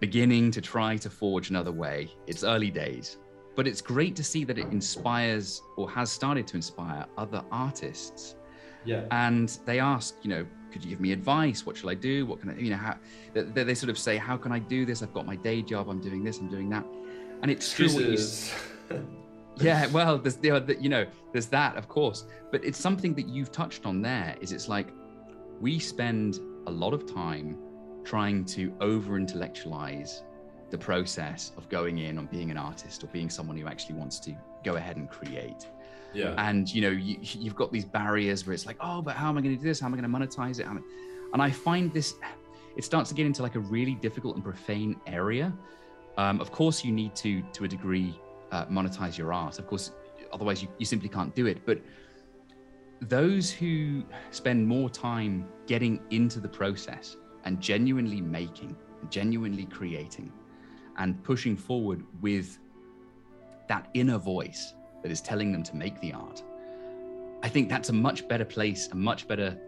beginning 0.00 0.50
to 0.50 0.60
try 0.60 0.96
to 0.98 1.10
forge 1.10 1.50
another 1.50 1.72
way. 1.72 2.10
It's 2.26 2.44
early 2.44 2.70
days, 2.70 3.16
but 3.56 3.66
it's 3.66 3.80
great 3.80 4.14
to 4.16 4.24
see 4.24 4.44
that 4.44 4.58
it 4.58 4.66
inspires 4.66 5.62
or 5.76 5.90
has 5.90 6.10
started 6.10 6.46
to 6.48 6.56
inspire 6.56 7.06
other 7.16 7.42
artists. 7.50 8.36
Yeah. 8.84 9.04
And 9.10 9.48
they 9.64 9.80
ask, 9.80 10.16
you 10.22 10.30
know, 10.30 10.46
could 10.70 10.84
you 10.84 10.90
give 10.90 11.00
me 11.00 11.12
advice? 11.12 11.64
What 11.64 11.76
shall 11.76 11.88
I 11.90 11.94
do? 11.94 12.26
What 12.26 12.40
can 12.40 12.50
I, 12.50 12.56
you 12.56 12.70
know, 12.70 12.76
how 12.76 12.98
they, 13.32 13.64
they 13.64 13.74
sort 13.74 13.90
of 13.90 13.98
say, 13.98 14.16
how 14.16 14.36
can 14.36 14.52
I 14.52 14.58
do 14.58 14.84
this? 14.84 15.02
I've 15.02 15.14
got 15.14 15.24
my 15.24 15.36
day 15.36 15.62
job. 15.62 15.88
I'm 15.88 16.00
doing 16.00 16.22
this. 16.22 16.38
I'm 16.38 16.48
doing 16.48 16.68
that. 16.70 16.84
And 17.42 17.50
it's 17.50 17.66
Excuses. 17.70 18.52
true. 18.88 19.06
Yeah. 19.56 19.86
Well, 19.88 20.18
there's 20.18 20.36
the, 20.36 20.76
you 20.80 20.88
know, 20.88 21.06
there's 21.32 21.46
that, 21.46 21.76
of 21.76 21.88
course, 21.88 22.26
but 22.50 22.64
it's 22.64 22.78
something 22.78 23.14
that 23.14 23.28
you've 23.28 23.52
touched 23.52 23.86
on 23.86 24.02
there 24.02 24.36
is 24.40 24.52
it's 24.52 24.68
like 24.68 24.88
we 25.60 25.78
spend 25.78 26.40
a 26.66 26.70
lot 26.70 26.92
of 26.92 27.12
time 27.12 27.56
trying 28.04 28.44
to 28.44 28.72
over 28.80 29.16
intellectualize 29.16 30.22
the 30.70 30.78
process 30.78 31.52
of 31.56 31.68
going 31.68 31.98
in 31.98 32.18
on 32.18 32.26
being 32.26 32.50
an 32.50 32.56
artist 32.56 33.04
or 33.04 33.06
being 33.08 33.30
someone 33.30 33.56
who 33.56 33.66
actually 33.66 33.94
wants 33.94 34.18
to 34.18 34.34
go 34.64 34.76
ahead 34.76 34.96
and 34.96 35.08
create. 35.08 35.68
Yeah. 36.12 36.34
And 36.38 36.72
you 36.72 36.82
know, 36.82 36.90
you, 36.90 37.18
you've 37.20 37.56
got 37.56 37.72
these 37.72 37.84
barriers 37.84 38.46
where 38.46 38.54
it's 38.54 38.66
like, 38.66 38.76
oh, 38.80 39.02
but 39.02 39.16
how 39.16 39.28
am 39.28 39.38
I 39.38 39.40
going 39.40 39.56
to 39.56 39.62
do 39.62 39.68
this? 39.68 39.80
How 39.80 39.86
am 39.86 39.94
I 39.94 39.98
going 39.98 40.10
to 40.10 40.18
monetize 40.18 40.58
it? 40.58 40.66
And 40.66 41.42
I 41.42 41.50
find 41.50 41.92
this, 41.92 42.14
it 42.76 42.84
starts 42.84 43.08
to 43.10 43.14
get 43.14 43.26
into 43.26 43.42
like 43.42 43.56
a 43.56 43.60
really 43.60 43.94
difficult 43.94 44.36
and 44.36 44.44
profane 44.44 44.96
area. 45.06 45.52
Um, 46.16 46.40
of 46.40 46.52
course, 46.52 46.84
you 46.84 46.92
need 46.92 47.14
to, 47.16 47.42
to 47.42 47.64
a 47.64 47.68
degree, 47.68 48.18
uh, 48.52 48.66
monetize 48.66 49.16
your 49.16 49.32
art. 49.32 49.58
Of 49.58 49.66
course, 49.66 49.92
otherwise 50.32 50.62
you, 50.62 50.68
you 50.78 50.86
simply 50.86 51.08
can't 51.08 51.34
do 51.34 51.46
it. 51.46 51.64
But 51.64 51.80
those 53.00 53.50
who 53.50 54.04
spend 54.30 54.66
more 54.66 54.88
time 54.88 55.46
getting 55.66 56.00
into 56.10 56.40
the 56.40 56.48
process 56.48 57.16
and 57.44 57.60
genuinely 57.60 58.20
making, 58.20 58.76
genuinely 59.10 59.66
creating, 59.66 60.32
and 60.96 61.22
pushing 61.24 61.56
forward 61.56 62.02
with 62.20 62.58
that 63.68 63.88
inner 63.94 64.18
voice 64.18 64.74
that 65.02 65.10
is 65.10 65.20
telling 65.20 65.52
them 65.52 65.62
to 65.62 65.76
make 65.76 66.00
the 66.00 66.12
art. 66.12 66.42
I 67.42 67.48
think 67.48 67.68
that's 67.68 67.90
a 67.90 67.92
much 67.92 68.26
better 68.26 68.44
place, 68.44 68.88
a 68.92 68.94
much 68.94 69.28
better 69.28 69.58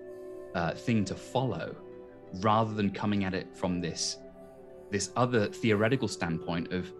uh, 0.54 0.72
thing 0.72 1.04
to 1.04 1.14
follow, 1.14 1.76
rather 2.40 2.72
than 2.74 2.90
coming 2.90 3.24
at 3.24 3.34
it 3.34 3.54
from 3.54 3.80
this 3.80 4.18
this 4.90 5.10
other 5.16 5.48
theoretical 5.48 6.06
standpoint 6.06 6.72
of, 6.72 6.92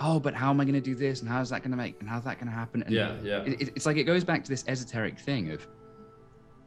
oh, 0.00 0.20
but 0.20 0.34
how 0.34 0.50
am 0.50 0.60
I 0.60 0.64
going 0.64 0.74
to 0.74 0.80
do 0.80 0.94
this, 0.94 1.20
and 1.20 1.28
how's 1.28 1.50
that 1.50 1.62
going 1.62 1.70
to 1.70 1.76
make, 1.76 2.00
and 2.00 2.08
how's 2.08 2.24
that 2.24 2.38
going 2.38 2.48
to 2.48 2.56
happen? 2.56 2.82
And 2.82 2.94
yeah, 2.94 3.14
yeah. 3.22 3.42
It, 3.42 3.72
it's 3.74 3.86
like 3.86 3.96
it 3.96 4.04
goes 4.04 4.24
back 4.24 4.44
to 4.44 4.50
this 4.50 4.64
esoteric 4.66 5.18
thing 5.18 5.50
of, 5.52 5.66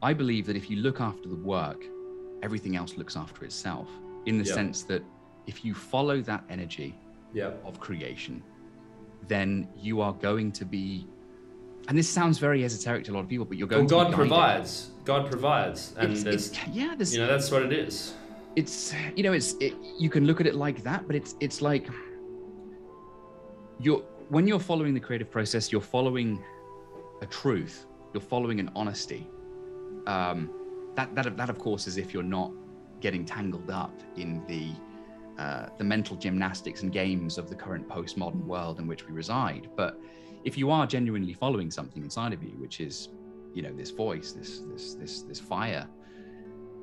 I 0.02 0.12
believe 0.12 0.46
that 0.46 0.56
if 0.56 0.70
you 0.70 0.76
look 0.78 1.00
after 1.00 1.28
the 1.28 1.36
work, 1.36 1.84
everything 2.42 2.76
else 2.76 2.96
looks 2.96 3.16
after 3.16 3.44
itself. 3.44 3.88
In 4.26 4.38
the 4.38 4.44
yeah. 4.44 4.54
sense 4.54 4.82
that 4.84 5.02
if 5.46 5.64
you 5.64 5.74
follow 5.74 6.20
that 6.22 6.44
energy 6.50 6.94
yep. 7.32 7.60
of 7.64 7.80
creation, 7.80 8.42
then 9.28 9.68
you 9.76 10.00
are 10.00 10.12
going 10.12 10.52
to 10.52 10.64
be. 10.64 11.06
And 11.88 11.96
this 11.96 12.08
sounds 12.08 12.38
very 12.38 12.64
esoteric 12.64 13.04
to 13.04 13.12
a 13.12 13.14
lot 13.14 13.20
of 13.20 13.28
people, 13.28 13.46
but 13.46 13.56
you're 13.56 13.66
going. 13.66 13.86
Well, 13.86 14.04
God 14.04 14.14
provides. 14.14 14.90
God 15.04 15.30
provides, 15.30 15.94
and 15.96 16.12
it's, 16.12 16.22
there's 16.22 16.48
it's, 16.48 16.66
yeah, 16.68 16.94
there's, 16.96 17.14
you 17.14 17.20
know 17.20 17.26
that's 17.26 17.50
what 17.50 17.62
it 17.62 17.72
is. 17.72 18.14
It's 18.54 18.94
you 19.16 19.22
know 19.22 19.32
it's 19.32 19.54
it, 19.54 19.74
you 19.98 20.10
can 20.10 20.26
look 20.26 20.40
at 20.40 20.46
it 20.46 20.54
like 20.54 20.82
that, 20.82 21.06
but 21.06 21.16
it's 21.16 21.34
it's 21.40 21.62
like 21.62 21.88
you're 23.80 24.02
when 24.28 24.46
you're 24.46 24.60
following 24.60 24.94
the 24.94 25.00
creative 25.00 25.30
process, 25.30 25.72
you're 25.72 25.80
following 25.80 26.42
a 27.20 27.26
truth, 27.26 27.86
you're 28.14 28.20
following 28.20 28.60
an 28.60 28.70
honesty. 28.76 29.26
Um, 30.06 30.50
that 30.96 31.14
that 31.14 31.36
that 31.36 31.50
of 31.50 31.58
course 31.58 31.86
is 31.86 31.96
if 31.96 32.12
you're 32.12 32.22
not 32.22 32.52
getting 33.00 33.24
tangled 33.24 33.70
up 33.70 33.98
in 34.16 34.44
the 34.46 34.70
uh, 35.40 35.68
the 35.78 35.84
mental 35.84 36.16
gymnastics 36.16 36.82
and 36.82 36.92
games 36.92 37.38
of 37.38 37.48
the 37.48 37.54
current 37.54 37.88
postmodern 37.88 38.44
world 38.44 38.78
in 38.78 38.86
which 38.86 39.06
we 39.06 39.12
reside. 39.12 39.70
But 39.74 39.98
if 40.44 40.58
you 40.58 40.70
are 40.70 40.86
genuinely 40.86 41.32
following 41.32 41.70
something 41.70 42.02
inside 42.02 42.32
of 42.32 42.42
you, 42.42 42.50
which 42.58 42.80
is, 42.80 43.08
you 43.54 43.62
know, 43.62 43.72
this 43.72 43.90
voice, 43.90 44.32
this 44.32 44.60
this 44.70 44.94
this 44.94 45.22
this 45.22 45.40
fire, 45.40 45.86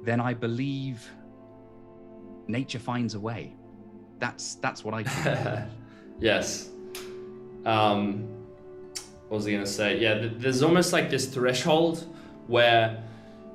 then 0.03 0.19
I 0.19 0.33
believe 0.33 1.07
nature 2.47 2.79
finds 2.79 3.13
a 3.13 3.19
way. 3.19 3.55
That's 4.17 4.55
that's 4.55 4.83
what 4.83 4.93
I 4.93 5.03
think. 5.03 5.69
yes. 6.19 6.69
Um, 7.67 8.27
what 9.27 9.38
was 9.38 9.47
I 9.47 9.51
going 9.51 9.63
to 9.63 9.69
say? 9.69 9.99
Yeah, 9.99 10.30
there's 10.32 10.63
almost 10.63 10.93
like 10.93 11.10
this 11.10 11.25
threshold 11.25 12.08
where 12.47 13.03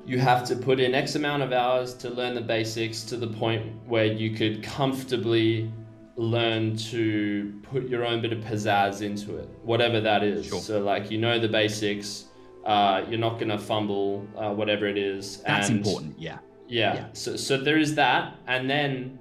you 0.05 0.19
have 0.19 0.45
to 0.45 0.55
put 0.55 0.79
in 0.79 0.93
X 0.93 1.15
amount 1.15 1.41
of 1.41 1.51
hours 1.51 1.95
to 1.95 2.09
learn 2.09 2.35
the 2.35 2.41
basics 2.41 3.01
to 3.05 3.17
the 3.17 3.27
point 3.27 3.73
where 3.87 4.05
you 4.05 4.35
could 4.35 4.61
comfortably 4.61 5.71
learn 6.15 6.77
to 6.77 7.59
put 7.63 7.87
your 7.87 8.05
own 8.05 8.21
bit 8.21 8.31
of 8.31 8.39
pizzazz 8.39 9.01
into 9.01 9.35
it, 9.37 9.49
whatever 9.63 9.99
that 9.99 10.23
is. 10.23 10.45
Sure. 10.45 10.59
So, 10.59 10.79
like, 10.79 11.09
you 11.09 11.17
know 11.17 11.39
the 11.39 11.47
basics, 11.47 12.25
uh, 12.65 13.03
you're 13.09 13.19
not 13.19 13.39
going 13.39 13.49
to 13.49 13.57
fumble, 13.57 14.27
uh, 14.37 14.53
whatever 14.53 14.85
it 14.85 14.97
is. 14.97 15.41
That's 15.41 15.69
and, 15.69 15.79
important, 15.79 16.19
yeah. 16.19 16.37
yeah. 16.67 16.93
Yeah. 16.93 17.05
So, 17.13 17.35
so 17.35 17.57
there 17.57 17.79
is 17.79 17.95
that. 17.95 18.35
And 18.45 18.69
then 18.69 19.17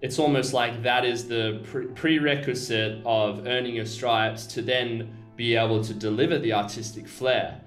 it's 0.00 0.18
almost 0.18 0.52
like 0.52 0.82
that 0.82 1.04
is 1.04 1.26
the 1.28 1.60
pre- 1.64 1.86
prerequisite 1.86 3.02
of 3.04 3.46
earning 3.46 3.74
your 3.74 3.86
stripes 3.86 4.46
to 4.46 4.62
then 4.62 5.14
be 5.36 5.56
able 5.56 5.82
to 5.82 5.94
deliver 5.94 6.38
the 6.38 6.52
artistic 6.52 7.06
flair 7.08 7.60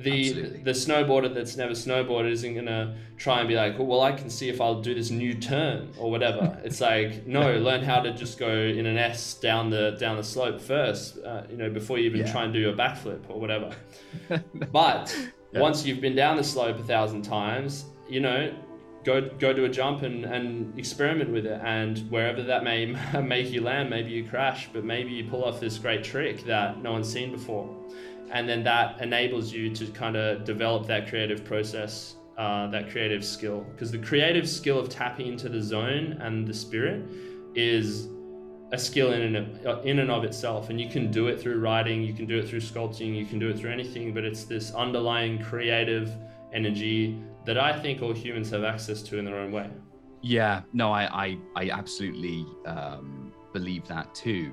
the 0.00 0.28
Absolutely. 0.28 0.62
the 0.62 0.70
snowboarder 0.70 1.34
that's 1.34 1.56
never 1.56 1.72
snowboarded 1.72 2.30
isn't 2.30 2.54
gonna 2.54 2.96
try 3.18 3.40
and 3.40 3.48
be 3.48 3.54
like, 3.54 3.78
well, 3.78 4.00
I 4.00 4.12
can 4.12 4.30
see 4.30 4.48
if 4.48 4.60
I'll 4.60 4.80
do 4.80 4.94
this 4.94 5.10
new 5.10 5.34
turn 5.34 5.90
or 5.98 6.10
whatever. 6.10 6.58
it's 6.64 6.80
like, 6.80 7.26
no, 7.26 7.58
learn 7.58 7.82
how 7.82 8.00
to 8.00 8.12
just 8.12 8.38
go 8.38 8.50
in 8.50 8.86
an 8.86 8.96
S 8.96 9.34
down 9.34 9.70
the 9.70 9.96
down 10.00 10.16
the 10.16 10.24
slope 10.24 10.60
first, 10.60 11.18
uh, 11.18 11.42
you 11.50 11.56
know, 11.56 11.68
before 11.68 11.98
you 11.98 12.06
even 12.06 12.20
yeah. 12.20 12.32
try 12.32 12.44
and 12.44 12.54
do 12.54 12.70
a 12.70 12.72
backflip 12.72 13.28
or 13.28 13.38
whatever. 13.38 13.74
but 14.72 15.14
yeah. 15.52 15.60
once 15.60 15.84
you've 15.84 16.00
been 16.00 16.16
down 16.16 16.36
the 16.36 16.44
slope 16.44 16.78
a 16.78 16.84
thousand 16.84 17.22
times, 17.22 17.84
you 18.08 18.20
know, 18.20 18.52
go 19.04 19.28
go 19.38 19.52
do 19.52 19.64
a 19.64 19.68
jump 19.68 20.02
and, 20.02 20.24
and 20.24 20.78
experiment 20.78 21.30
with 21.30 21.46
it. 21.46 21.60
And 21.62 21.98
wherever 22.10 22.42
that 22.42 22.64
may 22.64 22.86
make 23.22 23.50
you 23.50 23.62
land 23.62 23.90
maybe 23.90 24.10
you 24.10 24.24
crash 24.24 24.68
but 24.72 24.84
maybe 24.84 25.10
you 25.10 25.28
pull 25.28 25.44
off 25.44 25.60
this 25.60 25.78
great 25.78 26.04
trick 26.04 26.44
that 26.46 26.82
no 26.82 26.92
one's 26.92 27.12
seen 27.12 27.32
before. 27.32 27.68
And 28.30 28.48
then 28.48 28.62
that 28.64 29.00
enables 29.00 29.52
you 29.52 29.74
to 29.74 29.86
kind 29.88 30.16
of 30.16 30.44
develop 30.44 30.86
that 30.86 31.08
creative 31.08 31.44
process 31.44 32.16
uh, 32.38 32.66
that 32.68 32.90
creative 32.90 33.24
skill. 33.24 33.60
Because 33.72 33.90
the 33.90 33.98
creative 33.98 34.48
skill 34.48 34.78
of 34.78 34.88
tapping 34.88 35.26
into 35.26 35.48
the 35.48 35.60
zone 35.60 36.18
and 36.20 36.46
the 36.46 36.54
spirit 36.54 37.04
is 37.54 38.08
a 38.72 38.78
skill 38.78 39.12
in 39.12 39.36
and, 39.36 39.66
of, 39.66 39.84
in 39.84 39.98
and 39.98 40.10
of 40.10 40.24
itself. 40.24 40.70
And 40.70 40.80
you 40.80 40.88
can 40.88 41.10
do 41.10 41.26
it 41.26 41.40
through 41.40 41.60
writing 41.60 42.02
you 42.02 42.14
can 42.14 42.26
do 42.26 42.38
it 42.38 42.48
through 42.48 42.60
sculpting 42.60 43.14
you 43.14 43.26
can 43.26 43.38
do 43.38 43.50
it 43.50 43.58
through 43.58 43.70
anything 43.70 44.14
but 44.14 44.24
it's 44.24 44.44
this 44.44 44.72
underlying 44.72 45.42
creative 45.42 46.10
energy 46.52 47.22
that 47.44 47.58
i 47.58 47.78
think 47.78 48.02
all 48.02 48.12
humans 48.12 48.50
have 48.50 48.64
access 48.64 49.02
to 49.02 49.18
in 49.18 49.24
their 49.24 49.36
own 49.36 49.52
way 49.52 49.68
yeah 50.20 50.62
no 50.72 50.92
i 50.92 51.04
i, 51.24 51.38
I 51.56 51.70
absolutely 51.70 52.46
um, 52.66 53.32
believe 53.52 53.86
that 53.88 54.14
too. 54.14 54.52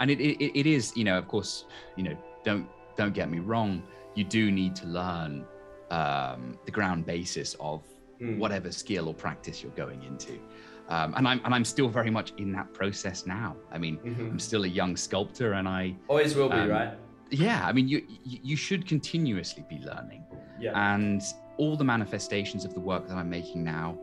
And 0.00 0.10
it, 0.10 0.20
it, 0.20 0.58
it 0.58 0.66
is, 0.66 0.96
you 0.96 1.04
know, 1.04 1.18
of 1.18 1.28
course, 1.28 1.64
you 1.96 2.04
know, 2.04 2.16
don't 2.44 2.68
don't 2.96 3.14
get 3.14 3.30
me 3.30 3.38
wrong, 3.38 3.82
you 4.14 4.24
do 4.24 4.50
need 4.50 4.74
to 4.76 4.86
learn 4.86 5.44
um, 5.90 6.58
the 6.64 6.70
ground 6.70 7.06
basis 7.06 7.54
of 7.60 7.82
mm. 8.20 8.38
whatever 8.38 8.72
skill 8.72 9.08
or 9.08 9.14
practice 9.14 9.62
you're 9.62 9.72
going 9.72 10.02
into. 10.02 10.38
Um, 10.88 11.14
and 11.16 11.28
I'm 11.28 11.40
and 11.44 11.54
I'm 11.54 11.64
still 11.64 11.88
very 11.88 12.10
much 12.10 12.32
in 12.38 12.52
that 12.52 12.72
process 12.72 13.26
now. 13.26 13.56
I 13.70 13.78
mean, 13.78 13.98
mm-hmm. 13.98 14.30
I'm 14.30 14.38
still 14.38 14.64
a 14.64 14.68
young 14.68 14.96
sculptor, 14.96 15.54
and 15.54 15.68
I 15.68 15.94
always 16.08 16.34
will 16.34 16.48
be, 16.48 16.56
um, 16.56 16.70
right? 16.70 16.94
Yeah, 17.30 17.66
I 17.66 17.72
mean, 17.72 17.88
you 17.88 18.02
you 18.24 18.56
should 18.56 18.86
continuously 18.86 19.64
be 19.68 19.78
learning. 19.80 20.24
Yeah. 20.58 20.72
And 20.74 21.22
all 21.58 21.76
the 21.76 21.84
manifestations 21.84 22.64
of 22.64 22.72
the 22.72 22.80
work 22.80 23.06
that 23.08 23.16
I'm 23.16 23.28
making 23.28 23.62
now 23.62 23.98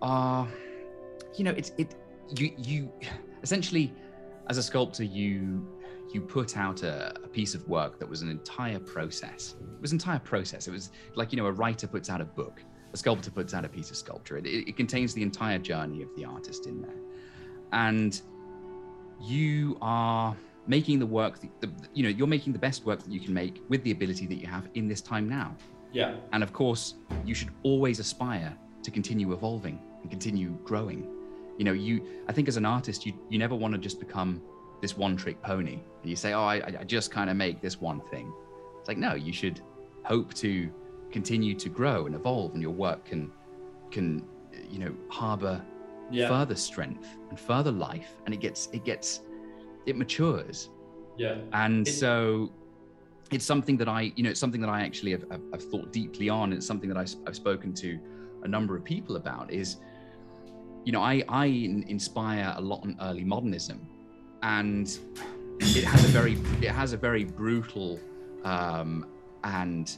are, 0.00 0.46
you 1.36 1.44
know, 1.44 1.52
it's 1.52 1.72
it 1.76 1.94
you 2.36 2.52
you 2.56 2.92
essentially 3.42 3.92
as 4.48 4.58
a 4.58 4.62
sculptor 4.62 5.04
you 5.04 5.66
you 6.12 6.20
put 6.20 6.56
out 6.56 6.82
a, 6.82 7.14
a, 7.24 7.28
piece 7.28 7.54
of 7.54 7.66
work 7.68 7.98
that 7.98 8.08
was 8.08 8.22
an 8.22 8.30
entire 8.30 8.80
process. 8.80 9.54
It 9.60 9.80
was 9.80 9.92
an 9.92 9.96
entire 9.96 10.18
process. 10.18 10.66
It 10.66 10.72
was 10.72 10.90
like, 11.14 11.32
you 11.32 11.38
know, 11.38 11.46
a 11.46 11.52
writer 11.52 11.86
puts 11.86 12.10
out 12.10 12.20
a 12.20 12.24
book, 12.24 12.64
a 12.92 12.96
sculptor 12.96 13.30
puts 13.30 13.54
out 13.54 13.64
a 13.64 13.68
piece 13.68 13.90
of 13.90 13.96
sculpture. 13.96 14.36
It, 14.36 14.46
it, 14.46 14.70
it 14.70 14.76
contains 14.76 15.14
the 15.14 15.22
entire 15.22 15.58
journey 15.58 16.02
of 16.02 16.08
the 16.16 16.24
artist 16.24 16.66
in 16.66 16.82
there. 16.82 16.96
And 17.72 18.20
you 19.20 19.78
are 19.80 20.36
making 20.66 20.98
the 20.98 21.06
work, 21.06 21.38
the, 21.40 21.48
the, 21.60 21.70
you 21.94 22.02
know, 22.02 22.08
you're 22.08 22.26
making 22.26 22.52
the 22.52 22.58
best 22.58 22.84
work 22.84 23.02
that 23.02 23.12
you 23.12 23.20
can 23.20 23.32
make 23.32 23.62
with 23.68 23.82
the 23.84 23.92
ability 23.92 24.26
that 24.26 24.36
you 24.36 24.46
have 24.46 24.68
in 24.74 24.88
this 24.88 25.00
time 25.00 25.28
now. 25.28 25.54
Yeah. 25.92 26.16
And 26.32 26.42
of 26.42 26.52
course, 26.52 26.94
you 27.24 27.34
should 27.34 27.50
always 27.62 27.98
aspire 27.98 28.56
to 28.82 28.90
continue 28.90 29.32
evolving 29.32 29.80
and 30.02 30.10
continue 30.10 30.56
growing. 30.64 31.06
You 31.58 31.64
know, 31.64 31.72
you, 31.72 32.02
I 32.28 32.32
think 32.32 32.48
as 32.48 32.56
an 32.56 32.64
artist, 32.64 33.04
you, 33.04 33.12
you 33.28 33.38
never 33.38 33.54
want 33.54 33.74
to 33.74 33.78
just 33.78 34.00
become 34.00 34.40
this 34.80 34.96
one 34.96 35.16
trick 35.16 35.40
pony 35.42 35.78
and 36.02 36.10
you 36.10 36.16
say 36.16 36.32
oh 36.32 36.42
i, 36.42 36.56
I 36.56 36.84
just 36.84 37.10
kind 37.10 37.30
of 37.30 37.36
make 37.36 37.60
this 37.60 37.80
one 37.80 38.00
thing 38.10 38.32
it's 38.78 38.88
like 38.88 38.98
no 38.98 39.14
you 39.14 39.32
should 39.32 39.60
hope 40.04 40.32
to 40.34 40.70
continue 41.10 41.54
to 41.54 41.68
grow 41.68 42.06
and 42.06 42.14
evolve 42.14 42.54
and 42.54 42.62
your 42.62 42.72
work 42.72 43.04
can 43.04 43.30
can 43.90 44.24
you 44.68 44.78
know 44.78 44.94
harbor 45.08 45.62
yeah. 46.10 46.28
further 46.28 46.54
strength 46.54 47.08
and 47.28 47.38
further 47.38 47.70
life 47.70 48.16
and 48.24 48.34
it 48.34 48.40
gets 48.40 48.68
it 48.72 48.84
gets 48.84 49.20
it 49.86 49.96
matures 49.96 50.70
yeah 51.16 51.36
and 51.52 51.86
it, 51.86 51.92
so 51.92 52.50
it's 53.30 53.44
something 53.44 53.76
that 53.76 53.88
i 53.88 54.12
you 54.16 54.22
know 54.22 54.30
it's 54.30 54.40
something 54.40 54.60
that 54.60 54.70
i 54.70 54.82
actually 54.82 55.12
have, 55.12 55.24
have, 55.30 55.42
have 55.52 55.62
thought 55.62 55.92
deeply 55.92 56.28
on 56.28 56.52
it's 56.52 56.66
something 56.66 56.88
that 56.88 56.98
I, 56.98 57.06
have 57.26 57.36
spoken 57.36 57.72
to 57.74 57.98
a 58.42 58.48
number 58.48 58.76
of 58.76 58.84
people 58.84 59.16
about 59.16 59.50
is 59.52 59.76
you 60.84 60.92
know 60.92 61.02
i 61.02 61.22
i 61.28 61.46
inspire 61.46 62.52
a 62.56 62.60
lot 62.60 62.82
on 62.82 62.96
early 63.02 63.24
modernism 63.24 63.86
and 64.42 64.98
it 65.60 65.84
has 65.84 66.04
a 66.04 66.08
very 66.08 66.32
it 66.62 66.70
has 66.70 66.92
a 66.92 66.96
very 66.96 67.24
brutal 67.24 68.00
um, 68.44 69.06
and 69.44 69.96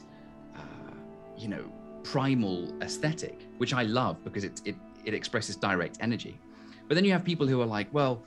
uh, 0.55 0.95
you 1.37 1.47
know 1.47 1.71
primal 2.03 2.71
aesthetic, 2.81 3.47
which 3.57 3.73
I 3.73 3.83
love 3.83 4.23
because 4.23 4.43
it, 4.43 4.61
it 4.65 4.75
it 5.05 5.13
expresses 5.13 5.55
direct 5.55 5.97
energy. 6.01 6.39
But 6.87 6.95
then 6.95 7.05
you 7.05 7.11
have 7.13 7.23
people 7.23 7.47
who 7.47 7.61
are 7.61 7.65
like, 7.65 7.87
well, 7.93 8.23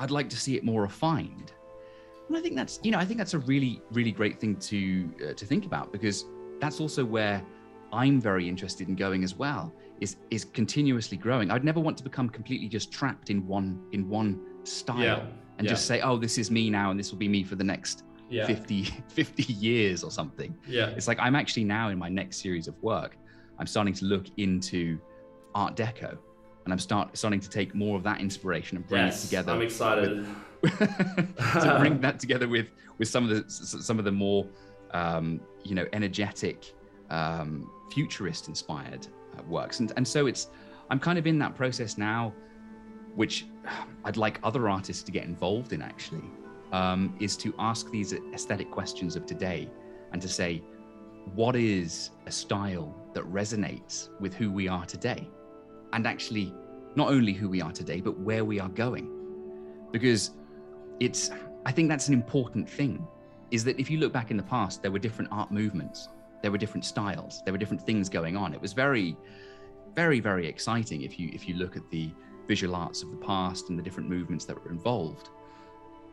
I'd 0.00 0.10
like 0.10 0.28
to 0.30 0.36
see 0.36 0.56
it 0.56 0.64
more 0.64 0.82
refined, 0.82 1.52
and 2.28 2.36
I 2.36 2.40
think 2.40 2.56
that's 2.56 2.80
you 2.82 2.90
know 2.90 2.98
I 2.98 3.04
think 3.04 3.18
that's 3.18 3.34
a 3.34 3.38
really 3.40 3.82
really 3.92 4.12
great 4.12 4.40
thing 4.40 4.56
to 4.56 5.10
uh, 5.30 5.32
to 5.34 5.44
think 5.46 5.64
about 5.66 5.92
because 5.92 6.26
that's 6.60 6.80
also 6.80 7.04
where 7.04 7.42
I'm 7.92 8.20
very 8.20 8.48
interested 8.48 8.88
in 8.88 8.94
going 8.94 9.24
as 9.24 9.34
well 9.34 9.74
is 10.00 10.16
is 10.30 10.44
continuously 10.44 11.16
growing. 11.16 11.50
I'd 11.50 11.64
never 11.64 11.80
want 11.80 11.96
to 11.98 12.04
become 12.04 12.28
completely 12.28 12.68
just 12.68 12.92
trapped 12.92 13.30
in 13.30 13.46
one 13.46 13.80
in 13.92 14.08
one 14.08 14.40
style. 14.64 15.00
Yeah 15.00 15.26
and 15.58 15.66
yeah. 15.66 15.72
just 15.72 15.86
say, 15.86 16.00
oh, 16.00 16.16
this 16.16 16.38
is 16.38 16.50
me 16.50 16.70
now, 16.70 16.90
and 16.90 16.98
this 16.98 17.10
will 17.10 17.18
be 17.18 17.28
me 17.28 17.42
for 17.42 17.56
the 17.56 17.64
next 17.64 18.04
yeah. 18.30 18.46
50, 18.46 18.84
50 19.08 19.52
years 19.52 20.02
or 20.04 20.10
something. 20.10 20.56
Yeah. 20.66 20.88
It's 20.90 21.08
like 21.08 21.18
I'm 21.20 21.34
actually 21.34 21.64
now 21.64 21.90
in 21.90 21.98
my 21.98 22.08
next 22.08 22.40
series 22.40 22.68
of 22.68 22.80
work, 22.82 23.16
I'm 23.58 23.66
starting 23.66 23.94
to 23.94 24.04
look 24.04 24.26
into 24.36 24.98
Art 25.54 25.76
Deco. 25.76 26.16
And 26.64 26.72
I'm 26.74 26.78
start 26.78 27.16
starting 27.16 27.40
to 27.40 27.48
take 27.48 27.74
more 27.74 27.96
of 27.96 28.02
that 28.02 28.20
inspiration 28.20 28.76
and 28.76 28.86
bring 28.86 29.06
yes, 29.06 29.24
it 29.24 29.28
together. 29.28 29.52
I'm 29.52 29.62
excited 29.62 30.18
with, 30.18 30.28
to 30.78 31.76
bring 31.78 32.00
that 32.06 32.18
together 32.18 32.48
with 32.48 32.68
with 32.98 33.08
some 33.08 33.28
of 33.28 33.30
the 33.30 33.50
some 33.50 33.98
of 33.98 34.04
the 34.04 34.12
more 34.12 34.46
um, 34.92 35.40
you 35.64 35.74
know 35.74 35.86
energetic, 35.92 36.74
um, 37.10 37.70
futurist 37.92 38.48
inspired 38.48 39.06
uh, 39.36 39.42
works. 39.44 39.80
And 39.80 39.92
and 39.96 40.06
so 40.06 40.26
it's 40.26 40.48
I'm 40.90 40.98
kind 40.98 41.18
of 41.18 41.26
in 41.26 41.38
that 41.38 41.54
process 41.54 41.98
now 41.98 42.32
which 43.18 43.46
I'd 44.04 44.16
like 44.16 44.38
other 44.44 44.68
artists 44.68 45.02
to 45.02 45.10
get 45.10 45.24
involved 45.24 45.72
in 45.72 45.82
actually, 45.82 46.22
um, 46.70 47.16
is 47.18 47.36
to 47.38 47.52
ask 47.58 47.90
these 47.90 48.12
aesthetic 48.32 48.70
questions 48.70 49.16
of 49.16 49.26
today 49.26 49.68
and 50.12 50.22
to 50.22 50.28
say, 50.28 50.62
what 51.34 51.56
is 51.56 52.10
a 52.26 52.30
style 52.30 52.94
that 53.14 53.24
resonates 53.24 54.08
with 54.20 54.34
who 54.34 54.52
we 54.52 54.68
are 54.68 54.86
today? 54.86 55.28
And 55.92 56.06
actually, 56.06 56.54
not 56.94 57.08
only 57.08 57.32
who 57.32 57.48
we 57.48 57.60
are 57.60 57.72
today, 57.72 58.00
but 58.00 58.20
where 58.20 58.44
we 58.44 58.60
are 58.60 58.68
going. 58.68 59.10
Because 59.90 60.30
it's, 61.00 61.30
I 61.64 61.72
think 61.72 61.88
that's 61.88 62.08
an 62.08 62.14
important 62.14 62.68
thing, 62.68 63.06
is 63.50 63.64
that 63.64 63.78
if 63.78 63.90
you 63.90 63.98
look 63.98 64.12
back 64.12 64.30
in 64.30 64.36
the 64.36 64.42
past, 64.42 64.82
there 64.82 64.90
were 64.90 64.98
different 64.98 65.30
art 65.32 65.50
movements, 65.50 66.08
there 66.42 66.50
were 66.50 66.58
different 66.58 66.84
styles, 66.84 67.42
there 67.44 67.52
were 67.52 67.58
different 67.58 67.82
things 67.82 68.08
going 68.08 68.36
on. 68.36 68.54
It 68.54 68.60
was 68.60 68.72
very, 68.72 69.16
very, 69.94 70.20
very 70.20 70.46
exciting 70.46 71.02
if 71.02 71.18
you 71.18 71.30
if 71.32 71.48
you 71.48 71.54
look 71.56 71.76
at 71.76 71.88
the 71.90 72.10
visual 72.46 72.74
arts 72.74 73.02
of 73.02 73.10
the 73.10 73.16
past 73.16 73.68
and 73.68 73.78
the 73.78 73.82
different 73.82 74.08
movements 74.08 74.44
that 74.44 74.62
were 74.62 74.70
involved. 74.70 75.30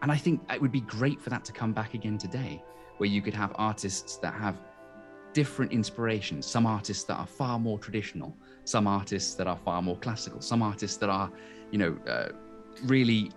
And 0.02 0.12
I 0.12 0.18
think 0.18 0.42
it 0.52 0.62
would 0.62 0.72
be 0.72 0.82
great 0.82 1.22
for 1.22 1.30
that 1.30 1.46
to 1.46 1.52
come 1.52 1.72
back 1.74 1.94
again 1.94 2.18
today, 2.18 2.64
where 2.98 3.10
you 3.10 3.22
could 3.22 3.34
have 3.34 3.54
artists 3.56 4.18
that 4.18 4.34
have 4.34 4.60
different 5.34 5.72
inspirations, 5.72 6.46
some 6.46 6.66
artists 6.66 7.04
that 7.06 7.16
are 7.16 7.28
far 7.28 7.60
more 7.60 7.78
traditional, 7.78 8.36
some 8.64 8.88
artists 8.88 9.36
that 9.36 9.48
are 9.48 9.58
far 9.58 9.82
more 9.82 9.98
classical, 9.98 10.42
some 10.42 10.62
artists 10.62 10.98
that 10.98 11.10
are, 11.10 11.32
you 11.72 11.78
know, 11.78 11.98
uh, 12.08 12.30
really 12.84 13.32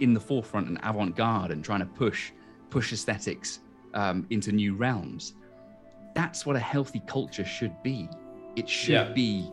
in 0.00 0.14
the 0.14 0.20
forefront 0.20 0.68
and 0.68 0.78
avant-garde 0.82 1.50
and 1.50 1.64
trying 1.64 1.80
to 1.80 1.86
push 1.86 2.32
push 2.70 2.92
aesthetics 2.92 3.60
um, 3.94 4.26
into 4.30 4.50
new 4.50 4.74
realms. 4.74 5.34
That's 6.14 6.44
what 6.44 6.56
a 6.56 6.60
healthy 6.60 7.02
culture 7.06 7.44
should 7.44 7.80
be. 7.82 8.08
It 8.56 8.68
should 8.68 8.92
yeah. 8.92 9.12
be 9.12 9.50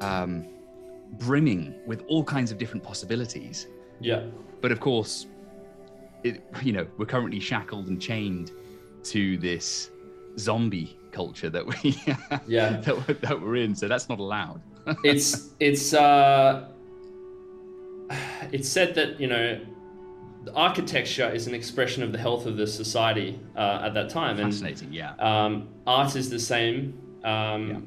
um, 0.00 0.46
brimming 1.12 1.74
with 1.86 2.04
all 2.08 2.24
kinds 2.24 2.50
of 2.50 2.58
different 2.58 2.82
possibilities. 2.82 3.68
Yeah. 4.00 4.24
But 4.60 4.72
of 4.72 4.80
course, 4.80 5.26
it, 6.24 6.42
you 6.62 6.72
know, 6.72 6.86
we're 6.98 7.06
currently 7.06 7.40
shackled 7.40 7.88
and 7.88 8.00
chained 8.00 8.50
to 9.04 9.36
this 9.38 9.90
zombie 10.38 10.98
culture 11.12 11.48
that 11.48 11.64
we 11.64 11.96
yeah 12.48 12.80
that, 12.80 12.96
we're, 12.96 13.14
that 13.14 13.40
we're 13.40 13.56
in 13.56 13.74
so 13.74 13.86
that's 13.86 14.08
not 14.08 14.18
allowed 14.18 14.60
it's 15.04 15.50
it's 15.60 15.94
uh 15.94 16.68
it's 18.50 18.68
said 18.68 18.94
that 18.96 19.20
you 19.20 19.28
know 19.28 19.60
architecture 20.54 21.30
is 21.30 21.46
an 21.46 21.54
expression 21.54 22.02
of 22.02 22.12
the 22.12 22.18
health 22.18 22.46
of 22.46 22.56
the 22.56 22.66
society 22.66 23.38
uh, 23.56 23.82
at 23.84 23.94
that 23.94 24.10
time 24.10 24.36
fascinating 24.36 24.86
and, 24.86 24.94
yeah 24.94 25.14
um, 25.18 25.68
art 25.86 26.16
is 26.16 26.30
the 26.30 26.38
same 26.38 26.98
um, 27.24 27.70
yeah. 27.70 27.78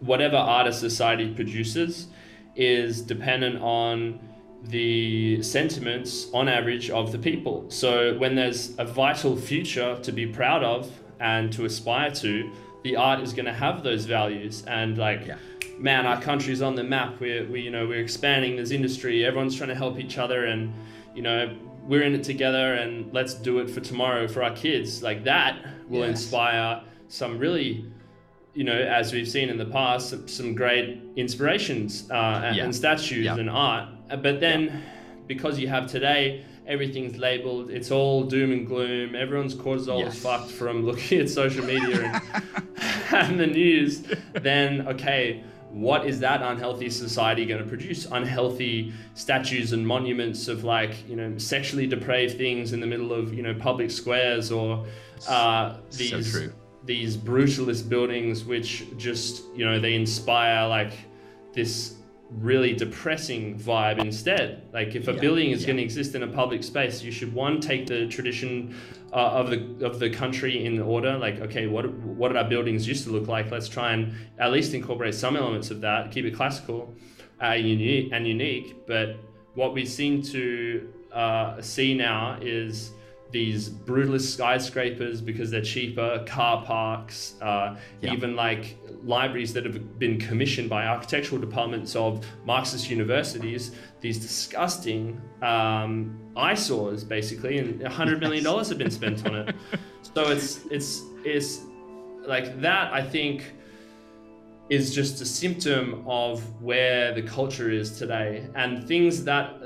whatever 0.00 0.36
art 0.36 0.66
a 0.66 0.72
society 0.72 1.32
produces 1.34 2.08
is 2.54 3.00
dependent 3.00 3.62
on 3.62 4.20
the 4.64 5.42
sentiments 5.42 6.28
on 6.32 6.48
average 6.48 6.90
of 6.90 7.12
the 7.12 7.18
people. 7.18 7.64
So 7.70 8.18
when 8.18 8.34
there's 8.34 8.74
a 8.78 8.84
vital 8.84 9.36
future 9.36 9.98
to 10.02 10.12
be 10.12 10.26
proud 10.26 10.64
of 10.64 10.90
and 11.20 11.52
to 11.52 11.64
aspire 11.64 12.10
to, 12.10 12.50
the 12.82 12.96
art 12.96 13.20
is 13.20 13.32
going 13.32 13.46
to 13.46 13.52
have 13.52 13.82
those 13.82 14.04
values 14.04 14.64
and 14.66 14.98
like 14.98 15.26
yeah. 15.26 15.36
man 15.78 16.06
our 16.06 16.20
country's 16.20 16.62
on 16.62 16.76
the 16.76 16.82
map 16.82 17.18
we're 17.18 17.44
we, 17.46 17.60
you 17.60 17.72
know 17.72 17.86
we're 17.86 18.00
expanding 18.00 18.54
this 18.54 18.70
industry 18.70 19.24
everyone's 19.24 19.56
trying 19.56 19.68
to 19.68 19.74
help 19.74 19.98
each 19.98 20.16
other 20.16 20.44
and 20.44 20.72
you 21.12 21.20
know 21.20 21.54
we're 21.88 22.02
in 22.02 22.14
it 22.14 22.22
together 22.22 22.74
and 22.74 23.12
let's 23.12 23.34
do 23.34 23.58
it 23.58 23.68
for 23.68 23.80
tomorrow 23.80 24.28
for 24.28 24.42
our 24.42 24.54
kids 24.54 25.02
like 25.02 25.24
that 25.24 25.58
will 25.88 26.00
yes. 26.00 26.10
inspire 26.10 26.82
some 27.08 27.38
really 27.38 27.90
you 28.58 28.64
know, 28.64 28.72
as 28.72 29.12
we've 29.12 29.28
seen 29.28 29.50
in 29.50 29.56
the 29.56 29.66
past, 29.66 30.28
some 30.28 30.52
great 30.52 31.00
inspirations 31.14 32.10
uh, 32.10 32.52
yeah. 32.52 32.64
and 32.64 32.74
statues 32.74 33.24
yeah. 33.26 33.36
and 33.36 33.48
art. 33.48 33.88
But 34.08 34.40
then, 34.40 34.64
yeah. 34.64 34.80
because 35.28 35.60
you 35.60 35.68
have 35.68 35.86
today, 35.86 36.44
everything's 36.66 37.16
labeled. 37.18 37.70
It's 37.70 37.92
all 37.92 38.24
doom 38.24 38.50
and 38.50 38.66
gloom. 38.66 39.14
Everyone's 39.14 39.54
cortisol 39.54 40.00
yes. 40.00 40.16
is 40.16 40.22
fucked 40.24 40.50
from 40.50 40.84
looking 40.84 41.20
at 41.20 41.30
social 41.30 41.64
media 41.64 42.02
and, 42.02 42.64
and 43.12 43.38
the 43.38 43.46
news. 43.46 44.02
Then, 44.32 44.88
okay, 44.88 45.44
what 45.70 46.06
is 46.06 46.20
that 46.20 46.42
unhealthy 46.42 46.90
society 46.90 47.44
going 47.46 47.62
to 47.62 47.68
produce? 47.68 48.06
Unhealthy 48.06 48.92
statues 49.14 49.72
and 49.72 49.86
monuments 49.86 50.48
of 50.48 50.64
like 50.64 51.08
you 51.08 51.16
know 51.16 51.36
sexually 51.38 51.86
depraved 51.86 52.36
things 52.36 52.72
in 52.72 52.80
the 52.80 52.86
middle 52.86 53.12
of 53.12 53.34
you 53.34 53.42
know 53.42 53.54
public 53.54 53.90
squares 53.90 54.50
or 54.50 54.86
uh, 55.28 55.76
these. 55.90 56.32
So 56.32 56.48
these 56.84 57.18
brutalist 57.18 57.88
buildings 57.88 58.44
which 58.44 58.84
just 58.96 59.44
you 59.54 59.64
know 59.64 59.78
they 59.78 59.94
inspire 59.94 60.66
like 60.66 60.92
this 61.52 61.97
really 62.30 62.74
depressing 62.74 63.58
vibe 63.58 63.98
instead. 63.98 64.62
Like 64.72 64.94
if 64.94 65.08
a 65.08 65.12
Yeah, 65.12 65.20
building 65.20 65.50
is 65.50 65.62
yeah. 65.62 65.68
going 65.68 65.76
to 65.78 65.82
exist 65.82 66.14
in 66.14 66.22
a 66.22 66.26
public 66.26 66.62
space, 66.62 67.02
you 67.02 67.10
should 67.10 67.32
one 67.32 67.60
take 67.60 67.86
the 67.86 68.06
tradition 68.06 68.74
uh, 69.12 69.16
of 69.16 69.50
the 69.50 69.86
of 69.86 69.98
the 69.98 70.10
country 70.10 70.64
in 70.64 70.80
order. 70.80 71.16
Like 71.16 71.40
okay, 71.40 71.66
what 71.66 71.90
what 71.94 72.28
did 72.28 72.36
our 72.36 72.48
buildings 72.48 72.86
used 72.86 73.04
to 73.04 73.10
look 73.10 73.28
like? 73.28 73.50
Let's 73.50 73.68
try 73.68 73.92
and 73.92 74.12
at 74.38 74.52
least 74.52 74.74
incorporate 74.74 75.14
some 75.14 75.36
elements 75.36 75.70
of 75.70 75.80
that. 75.80 76.10
Keep 76.10 76.26
it 76.26 76.34
classical, 76.34 76.94
uh, 77.42 77.52
unique 77.52 78.10
and 78.12 78.26
unique. 78.26 78.86
But 78.86 79.16
what 79.54 79.72
we 79.72 79.86
seem 79.86 80.22
to 80.22 80.92
uh, 81.12 81.62
see 81.62 81.94
now 81.94 82.38
is 82.42 82.92
these 83.30 83.68
brutalist 83.68 84.32
skyscrapers 84.32 85.20
because 85.20 85.50
they're 85.50 85.60
cheaper, 85.60 86.24
car 86.26 86.64
parks, 86.64 87.34
uh, 87.42 87.76
Yeah. 88.00 88.12
even 88.12 88.34
like 88.36 88.76
libraries 89.04 89.52
that 89.52 89.64
have 89.64 89.98
been 89.98 90.18
commissioned 90.18 90.70
by 90.70 90.86
architectural 90.86 91.40
departments 91.40 91.94
of 91.94 92.24
Marxist 92.44 92.88
universities, 92.90 93.72
these 94.00 94.18
disgusting 94.18 95.20
um, 95.42 96.18
eyesores 96.36 97.04
basically, 97.04 97.58
and 97.58 97.80
$100 97.80 98.20
million 98.20 98.44
have 98.44 98.78
been 98.78 98.90
spent 98.90 99.26
on 99.26 99.34
it. 99.34 99.54
So 100.14 100.30
it's, 100.30 100.60
it's, 100.70 101.02
it's 101.24 101.60
like 102.26 102.60
that, 102.62 102.92
I 102.94 103.02
think, 103.02 103.52
is 104.70 104.94
just 104.94 105.20
a 105.20 105.24
symptom 105.26 106.04
of 106.06 106.42
where 106.62 107.12
the 107.14 107.22
culture 107.22 107.70
is 107.70 107.98
today 107.98 108.46
and 108.54 108.86
things 108.86 109.24
that 109.24 109.60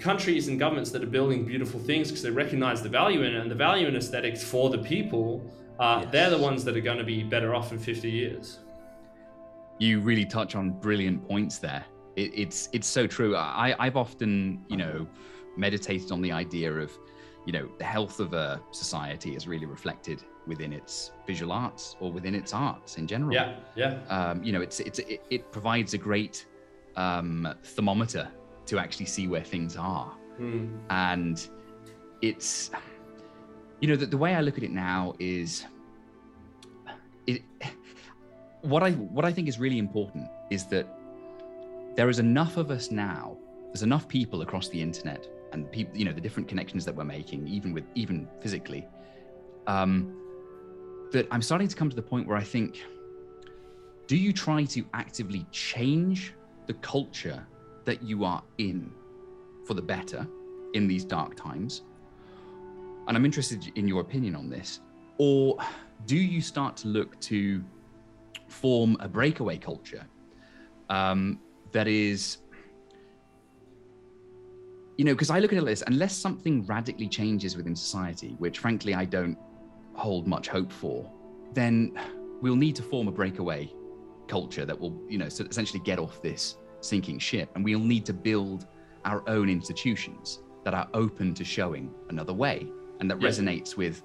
countries 0.00 0.48
and 0.48 0.58
governments 0.58 0.90
that 0.90 1.02
are 1.02 1.06
building 1.18 1.44
beautiful 1.44 1.78
things 1.80 2.08
because 2.08 2.22
they 2.22 2.30
recognize 2.30 2.82
the 2.82 2.88
value 2.88 3.22
in 3.22 3.34
it 3.34 3.40
and 3.40 3.50
the 3.50 3.54
value 3.54 3.86
in 3.86 3.96
aesthetics 3.96 4.42
for 4.42 4.70
the 4.70 4.78
people 4.78 5.42
uh, 5.80 6.00
Yes. 6.02 6.12
they're 6.12 6.30
the 6.30 6.38
ones 6.38 6.64
that 6.64 6.76
are 6.76 6.80
going 6.80 6.98
to 6.98 7.04
be 7.04 7.22
better 7.22 7.54
off 7.54 7.72
in 7.72 7.78
50 7.78 8.10
years 8.10 8.58
you 9.78 10.00
really 10.00 10.24
touch 10.24 10.54
on 10.54 10.70
brilliant 10.70 11.26
points 11.26 11.58
there. 11.58 11.84
It, 12.14 12.30
it's 12.34 12.68
it's 12.72 12.86
so 12.86 13.06
true. 13.08 13.34
I 13.36 13.74
I've 13.78 13.96
often 13.96 14.64
you 14.68 14.76
know 14.76 15.06
meditated 15.56 16.12
on 16.12 16.20
the 16.22 16.30
idea 16.30 16.72
of 16.72 16.92
you 17.44 17.52
know 17.52 17.68
the 17.78 17.84
health 17.84 18.20
of 18.20 18.34
a 18.34 18.60
society 18.70 19.34
is 19.34 19.48
really 19.48 19.66
reflected 19.66 20.22
within 20.46 20.72
its 20.72 21.10
visual 21.26 21.50
arts 21.50 21.96
or 22.00 22.12
within 22.12 22.34
its 22.36 22.54
arts 22.54 22.98
in 22.98 23.06
general. 23.08 23.32
yeah 23.32 23.56
yeah 23.74 23.98
Um, 24.08 24.44
you 24.44 24.52
know, 24.52 24.60
it's 24.60 24.78
it's 24.78 25.00
it, 25.00 25.22
it 25.30 25.50
provides 25.50 25.92
a 25.94 25.98
great 25.98 26.46
um, 26.96 27.52
thermometer 27.64 28.28
to 28.66 28.78
actually 28.78 29.06
see 29.06 29.26
where 29.28 29.42
things 29.44 29.76
are 29.76 30.12
Mm. 30.40 30.80
and 30.90 31.48
it's 32.20 32.72
you 33.80 33.86
know 33.86 33.94
the, 33.94 34.06
the 34.06 34.16
way 34.18 34.34
i 34.34 34.40
look 34.40 34.58
at 34.58 34.64
it 34.64 34.72
now 34.72 35.14
is 35.20 35.64
it 37.28 37.42
what 38.62 38.82
i 38.82 38.90
what 38.90 39.24
i 39.24 39.32
think 39.32 39.46
is 39.46 39.60
really 39.60 39.78
important 39.78 40.26
is 40.50 40.64
that 40.66 40.88
there 41.94 42.08
is 42.08 42.18
enough 42.18 42.56
of 42.56 42.72
us 42.72 42.90
now 42.90 43.36
there's 43.66 43.84
enough 43.84 44.08
people 44.08 44.42
across 44.42 44.68
the 44.70 44.80
internet 44.82 45.28
and 45.52 45.70
people 45.70 45.96
you 45.96 46.04
know 46.04 46.12
the 46.12 46.20
different 46.20 46.48
connections 46.48 46.84
that 46.84 46.94
we're 46.96 47.04
making 47.04 47.46
even 47.46 47.72
with 47.72 47.84
even 47.94 48.28
physically 48.40 48.84
um 49.68 50.16
that 51.12 51.28
i'm 51.30 51.42
starting 51.42 51.68
to 51.68 51.76
come 51.76 51.88
to 51.88 51.94
the 51.96 52.02
point 52.02 52.26
where 52.26 52.36
i 52.36 52.42
think 52.42 52.82
do 54.08 54.16
you 54.16 54.32
try 54.32 54.64
to 54.64 54.84
actively 54.94 55.46
change 55.52 56.34
the 56.66 56.74
culture 56.74 57.46
that 57.84 58.02
you 58.02 58.24
are 58.24 58.42
in 58.58 58.90
for 59.66 59.74
the 59.74 59.82
better 59.82 60.26
in 60.74 60.86
these 60.86 61.04
dark 61.04 61.36
times? 61.36 61.82
And 63.06 63.16
I'm 63.16 63.24
interested 63.24 63.70
in 63.74 63.86
your 63.86 64.00
opinion 64.00 64.34
on 64.34 64.48
this. 64.48 64.80
Or 65.18 65.58
do 66.06 66.16
you 66.16 66.40
start 66.40 66.76
to 66.78 66.88
look 66.88 67.20
to 67.20 67.62
form 68.48 68.96
a 69.00 69.08
breakaway 69.08 69.58
culture 69.58 70.04
um, 70.90 71.40
that 71.72 71.86
is, 71.86 72.38
you 74.96 75.04
know, 75.04 75.12
because 75.12 75.30
I 75.30 75.38
look 75.38 75.52
at 75.52 75.58
it 75.58 75.64
this, 75.64 75.82
unless 75.86 76.16
something 76.16 76.64
radically 76.66 77.08
changes 77.08 77.56
within 77.56 77.76
society, 77.76 78.36
which 78.38 78.58
frankly 78.58 78.94
I 78.94 79.04
don't 79.04 79.38
hold 79.94 80.26
much 80.26 80.48
hope 80.48 80.72
for, 80.72 81.10
then 81.52 81.92
we'll 82.40 82.56
need 82.56 82.76
to 82.76 82.82
form 82.82 83.08
a 83.08 83.12
breakaway 83.12 83.72
culture 84.28 84.64
that 84.64 84.78
will, 84.78 85.00
you 85.08 85.18
know, 85.18 85.26
essentially 85.26 85.80
get 85.80 85.98
off 85.98 86.22
this 86.22 86.56
sinking 86.84 87.18
ship. 87.18 87.50
And 87.54 87.64
we'll 87.64 87.78
need 87.78 88.04
to 88.06 88.12
build 88.12 88.66
our 89.04 89.22
own 89.28 89.48
institutions 89.48 90.42
that 90.64 90.74
are 90.74 90.88
open 90.94 91.34
to 91.34 91.44
showing 91.44 91.92
another 92.10 92.32
way 92.32 92.66
and 93.00 93.10
that 93.10 93.20
Yeah. 93.20 93.28
resonates 93.28 93.76
with 93.76 94.02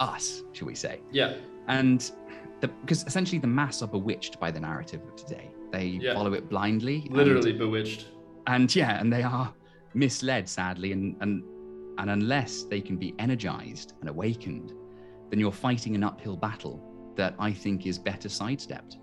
us, 0.00 0.42
shall 0.52 0.66
we 0.68 0.74
say. 0.74 1.00
yeah 1.12 1.36
And 1.68 2.10
the, 2.60 2.68
because 2.68 3.04
essentially 3.06 3.38
the 3.38 3.46
mass 3.46 3.82
are 3.82 3.88
bewitched 3.88 4.38
by 4.40 4.50
the 4.50 4.60
narrative 4.60 5.00
of 5.06 5.16
today. 5.16 5.50
They 5.72 5.86
Yeah. 6.02 6.14
follow 6.14 6.32
it 6.34 6.48
blindly. 6.48 7.02
and- 7.06 7.16
literally 7.16 7.52
bewitched 7.52 8.08
and 8.46 8.74
yeah, 8.74 8.98
and 9.00 9.12
they 9.12 9.22
are 9.22 9.52
misled 9.94 10.48
sadly, 10.48 10.92
and 10.92 11.16
and 11.20 11.42
and 11.98 12.08
unless 12.10 12.62
they 12.64 12.80
can 12.80 12.96
be 12.96 13.14
energized 13.18 13.92
and 14.00 14.08
awakened, 14.08 14.72
then 15.28 15.38
you're 15.38 15.52
fighting 15.52 15.94
an 15.94 16.02
uphill 16.02 16.36
battle 16.36 16.82
that 17.16 17.34
I 17.38 17.52
think 17.52 17.86
is 17.86 17.98
better 17.98 18.28
sidestepped 18.28 18.96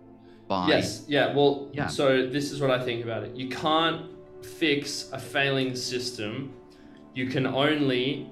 by 0.48 0.68
Yes, 0.70 1.04
yeah. 1.08 1.34
Well, 1.36 1.70
Yeah. 1.74 1.88
so 1.88 2.26
this 2.28 2.52
is 2.52 2.62
what 2.62 2.72
I 2.72 2.80
think 2.84 3.04
about 3.04 3.24
it. 3.24 3.36
You 3.36 3.50
can't 3.50 4.04
fix 4.42 5.10
a 5.12 5.20
failing 5.20 5.76
system. 5.76 6.54
You 7.14 7.28
can 7.28 7.46
only 7.46 8.28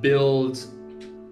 build 0.00 0.58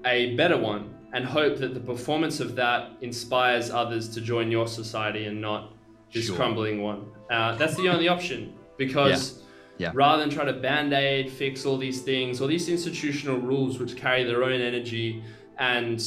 a 0.05 0.35
better 0.37 0.57
one 0.57 0.91
and 1.13 1.25
hope 1.25 1.57
that 1.59 1.75
the 1.75 1.81
performance 1.81 2.41
of 2.41 2.55
that 2.57 2.91
inspires 3.01 3.71
others 3.71 4.09
to 4.11 4.21
join 4.21 4.51
your 4.51 4.67
society 4.69 5.25
and 5.25 5.41
not 5.41 5.73
this 6.13 6.27
Sure. 6.27 6.37
crumbling 6.37 6.83
one. 6.83 7.07
Uh, 7.31 7.57
that's 7.57 7.75
the 7.77 7.89
only 7.89 8.09
option 8.09 8.53
because 8.77 9.43
Yeah. 9.79 9.91
rather 9.95 10.21
than 10.21 10.31
try 10.31 10.45
to 10.45 10.53
band 10.53 10.93
aid, 10.93 11.31
fix 11.31 11.67
all 11.67 11.77
these 11.77 12.03
things, 12.03 12.41
all 12.41 12.47
these 12.49 12.69
institutional 12.69 13.39
rules 13.39 13.79
which 13.79 13.97
carry 13.97 14.23
their 14.25 14.45
own 14.45 14.61
energy 14.61 15.23
and 15.59 16.03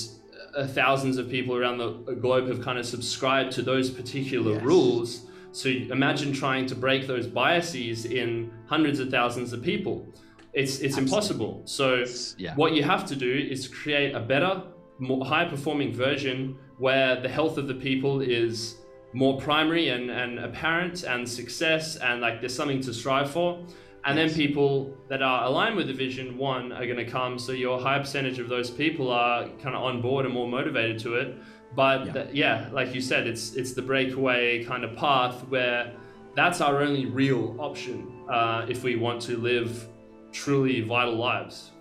Uh, 0.56 0.68
thousands 0.68 1.18
of 1.18 1.30
people 1.30 1.56
around 1.56 1.78
the 1.78 1.89
uh, 1.89 2.14
globe 2.16 2.47
have 2.47 2.62
kind 2.62 2.78
of 2.80 2.86
subscribed 2.86 3.52
to 3.54 3.62
those 3.62 3.89
particular 3.89 4.54
Yes. 4.54 4.64
rules. 4.64 5.26
So 5.52 5.70
imagine 5.70 6.32
trying 6.34 6.66
to 6.68 6.76
break 6.76 7.08
those 7.08 7.28
biases 7.28 8.06
in 8.06 8.52
hundreds 8.68 9.00
of 9.00 9.10
thousands 9.10 9.54
of 9.54 9.62
people. 9.62 10.08
It's 10.54 10.80
it's 10.80 10.97
Absolutely. 10.97 11.02
impossible. 11.04 11.62
So 11.66 12.06
yeah. 12.38 12.56
what 12.56 12.74
you 12.74 12.84
have 12.84 13.06
to 13.08 13.16
do 13.16 13.32
is 13.56 13.68
create 13.68 14.14
a 14.16 14.20
better, 14.20 14.64
more 15.00 15.26
high 15.26 15.45
performing 15.45 15.93
version 15.93 16.56
where 16.78 17.20
the 17.22 17.30
health 17.30 17.58
of 17.58 17.68
the 17.68 17.74
people 17.76 18.22
is 18.22 18.76
more 19.14 19.38
primary 19.39 19.89
and, 19.89 20.10
and 20.12 20.39
apparent 20.39 21.04
and 21.04 21.28
success 21.28 21.95
and 21.97 22.22
like 22.22 22.39
there's 22.41 22.56
something 22.56 22.82
to 22.82 22.93
strive 22.93 23.30
for. 23.30 23.66
And 24.06 24.18
Yes. 24.18 24.32
then 24.32 24.38
people 24.38 24.97
that 25.10 25.22
are 25.22 25.45
aligned 25.45 25.76
with 25.76 25.88
the 25.88 25.93
vision, 25.93 26.38
one, 26.38 26.72
are 26.72 26.86
going 26.86 26.97
to 26.97 27.06
come. 27.06 27.38
So 27.38 27.52
your 27.52 27.80
high 27.80 28.00
percentage 28.00 28.39
of 28.39 28.47
those 28.47 28.70
people 28.70 29.10
are 29.12 29.47
kind 29.62 29.76
of 29.76 29.84
on 29.84 30.02
board 30.02 30.26
and 30.26 30.34
more 30.34 30.47
motivated 30.47 31.00
to 31.00 31.16
it. 31.16 31.38
But 31.76 32.06
Yeah. 32.06 32.14
yeah, 32.16 32.28
yeah 32.34 32.70
like 32.72 32.95
you 32.95 33.02
said, 33.02 33.28
it's 33.28 33.56
it's 33.56 33.74
the 33.74 33.82
breakaway 33.82 34.64
kind 34.64 34.84
of 34.84 34.95
path 34.95 35.45
where 35.50 35.91
that's 36.36 36.62
our 36.62 36.82
only 36.82 37.06
real 37.06 37.56
option 37.60 38.08
uh, 38.30 38.66
if 38.70 38.84
we 38.84 38.95
want 38.95 39.22
to 39.24 39.38
live 39.38 39.88
truly 40.32 40.82
vital 40.82 41.16
lives. 41.16 41.72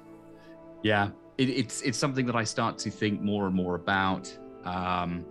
Yeah, 0.83 1.11
it, 1.39 1.49
it's 1.51 1.83
it's 1.83 1.99
something 1.99 2.27
that 2.27 2.37
I 2.37 2.45
start 2.45 2.79
to 2.79 2.91
think 2.91 3.21
more 3.21 3.47
and 3.47 3.55
more 3.55 3.77
about. 3.77 4.37
Um, 4.65 5.25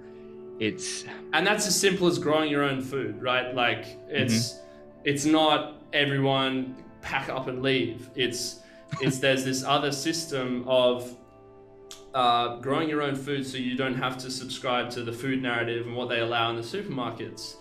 it's 0.60 1.06
and 1.34 1.46
that's 1.46 1.68
as 1.68 1.80
simple 1.80 2.08
as 2.08 2.18
growing 2.18 2.50
your 2.50 2.64
own 2.64 2.82
food 2.82 3.22
right 3.22 3.54
like 3.54 3.86
it's 4.10 4.56
it's 5.04 5.24
not 5.24 5.77
everyone 5.94 6.76
pack 7.02 7.30
up 7.30 7.48
and 7.48 7.62
leave. 7.62 8.10
It's 8.16 8.62
it's 9.02 9.20
there's 9.20 9.44
this 9.44 9.64
other 9.64 9.92
system 9.92 10.64
of 10.68 11.16
uh, 12.14 12.58
growing 12.58 12.90
your 12.90 13.02
own 13.02 13.16
food 13.16 13.46
so 13.46 13.58
you 13.58 13.76
don't 13.76 13.96
have 13.96 14.18
to 14.18 14.32
subscribe 14.32 14.90
to 14.92 15.04
the 15.04 15.12
food 15.12 15.42
narrative 15.42 15.86
and 15.86 15.96
what 15.96 16.10
they 16.10 16.20
allow 16.20 16.50
in 16.50 16.56
the 16.56 16.62
supermarkets. 16.62 17.56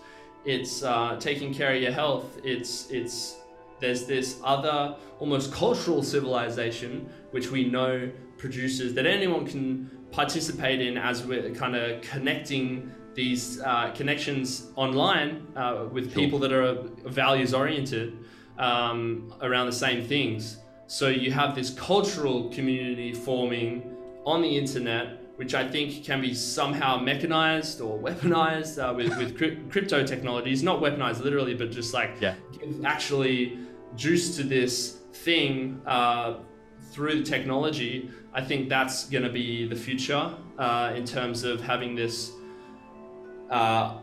It's 0.45 0.83
uh, 0.83 1.17
taking 1.19 1.53
care 1.53 1.73
of 1.75 1.81
your 1.81 1.91
health. 1.91 2.39
It's 2.43 2.89
it's 2.89 3.37
there's 3.79 4.05
this 4.05 4.39
other 4.43 4.95
almost 5.19 5.53
cultural 5.53 6.01
civilization 6.01 7.09
which 7.31 7.51
we 7.51 7.69
know 7.69 8.09
produces 8.37 8.93
that 8.93 9.05
anyone 9.05 9.45
can 9.45 9.89
participate 10.11 10.81
in 10.81 10.97
as 10.97 11.23
we're 11.23 11.51
kind 11.51 11.75
of 11.75 12.01
connecting 12.01 12.91
these 13.21 13.59
uh, 13.61 13.91
connections 13.95 14.67
online 14.75 15.47
uh, 15.55 15.85
with 15.91 16.13
Sure. 16.13 16.21
people 16.21 16.37
that 16.39 16.53
are 16.53 16.75
values 17.09 17.51
oriented 17.51 18.13
um, 18.59 19.33
around 19.41 19.65
the 19.65 19.71
same 19.87 20.05
things. 20.05 20.59
So 20.85 21.07
you 21.09 21.31
have 21.31 21.55
this 21.55 21.71
cultural 21.71 22.49
community 22.51 23.11
forming 23.13 23.91
on 24.23 24.43
the 24.43 24.55
internet, 24.55 25.23
which 25.37 25.55
I 25.55 25.67
think 25.67 26.03
can 26.05 26.21
be 26.21 26.35
somehow 26.35 26.99
mechanized 26.99 27.81
or 27.81 27.97
weaponized 28.07 28.77
uh, 28.77 28.93
with, 28.93 29.17
with 29.17 29.35
cryp- 29.35 29.71
crypto 29.71 30.05
technologies, 30.05 30.61
not 30.61 30.79
weaponized 30.79 31.21
literally, 31.23 31.55
but 31.55 31.71
just 31.71 31.95
like 31.95 32.11
Yeah. 32.21 32.35
give 32.53 32.85
actually 32.85 33.57
juice 33.95 34.35
to 34.37 34.43
this 34.43 34.97
thing 35.25 35.81
uh, 35.87 36.35
through 36.91 37.23
the 37.23 37.23
technology. 37.23 38.11
I 38.31 38.41
think 38.43 38.69
that's 38.69 39.09
going 39.09 39.23
to 39.23 39.31
be 39.31 39.67
the 39.67 39.75
future 39.75 40.31
uh, 40.59 40.93
in 40.95 41.03
terms 41.03 41.43
of 41.43 41.61
having 41.61 41.95
this 41.95 42.31
uh, 43.49 43.97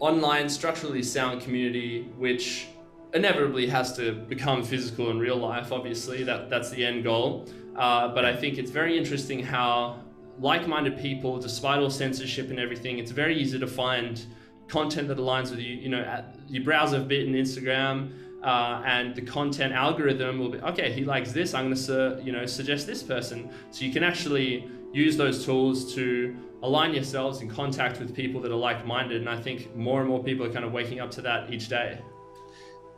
online 0.00 0.48
structurally 0.48 1.02
sound 1.02 1.40
community 1.40 2.02
which 2.16 2.68
inevitably 3.14 3.66
has 3.66 3.96
to 3.96 4.12
become 4.12 4.62
physical 4.62 5.10
in 5.10 5.18
real 5.18 5.36
life 5.36 5.72
obviously. 5.72 6.22
That 6.24 6.50
that's 6.50 6.70
the 6.70 6.84
end 6.84 7.04
goal. 7.04 7.46
Uh, 7.76 8.08
but 8.08 8.24
i 8.24 8.34
think 8.34 8.58
it's 8.58 8.72
very 8.72 8.98
interesting 8.98 9.38
how 9.38 10.00
like-minded 10.40 10.98
people 10.98 11.38
despite 11.38 11.78
all 11.78 11.90
censorship 11.90 12.50
and 12.50 12.58
everything 12.58 12.98
it's 12.98 13.12
very 13.12 13.36
easy 13.36 13.58
to 13.58 13.68
find 13.68 14.26
content 14.66 15.06
that 15.06 15.18
aligns 15.18 15.50
with 15.50 15.60
you 15.60 15.74
you 15.74 15.88
know 15.88 16.00
at, 16.00 16.34
you 16.48 16.62
browse 16.64 16.92
a 16.92 16.98
bit 16.98 17.26
in 17.28 17.34
instagram 17.34 18.10
uh, 18.42 18.82
and 18.86 19.14
the 19.14 19.22
content 19.22 19.72
algorithm 19.72 20.38
will 20.38 20.50
be 20.50 20.58
okay 20.60 20.92
he 20.92 21.04
likes 21.04 21.32
this. 21.32 21.54
I'm 21.54 21.66
going 21.66 21.76
to 21.86 22.20
you 22.24 22.32
know 22.32 22.46
suggest 22.46 22.86
this 22.86 23.02
person. 23.02 23.50
So 23.70 23.84
you 23.84 23.92
can 23.92 24.04
actually 24.04 24.68
use 24.92 25.16
those 25.16 25.44
tools 25.44 25.94
to 25.94 26.36
align 26.62 26.92
yourselves 26.94 27.40
in 27.40 27.48
contact 27.48 28.00
with 28.00 28.14
people 28.14 28.40
that 28.40 28.50
are 28.50 28.56
like-minded 28.56 29.18
and 29.20 29.28
i 29.30 29.40
think 29.40 29.74
more 29.76 30.00
and 30.00 30.08
more 30.08 30.22
people 30.22 30.44
are 30.44 30.52
kind 30.52 30.64
of 30.64 30.72
waking 30.72 30.98
up 31.00 31.10
to 31.10 31.20
that 31.22 31.52
each 31.52 31.68
day. 31.68 32.00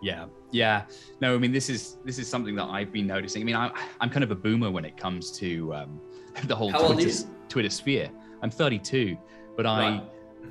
Yeah. 0.02 0.26
Yeah. 0.50 0.84
No 1.20 1.34
i 1.34 1.38
mean 1.38 1.52
this 1.52 1.68
is 1.68 1.98
this 2.04 2.18
is 2.18 2.26
something 2.26 2.54
that 2.56 2.64
i've 2.64 2.90
been 2.90 3.06
noticing. 3.06 3.42
I 3.42 3.44
mean 3.44 3.56
I, 3.56 3.70
i'm 4.00 4.08
kind 4.08 4.24
of 4.24 4.30
a 4.30 4.34
boomer 4.34 4.70
when 4.70 4.84
it 4.84 4.96
comes 4.96 5.30
to 5.32 5.74
um, 5.74 6.00
the 6.44 6.56
whole 6.56 6.70
How 6.72 6.80
old 6.80 6.92
are 6.92 6.94
twitter, 7.02 7.24
twitter 7.50 7.68
sphere. 7.70 8.10
I'm 8.42 8.50
32 8.50 9.16
but 9.56 9.66
Right. 9.66 10.02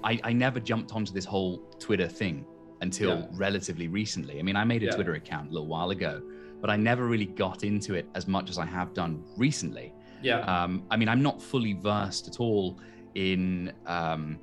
I, 0.03 0.12
I 0.14 0.20
i 0.26 0.34
never 0.34 0.60
jumped 0.60 0.93
onto 0.93 1.12
this 1.14 1.26
whole 1.26 1.57
twitter 1.80 2.07
thing 2.07 2.45
until 2.82 3.10
Yeah. 3.20 3.26
relatively 3.34 3.88
recently. 3.88 4.39
I 4.39 4.43
mean 4.43 4.55
i 4.55 4.64
made 4.64 4.84
a 4.84 4.86
Yeah. 4.88 4.91
twitter 4.91 5.16
account 5.16 5.49
a 5.49 5.53
little 5.53 5.68
while 5.68 5.89
ago 5.89 6.22
but 6.62 6.70
i 6.70 6.76
never 6.76 7.07
really 7.07 7.26
got 7.26 7.64
into 7.64 7.95
it 7.95 8.05
as 8.14 8.28
much 8.28 8.49
as 8.51 8.57
i 8.60 8.66
have 8.66 8.93
done 8.93 9.24
recently. 9.36 9.93
Yeah. 10.22 10.39
Um, 10.41 10.84
I 10.91 10.97
mean, 10.97 11.07
I'm 11.07 11.24
not 11.24 11.41
fully 11.41 11.72
versed 11.72 12.28
at 12.28 12.41
all 12.41 12.78
in, 13.16 13.74
um, 13.86 14.39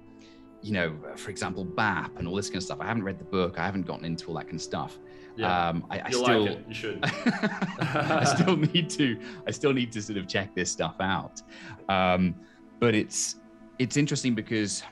you 0.62 0.72
know, 0.72 0.96
for 1.16 1.30
example, 1.30 1.64
BAP 1.64 2.16
and 2.18 2.26
all 2.26 2.34
this 2.34 2.48
kind 2.48 2.56
of 2.56 2.62
stuff. 2.62 2.78
I 2.80 2.86
haven't 2.86 3.04
read 3.04 3.18
the 3.18 3.24
book. 3.24 3.58
I 3.58 3.64
haven't 3.64 3.86
gotten 3.86 4.04
into 4.04 4.28
all 4.28 4.34
that 4.34 4.44
kind 4.44 4.56
of 4.56 4.62
stuff. 4.62 4.98
yeah 5.36 5.68
Um, 5.68 5.86
I, 5.90 6.00
I 6.00 6.10
still, 6.10 6.42
like 6.42 6.50
it 6.52 6.64
you 6.68 6.74
should 6.74 6.98
I 7.04 8.24
still 8.24 8.56
need 8.56 8.90
to, 8.90 9.20
I 9.46 9.50
still 9.50 9.72
need 9.72 9.92
to 9.92 10.02
sort 10.02 10.18
of 10.18 10.26
check 10.28 10.54
this 10.54 10.70
stuff 10.70 10.96
out. 11.00 11.42
Um, 11.88 12.34
but 12.80 12.94
it's, 12.94 13.36
it's 13.78 13.96
interesting 13.96 14.34
because 14.34 14.82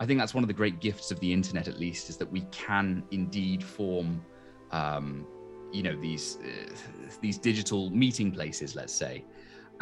I 0.00 0.06
think 0.06 0.18
that's 0.18 0.34
one 0.34 0.42
of 0.42 0.48
the 0.48 0.54
great 0.54 0.80
gifts 0.80 1.10
of 1.10 1.20
the 1.20 1.30
internet, 1.30 1.68
at 1.68 1.78
least, 1.78 2.08
is 2.08 2.16
that 2.16 2.30
we 2.32 2.40
can 2.50 3.04
indeed 3.10 3.62
form, 3.62 4.24
um, 4.72 5.26
you 5.72 5.82
know, 5.82 5.94
these 5.94 6.38
uh, 6.42 6.74
these 7.20 7.36
digital 7.36 7.90
meeting 7.90 8.32
places, 8.32 8.74
let's 8.74 8.94
say, 8.94 9.24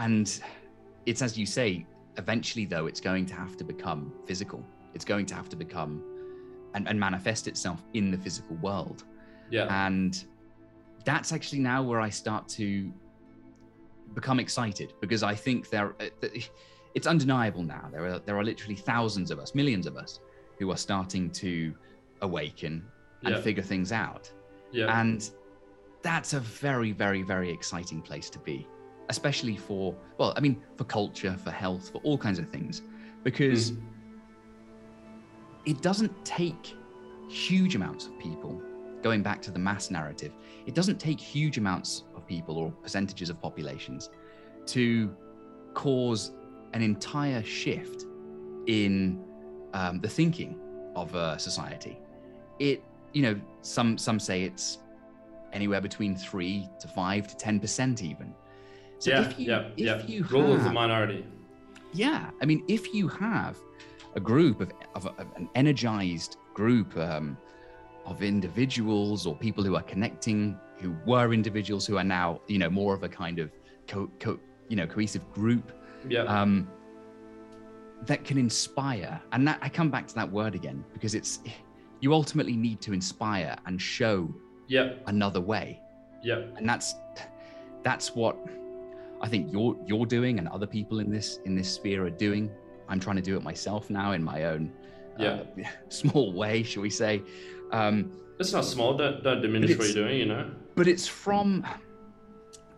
and 0.00 0.40
it's 1.06 1.22
as 1.22 1.38
you 1.38 1.46
say. 1.46 1.86
Eventually, 2.18 2.66
though, 2.66 2.86
it's 2.86 3.00
going 3.00 3.24
to 3.26 3.34
have 3.34 3.56
to 3.56 3.64
become 3.64 4.12
physical. 4.26 4.64
It's 4.94 5.04
going 5.04 5.26
to 5.26 5.34
have 5.34 5.48
to 5.50 5.56
become 5.56 6.02
and, 6.74 6.88
and 6.88 6.98
manifest 6.98 7.46
itself 7.48 7.82
in 7.94 8.10
the 8.10 8.18
physical 8.18 8.56
world. 8.56 9.04
yeah 9.50 9.66
And 9.86 10.12
that's 11.04 11.32
actually 11.32 11.60
now 11.60 11.82
where 11.82 12.00
I 12.00 12.10
start 12.10 12.48
to 12.60 12.92
become 14.14 14.40
excited 14.40 14.92
because 15.00 15.22
I 15.22 15.34
think 15.34 15.68
there 15.70 15.94
uh, 16.00 16.28
it's 16.94 17.06
undeniable 17.06 17.62
now. 17.62 17.88
There 17.92 18.06
are 18.06 18.18
there 18.18 18.36
are 18.38 18.44
literally 18.44 18.76
thousands 18.76 19.30
of 19.30 19.38
us, 19.38 19.54
millions 19.54 19.86
of 19.86 19.96
us, 19.96 20.20
who 20.58 20.70
are 20.72 20.76
starting 20.76 21.30
to 21.44 21.74
awaken 22.22 22.84
and 23.24 23.34
Yeah. 23.34 23.40
figure 23.40 23.62
things 23.62 23.92
out. 23.92 24.32
yeah 24.72 25.00
And 25.00 25.20
that's 26.02 26.32
a 26.32 26.40
very, 26.40 26.92
very, 26.92 27.22
very 27.22 27.50
exciting 27.50 28.00
place 28.02 28.30
to 28.30 28.38
be, 28.38 28.66
especially 29.08 29.56
for, 29.56 29.94
well, 30.18 30.34
I 30.36 30.40
mean, 30.40 30.62
for 30.76 30.84
culture, 30.84 31.36
for 31.42 31.50
health, 31.50 31.90
for 31.90 31.98
all 31.98 32.18
kinds 32.18 32.38
of 32.38 32.48
things, 32.50 32.82
because 33.24 33.72
Mhm. 33.72 33.82
it 35.66 35.82
doesn't 35.82 36.12
take 36.24 36.76
huge 37.28 37.74
amounts 37.74 38.06
of 38.06 38.18
people, 38.18 38.60
going 39.02 39.22
back 39.22 39.40
to 39.42 39.50
the 39.50 39.58
mass 39.58 39.90
narrative, 39.90 40.32
it 40.66 40.74
doesn't 40.74 40.98
take 40.98 41.20
huge 41.20 41.58
amounts 41.58 42.04
of 42.16 42.26
people 42.26 42.56
or 42.56 42.70
percentages 42.82 43.30
of 43.30 43.40
populations 43.40 44.10
to 44.66 45.14
cause 45.74 46.32
an 46.72 46.82
entire 46.82 47.42
shift 47.42 48.04
in 48.66 49.22
um, 49.72 50.00
the 50.00 50.08
thinking 50.08 50.58
of 50.96 51.14
a 51.14 51.38
society. 51.38 51.98
It, 52.58 52.82
you 53.12 53.22
know, 53.22 53.40
some 53.62 53.96
some 53.96 54.18
say 54.18 54.42
it's 54.42 54.78
anywhere 55.52 55.80
between 55.80 56.16
three 56.16 56.68
to 56.80 56.88
five 56.88 57.28
to 57.28 57.36
ten 57.36 57.60
percent, 57.60 58.02
even. 58.02 58.34
So 58.98 59.10
yeah 59.10 59.28
if 59.28 59.38
you, 59.38 59.46
yeah 59.46 59.68
if 59.76 59.78
yeah 59.78 60.06
you 60.06 60.24
rule 60.24 60.54
of 60.54 60.64
the 60.64 60.72
minority. 60.72 61.24
Yeah, 61.92 62.30
I 62.42 62.44
mean, 62.44 62.64
if 62.68 62.92
you 62.92 63.08
have 63.08 63.56
a 64.14 64.20
group 64.20 64.60
of, 64.60 64.72
of, 64.94 65.06
of 65.06 65.26
an 65.36 65.48
energized 65.54 66.36
group 66.54 66.96
um, 66.96 67.36
of 68.04 68.22
individuals 68.22 69.26
or 69.26 69.34
people 69.36 69.64
who 69.64 69.74
are 69.76 69.82
connecting, 69.82 70.58
who 70.78 70.94
were 71.06 71.32
individuals 71.32 71.86
who 71.86 71.96
are 71.96 72.04
now, 72.04 72.40
you 72.46 72.58
know, 72.58 72.68
more 72.68 72.94
of 72.94 73.02
a 73.04 73.08
kind 73.08 73.38
of, 73.38 73.50
co- 73.86 74.10
co- 74.20 74.40
you 74.68 74.76
know, 74.76 74.86
cohesive 74.86 75.30
group 75.32 75.72
yeah. 76.08 76.22
um, 76.24 76.68
that 78.02 78.24
can 78.24 78.38
inspire. 78.38 79.20
And 79.32 79.48
that, 79.48 79.58
I 79.62 79.68
come 79.68 79.90
back 79.90 80.06
to 80.08 80.14
that 80.16 80.30
word 80.30 80.54
again 80.54 80.84
because 80.92 81.14
it's 81.14 81.40
you 82.00 82.12
ultimately 82.12 82.56
need 82.56 82.80
to 82.82 82.92
inspire 82.92 83.56
and 83.66 83.80
show 83.80 84.32
yeah. 84.68 84.94
another 85.06 85.40
way. 85.40 85.80
Yeah. 86.22 86.42
And 86.56 86.68
that's 86.68 86.94
that's 87.82 88.14
what 88.14 88.36
I 89.20 89.28
think 89.28 89.52
you're 89.52 89.76
you're 89.86 90.06
doing 90.06 90.38
and 90.38 90.48
other 90.48 90.66
people 90.66 91.00
in 91.00 91.10
this 91.10 91.40
in 91.44 91.54
this 91.54 91.70
sphere 91.72 92.04
are 92.06 92.10
doing. 92.10 92.50
I'm 92.88 93.00
trying 93.00 93.16
to 93.16 93.22
do 93.22 93.36
it 93.36 93.42
myself 93.42 93.90
now 93.90 94.12
in 94.12 94.22
my 94.22 94.44
own 94.44 94.72
uh, 95.18 95.40
small 95.88 96.32
way, 96.32 96.62
shall 96.62 96.82
we 96.82 96.90
say? 96.90 97.22
Um, 97.72 98.12
it's 98.38 98.52
not 98.52 98.64
small 98.64 98.96
don't 98.96 99.22
don't 99.22 99.42
diminish 99.42 99.76
what 99.76 99.86
you're 99.88 100.04
doing 100.06 100.18
you 100.18 100.26
know 100.26 100.48
but 100.76 100.86
it's 100.86 101.06
from 101.08 101.66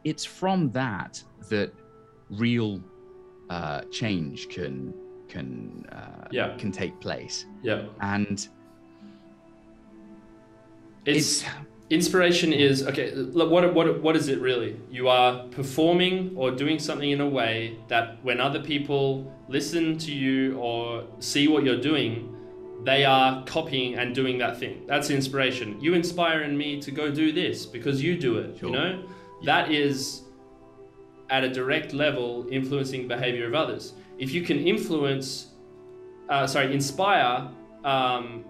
it's 0.04 0.24
from 0.24 0.70
that 0.72 1.22
that 1.50 1.70
real 2.30 2.80
uh, 3.50 3.82
change 3.90 4.48
can 4.48 4.94
can 5.28 5.84
uh, 5.92 6.26
Yeah. 6.30 6.56
can 6.56 6.72
take 6.72 6.98
place, 7.00 7.44
yeah 7.62 7.86
and 8.00 8.48
it's 11.04 11.44
inspiration 11.90 12.52
is 12.52 12.86
okay 12.86 13.10
what 13.32 13.74
what 13.74 14.00
what 14.00 14.16
is 14.16 14.28
it 14.28 14.40
really? 14.40 14.76
You 14.90 15.08
are 15.08 15.44
performing 15.48 16.32
or 16.36 16.50
doing 16.52 16.78
something 16.78 17.10
in 17.10 17.20
a 17.20 17.28
way 17.28 17.78
that 17.88 18.24
when 18.24 18.40
other 18.40 18.60
people 18.60 19.32
listen 19.48 19.98
to 19.98 20.12
you 20.12 20.56
or 20.58 21.04
see 21.18 21.48
what 21.48 21.64
you're 21.64 21.80
doing 21.80 22.36
they 22.82 23.04
are 23.04 23.44
copying 23.44 23.96
and 23.96 24.14
doing 24.14 24.38
that 24.38 24.58
thing. 24.58 24.86
That's 24.86 25.10
inspiration. 25.10 25.78
You 25.82 25.92
inspire 25.92 26.42
in 26.44 26.56
me 26.56 26.80
to 26.80 26.90
go 26.90 27.10
do 27.10 27.30
this 27.30 27.66
because 27.66 28.02
you 28.02 28.16
do 28.18 28.38
it 28.38 28.58
Sure. 28.58 28.70
you 28.70 28.74
know? 28.74 29.04
That 29.44 29.70
is 29.70 30.22
at 31.28 31.44
a 31.44 31.50
direct 31.50 31.92
level 31.92 32.46
influencing 32.50 33.06
behavior 33.06 33.46
of 33.46 33.54
others. 33.54 33.92
If 34.18 34.32
you 34.32 34.42
can 34.42 34.58
influence 34.66 35.48
uh, 36.28 36.46
sorry 36.46 36.72
inspire 36.72 37.48
um, 37.84 38.44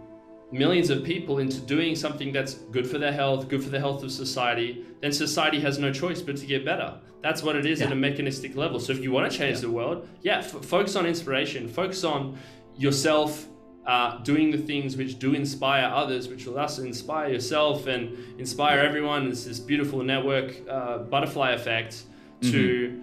millions 0.53 0.91
of 0.91 1.05
people 1.05 1.39
into 1.39 1.61
doing 1.61 1.95
something 1.95 2.33
that's 2.33 2.55
good 2.55 2.89
for 2.89 2.99
their 2.99 3.13
health, 3.13 3.49
good 3.49 3.63
for 3.63 3.71
the 3.71 3.79
health 3.79 4.03
of 4.03 4.11
society, 4.11 4.85
then 5.01 5.13
society 5.13 5.61
has 5.61 5.79
no 5.79 5.93
choice 5.93 6.21
but 6.21 6.37
to 6.37 6.47
get 6.47 6.65
better. 6.65 6.95
That's 7.23 7.43
what 7.43 7.55
it 7.57 7.67
is 7.67 7.81
at 7.83 7.93
a 7.93 7.95
mechanistic 7.95 8.57
level. 8.57 8.81
So 8.81 8.93
if 8.93 9.01
you 9.01 9.13
want 9.13 9.31
to 9.31 9.37
change 9.39 9.57
Yeah. 9.57 9.61
the 9.63 9.71
world, 9.71 10.09
yeah, 10.23 10.39
f- 10.39 10.65
focus 10.65 10.97
on 10.97 11.07
inspiration, 11.07 11.69
focus 11.69 12.03
on 12.05 12.37
yourself 12.77 13.47
uh, 13.87 14.19
doing 14.23 14.51
the 14.51 14.59
things 14.59 14.97
which 14.97 15.19
do 15.19 15.35
inspire 15.35 15.85
others, 15.87 16.29
which 16.29 16.47
will 16.47 16.55
thus 16.55 16.79
inspire 16.79 17.33
yourself 17.33 17.87
and 17.87 18.17
inspire 18.39 18.79
everyone. 18.79 19.29
It's 19.29 19.45
this 19.45 19.59
beautiful 19.59 20.03
network 20.03 20.55
uh, 20.69 20.99
butterfly 20.99 21.53
effect. 21.53 22.03
To 22.43 23.03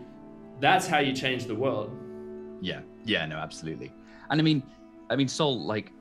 that's 0.60 0.88
how 0.88 1.00
you 1.00 1.14
change 1.14 1.46
the 1.46 1.54
world. 1.56 1.92
Yeah, 2.62 2.82
yeah, 3.06 3.26
no, 3.28 3.36
absolutely. 3.38 3.92
And 4.30 4.40
I 4.42 4.44
mean, 4.44 4.64
I 5.12 5.16
mean, 5.16 5.28
Sol, 5.28 5.64
like 5.66 5.92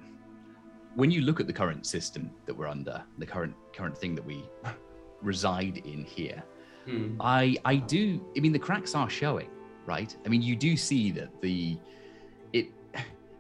when 0.97 1.11
you 1.11 1.21
look 1.21 1.39
at 1.41 1.47
the 1.47 1.53
current 1.53 1.87
system 1.87 2.31
that 2.47 2.55
we're 2.57 2.67
under, 2.67 3.03
the 3.19 3.27
current 3.27 3.55
current 3.77 3.97
thing 3.97 4.15
that 4.15 4.25
we 4.25 4.39
reside 5.23 5.77
in 5.95 6.05
here, 6.05 6.43
Hmm. 6.87 7.17
I 7.21 7.57
I 7.65 7.77
do. 7.97 8.03
I 8.37 8.41
mean, 8.41 8.53
the 8.53 8.65
cracks 8.69 8.95
are 8.95 9.11
showing, 9.11 9.51
right? 9.87 10.11
I 10.25 10.29
mean, 10.29 10.41
you 10.41 10.55
do 10.55 10.77
see 10.77 11.11
that 11.19 11.31
the 11.43 11.77
it 12.53 12.67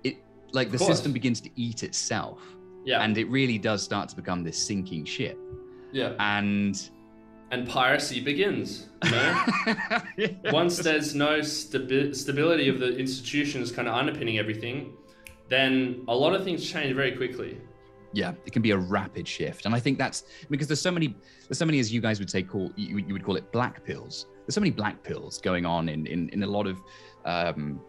it 0.03 0.17
like 0.53 0.71
the 0.73 0.79
course. 0.79 0.91
system 0.91 1.13
begins 1.13 1.41
to 1.43 1.51
eat 1.67 1.83
itself, 1.85 2.41
Yeah, 2.85 3.03
and 3.05 3.17
it 3.17 3.27
really 3.39 3.59
does 3.59 3.81
start 3.85 4.09
to 4.11 4.17
become 4.17 4.43
this 4.43 4.59
sinking 4.59 5.05
ship. 5.05 5.39
yeah, 5.93 6.13
And 6.19 6.75
and 7.53 7.69
piracy 7.69 8.19
begins. 8.21 8.89
You 9.05 9.11
know. 9.13 9.33
once 10.61 10.79
there's 10.79 11.15
no 11.15 11.39
stabi- 11.39 12.13
stability 12.17 12.69
of 12.69 12.81
the 12.81 12.91
institutions 13.05 13.71
kind 13.71 13.87
of 13.87 13.95
underpinning 13.95 14.39
everything, 14.39 14.77
then 15.49 16.05
a 16.09 16.15
lot 16.15 16.35
of 16.35 16.45
things 16.45 16.69
change 16.69 16.95
very 16.95 17.13
quickly. 17.13 17.59
yeah 18.13 18.33
it 18.47 18.53
can 18.53 18.63
be 18.63 18.71
a 18.71 18.79
rapid 18.79 19.27
shift 19.27 19.67
and 19.67 19.75
i 19.75 19.81
think 19.81 19.99
that's 19.99 20.25
because 20.51 20.69
there's 20.69 20.81
so 20.81 20.91
many 20.91 21.09
there's 21.49 21.59
so 21.59 21.67
many 21.67 21.79
as 21.81 21.93
you 21.93 22.01
guys 22.01 22.19
would 22.19 22.31
say 22.31 22.43
call 22.43 22.73
you, 22.77 22.99
you 22.99 23.13
would 23.13 23.25
call 23.25 23.37
it 23.37 23.51
black 23.53 23.85
pills 23.85 24.27
there's 24.45 24.55
so 24.55 24.61
many 24.61 24.71
black 24.71 25.03
pills 25.03 25.39
going 25.39 25.67
on 25.67 25.89
in 25.89 26.07
in, 26.07 26.29
in 26.31 26.43
a 26.43 26.47
lot 26.47 26.67
of 26.67 26.81
um 27.25 27.81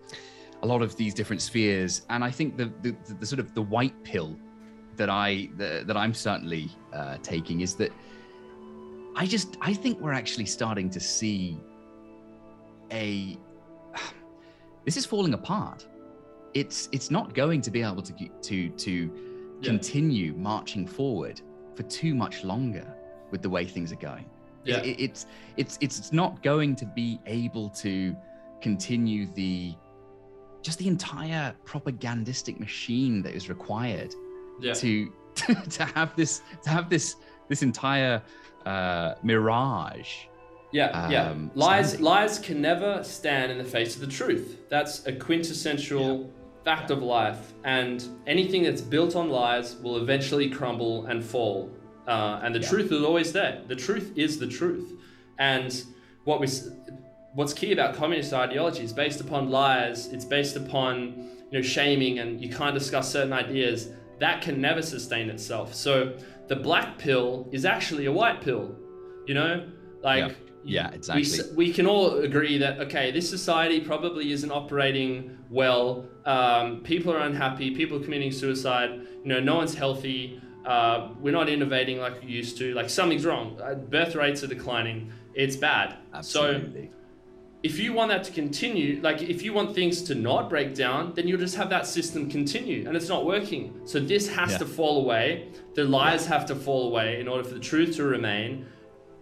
a 0.63 0.67
lot 0.67 0.81
of 0.81 0.95
these 0.95 1.13
different 1.13 1.41
spheres 1.41 2.05
and 2.09 2.23
i 2.23 2.31
think 2.31 2.57
the 2.57 2.65
the, 2.81 2.95
the, 3.05 3.13
the 3.21 3.25
sort 3.25 3.39
of 3.39 3.53
the 3.53 3.61
white 3.61 3.97
pill 4.03 4.35
that 4.97 5.09
I 5.09 5.49
that, 5.57 5.87
that 5.87 5.95
I'm 5.95 6.13
certainly 6.13 6.69
uh, 6.91 7.17
taking 7.23 7.61
is 7.61 7.75
that 7.75 7.91
I 9.15 9.25
just 9.25 9.57
I 9.61 9.73
think 9.73 9.99
we're 9.99 10.13
actually 10.13 10.45
starting 10.45 10.89
to 10.89 10.99
see 10.99 11.59
a 12.91 13.37
this 14.85 14.97
is 14.97 15.05
falling 15.05 15.33
apart. 15.33 15.87
It's 16.61 16.89
it's 16.91 17.09
not 17.17 17.27
going 17.41 17.61
to 17.67 17.71
be 17.77 17.81
able 17.89 18.01
to 18.09 18.13
to 18.49 18.57
to 18.85 18.93
Yeah. 19.61 19.69
continue 19.71 20.29
marching 20.51 20.85
forward 20.97 21.37
for 21.75 21.83
too 21.83 22.13
much 22.23 22.35
longer 22.51 22.87
with 23.31 23.41
the 23.45 23.49
way 23.55 23.63
things 23.75 23.89
are 23.95 24.01
going. 24.11 24.25
Yeah. 24.69 24.81
It- 24.89 24.99
it's 25.05 25.21
it's 25.61 25.75
it's 25.85 26.11
not 26.21 26.31
going 26.51 26.71
to 26.81 26.85
be 27.01 27.09
able 27.43 27.67
to 27.85 28.15
continue 28.67 29.21
the 29.41 29.75
just 30.67 30.77
the 30.79 30.87
entire 30.87 31.45
propagandistic 31.71 32.55
machine 32.59 33.15
that 33.23 33.33
is 33.39 33.49
required 33.55 34.11
Yeah. 34.59 34.73
to 34.83 34.89
to 35.77 35.83
have 35.97 36.09
this 36.15 36.41
to 36.63 36.69
have 36.77 36.85
this 36.89 37.15
this 37.49 37.61
entire 37.61 38.15
uh, 38.65 39.13
mirage. 39.23 40.11
Yeah, 40.73 41.09
yeah. 41.09 41.29
um, 41.31 41.49
Lies, 41.55 41.87
standing. 41.89 42.05
lies 42.05 42.39
can 42.39 42.57
never 42.61 43.01
stand 43.03 43.47
in 43.53 43.57
the 43.57 43.69
face 43.77 43.95
of 43.95 44.01
the 44.01 44.11
truth. 44.19 44.47
That's 44.73 44.93
a 45.07 45.13
quintessential 45.13 46.29
fact 46.67 46.91
of 46.91 47.01
life, 47.01 47.53
and 47.63 47.97
anything 48.35 48.61
that's 48.61 48.81
built 48.81 49.15
on 49.15 49.29
lies 49.29 49.77
will 49.83 49.97
eventually 50.03 50.49
crumble 50.49 51.05
and 51.05 51.23
fall. 51.23 51.71
Uh, 52.05 52.41
and 52.43 52.53
the 52.53 52.59
Yeah. 52.59 52.67
truth 52.71 52.91
is 52.91 53.01
always 53.09 53.31
there. 53.31 53.61
The 53.69 53.75
truth 53.87 54.11
is 54.17 54.37
the 54.37 54.47
truth, 54.59 54.87
and 55.39 55.71
what 56.25 56.41
we, 56.41 56.47
what's 57.37 57.53
key 57.53 57.71
about 57.71 57.95
communist 57.95 58.33
ideology 58.33 58.83
is 58.83 58.91
based 58.91 59.21
upon 59.21 59.49
lies. 59.49 59.99
It's 60.11 60.25
based 60.25 60.57
upon 60.57 60.93
you 61.51 61.55
know 61.57 61.61
shaming, 61.61 62.19
and 62.19 62.41
you 62.43 62.49
can't 62.49 62.75
discuss 62.81 63.05
certain 63.17 63.31
ideas. 63.31 63.89
That 64.19 64.41
can 64.41 64.59
never 64.59 64.81
sustain 64.81 65.29
itself. 65.29 65.73
So 65.73 65.91
the 66.49 66.57
black 66.57 66.97
pill 66.97 67.47
is 67.57 67.63
actually 67.63 68.07
a 68.07 68.11
white 68.11 68.41
pill. 68.41 68.75
You 69.25 69.35
know, 69.39 69.53
like 70.03 70.25
Yeah. 70.31 70.46
Yeah, 70.67 70.91
exactly. 70.91 71.23
s- 71.23 71.51
we 71.55 71.71
can 71.73 71.85
all 71.87 72.17
agree 72.19 72.57
that 72.57 72.79
okay, 72.81 73.11
this 73.11 73.29
society 73.29 73.79
probably 73.79 74.31
isn't 74.31 74.51
operating 74.51 75.37
well. 75.49 76.05
Um, 76.25 76.81
people 76.83 77.13
are 77.13 77.19
unhappy. 77.19 77.71
People 77.75 77.97
are 77.97 78.03
committing 78.03 78.31
suicide. 78.31 78.91
You 79.23 79.29
know, 79.31 79.39
no 79.39 79.55
one's 79.55 79.73
healthy. 79.75 80.41
Uh, 80.65 81.09
we're 81.21 81.31
not 81.31 81.47
innovating 81.47 81.99
like 81.99 82.21
we 82.21 82.27
used 82.29 82.57
to. 82.57 82.73
Like 82.73 82.89
something's 82.89 83.25
wrong. 83.25 83.57
Uh, 83.61 83.75
birth 83.75 84.15
rates 84.15 84.43
are 84.43 84.47
declining. 84.47 85.11
It's 85.33 85.55
bad. 85.55 85.95
Absolutely. 86.13 86.87
So 86.87 86.93
if 87.63 87.79
you 87.79 87.93
want 87.93 88.09
that 88.09 88.23
to 88.25 88.31
continue, 88.31 88.99
like 89.01 89.21
if 89.21 89.41
you 89.43 89.53
want 89.53 89.73
things 89.73 90.01
to 90.03 90.15
not 90.15 90.49
break 90.49 90.75
down, 90.75 91.13
then 91.15 91.27
you'll 91.27 91.39
just 91.39 91.55
have 91.55 91.69
that 91.69 91.87
system 91.87 92.29
continue, 92.29 92.85
and 92.87 92.95
it's 92.95 93.09
not 93.09 93.25
working. 93.25 93.81
So 93.85 93.99
this 93.99 94.27
has 94.29 94.51
Yeah. 94.51 94.57
to 94.59 94.65
fall 94.65 95.01
away. 95.03 95.47
The 95.75 95.83
lies 95.85 96.25
have 96.27 96.45
to 96.47 96.55
fall 96.55 96.87
away 96.89 97.19
in 97.21 97.27
order 97.27 97.43
for 97.43 97.53
the 97.55 97.59
truth 97.59 97.95
to 97.95 98.03
remain, 98.03 98.65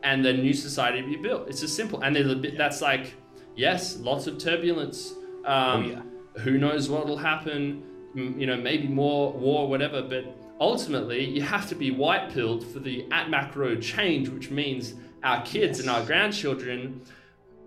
and 0.05 0.23
the 0.23 0.31
new 0.31 0.53
society 0.53 1.01
to 1.01 1.07
be 1.07 1.15
built. 1.17 1.49
It's 1.49 1.59
just 1.61 1.75
simple, 1.75 1.99
and 2.01 2.15
there's 2.15 2.31
a 2.31 2.35
bit 2.35 2.57
that's 2.57 2.79
like, 2.81 3.15
yes, 3.55 3.97
lots 3.97 4.27
of 4.27 4.37
turbulence. 4.37 5.13
Um, 5.45 5.55
Oh, 5.55 5.79
yeah. 5.81 6.01
Who 6.43 6.57
knows 6.57 6.89
what 6.89 7.07
will 7.07 7.17
happen? 7.17 7.83
You 8.13 8.45
know, 8.45 8.55
maybe 8.57 8.87
more 8.87 9.33
war, 9.33 9.67
whatever. 9.67 10.01
But 10.01 10.25
ultimately, 10.59 11.23
you 11.23 11.41
have 11.41 11.67
to 11.69 11.75
be 11.75 11.91
white 11.91 12.29
pilled 12.29 12.65
for 12.71 12.79
the 12.79 13.07
at 13.11 13.29
macro 13.29 13.75
change, 13.77 14.29
which 14.29 14.51
means 14.51 14.93
our 15.23 15.41
kids 15.43 15.79
and 15.79 15.89
our 15.89 16.03
grandchildren 16.05 17.01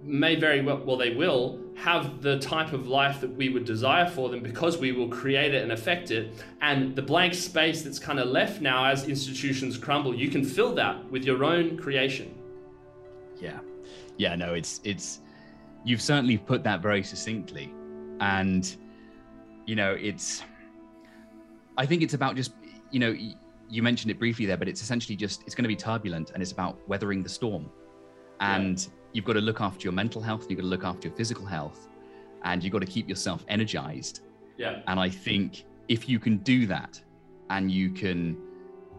may 0.03 0.36
very 0.36 0.61
well, 0.62 0.78
well, 0.84 0.97
they 0.97 1.14
will 1.14 1.61
have 1.79 2.22
the 2.22 2.41
type 2.41 2.72
of 2.72 2.89
life 2.89 3.20
that 3.20 3.33
we 3.37 3.49
would 3.49 3.64
desire 3.64 4.05
for 4.05 4.29
them 4.29 4.41
because 4.41 4.79
we 4.79 4.91
will 4.91 5.09
create 5.09 5.55
it 5.55 5.62
and 5.62 5.70
affect 5.70 6.11
it. 6.11 6.35
And 6.61 6.97
the 6.97 7.03
blank 7.03 7.35
space 7.35 7.83
that's 7.83 8.01
kind 8.01 8.18
of 8.18 8.26
left 8.26 8.61
now 8.61 8.85
as 8.85 9.09
institutions 9.09 9.79
crumble, 9.79 10.12
you 10.12 10.29
can 10.29 10.45
fill 10.45 10.74
that 10.74 11.09
with 11.09 11.24
your 11.24 11.45
own 11.45 11.76
creation. 11.76 12.35
Yeah. 13.41 13.61
Yeah, 14.16 14.35
no, 14.35 14.55
it's 14.55 14.81
it's 14.83 15.20
you've 15.85 16.03
certainly 16.03 16.37
put 16.37 16.64
that 16.64 16.83
very 16.83 17.05
succinctly. 17.05 17.72
And 18.20 18.76
you 19.66 19.76
know, 19.76 19.93
it's 19.93 20.43
I 21.76 21.87
think 21.87 22.03
it's 22.03 22.14
about 22.14 22.35
just 22.35 22.51
you 22.91 22.99
know, 22.99 23.16
you 23.70 23.83
mentioned 23.85 24.11
it 24.11 24.18
briefly 24.18 24.47
there, 24.47 24.57
but 24.57 24.66
it's 24.66 24.83
essentially 24.83 25.14
just 25.14 25.45
it's 25.47 25.55
going 25.55 25.62
to 25.62 25.68
be 25.68 25.76
turbulent 25.76 26.33
and 26.33 26.43
it's 26.43 26.51
about 26.51 26.76
weathering 26.89 27.22
the 27.22 27.29
storm. 27.29 27.70
And 28.41 28.89
you've 29.13 29.25
got 29.25 29.35
to 29.35 29.41
look 29.41 29.61
after 29.61 29.85
your 29.85 29.93
mental 29.93 30.21
health, 30.23 30.47
you've 30.49 30.59
got 30.59 30.63
to 30.65 30.69
look 30.69 30.85
after 30.85 31.09
your 31.09 31.17
physical 31.17 31.45
health, 31.47 31.89
and 32.45 32.63
you've 32.63 32.73
got 32.73 32.81
to 32.81 32.87
keep 32.87 33.09
yourself 33.09 33.45
energized. 33.49 34.21
Yeah. 34.57 34.81
And 34.87 34.99
I 35.01 35.09
think 35.09 35.65
if 35.89 36.09
you 36.09 36.19
can 36.19 36.39
do 36.39 36.67
that 36.67 37.01
and 37.51 37.71
you 37.71 37.91
can 37.91 38.37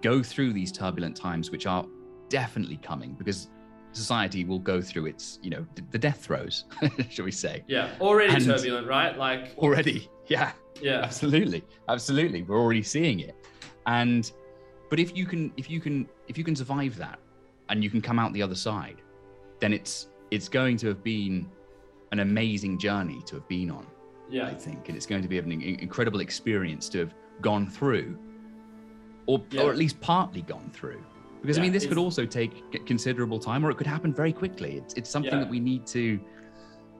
go 0.02 0.24
through 0.24 0.54
these 0.54 0.72
turbulent 0.72 1.16
times, 1.16 1.52
which 1.52 1.66
are 1.66 1.86
definitely 2.30 2.78
coming 2.78 3.14
because 3.14 3.50
society 3.92 4.46
will 4.46 4.60
go 4.60 4.82
through 4.82 5.08
its, 5.08 5.40
you 5.42 5.50
know, 5.50 5.66
the 5.92 5.98
death 5.98 6.24
throes, 6.24 6.66
shall 7.10 7.26
we 7.26 7.32
say. 7.32 7.64
Yeah. 7.68 7.90
Already 8.00 8.34
And- 8.34 8.46
turbulent, 8.46 8.88
right? 8.88 9.18
Like, 9.18 9.54
Already. 9.58 10.10
Yeah, 10.28 10.52
yeah. 10.82 11.02
absolutely. 11.02 11.64
Absolutely. 11.88 12.44
We're 12.44 12.60
already 12.60 12.84
seeing 12.84 13.20
it. 13.20 13.36
And, 13.88 14.32
but 14.90 15.00
if 15.00 15.16
you 15.18 15.26
can, 15.26 15.52
if 15.58 15.70
you 15.70 15.80
can, 15.80 16.08
if 16.28 16.38
you 16.38 16.44
can 16.44 16.56
survive 16.56 16.96
that 16.98 17.20
and 17.70 17.84
you 17.84 17.90
can 17.90 18.00
come 18.02 18.20
out 18.20 18.32
the 18.34 18.42
other 18.44 18.56
side, 18.56 19.02
then 19.60 19.74
it's, 19.74 20.08
it's 20.32 20.48
going 20.48 20.78
to 20.78 20.88
have 20.88 21.04
been 21.04 21.48
an 22.12 22.20
amazing 22.20 22.78
journey 22.78 23.22
to 23.26 23.36
have 23.36 23.48
been 23.48 23.70
on. 23.72 23.86
I 24.32 24.54
think, 24.54 24.90
and 24.90 24.96
it's 24.96 25.08
going 25.08 25.24
to 25.24 25.28
be 25.28 25.40
an 25.40 25.52
incredible 25.52 26.20
experience 26.20 26.88
to 26.90 27.00
have 27.00 27.16
gone 27.42 27.66
through, 27.68 28.16
or 29.26 29.42
Yeah. 29.50 29.64
or 29.64 29.72
at 29.72 29.78
least 29.78 30.00
partly 30.02 30.44
gone 30.44 30.70
through. 30.72 31.04
Because 31.42 31.58
I 31.58 31.62
mean, 31.62 31.72
this 31.72 31.88
could 31.88 31.98
also 31.98 32.26
take 32.28 32.86
considerable 32.86 33.40
time, 33.40 33.66
or 33.66 33.72
it 33.72 33.78
could 33.78 33.88
happen 33.88 34.14
very 34.14 34.32
quickly. 34.32 34.76
It's 34.78 34.94
it's 34.94 35.10
something 35.10 35.32
Yeah. 35.34 35.40
that 35.40 35.50
we 35.50 35.60
need 35.60 35.88
to, 35.88 36.20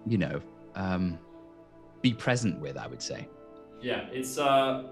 you 0.08 0.18
know, 0.18 0.42
um, 0.74 1.20
be 2.02 2.14
present 2.14 2.60
with. 2.60 2.78
I 2.78 2.88
would 2.88 3.02
say. 3.02 3.28
Yeah. 3.80 4.08
It's, 4.12 4.40
uh, 4.40 4.86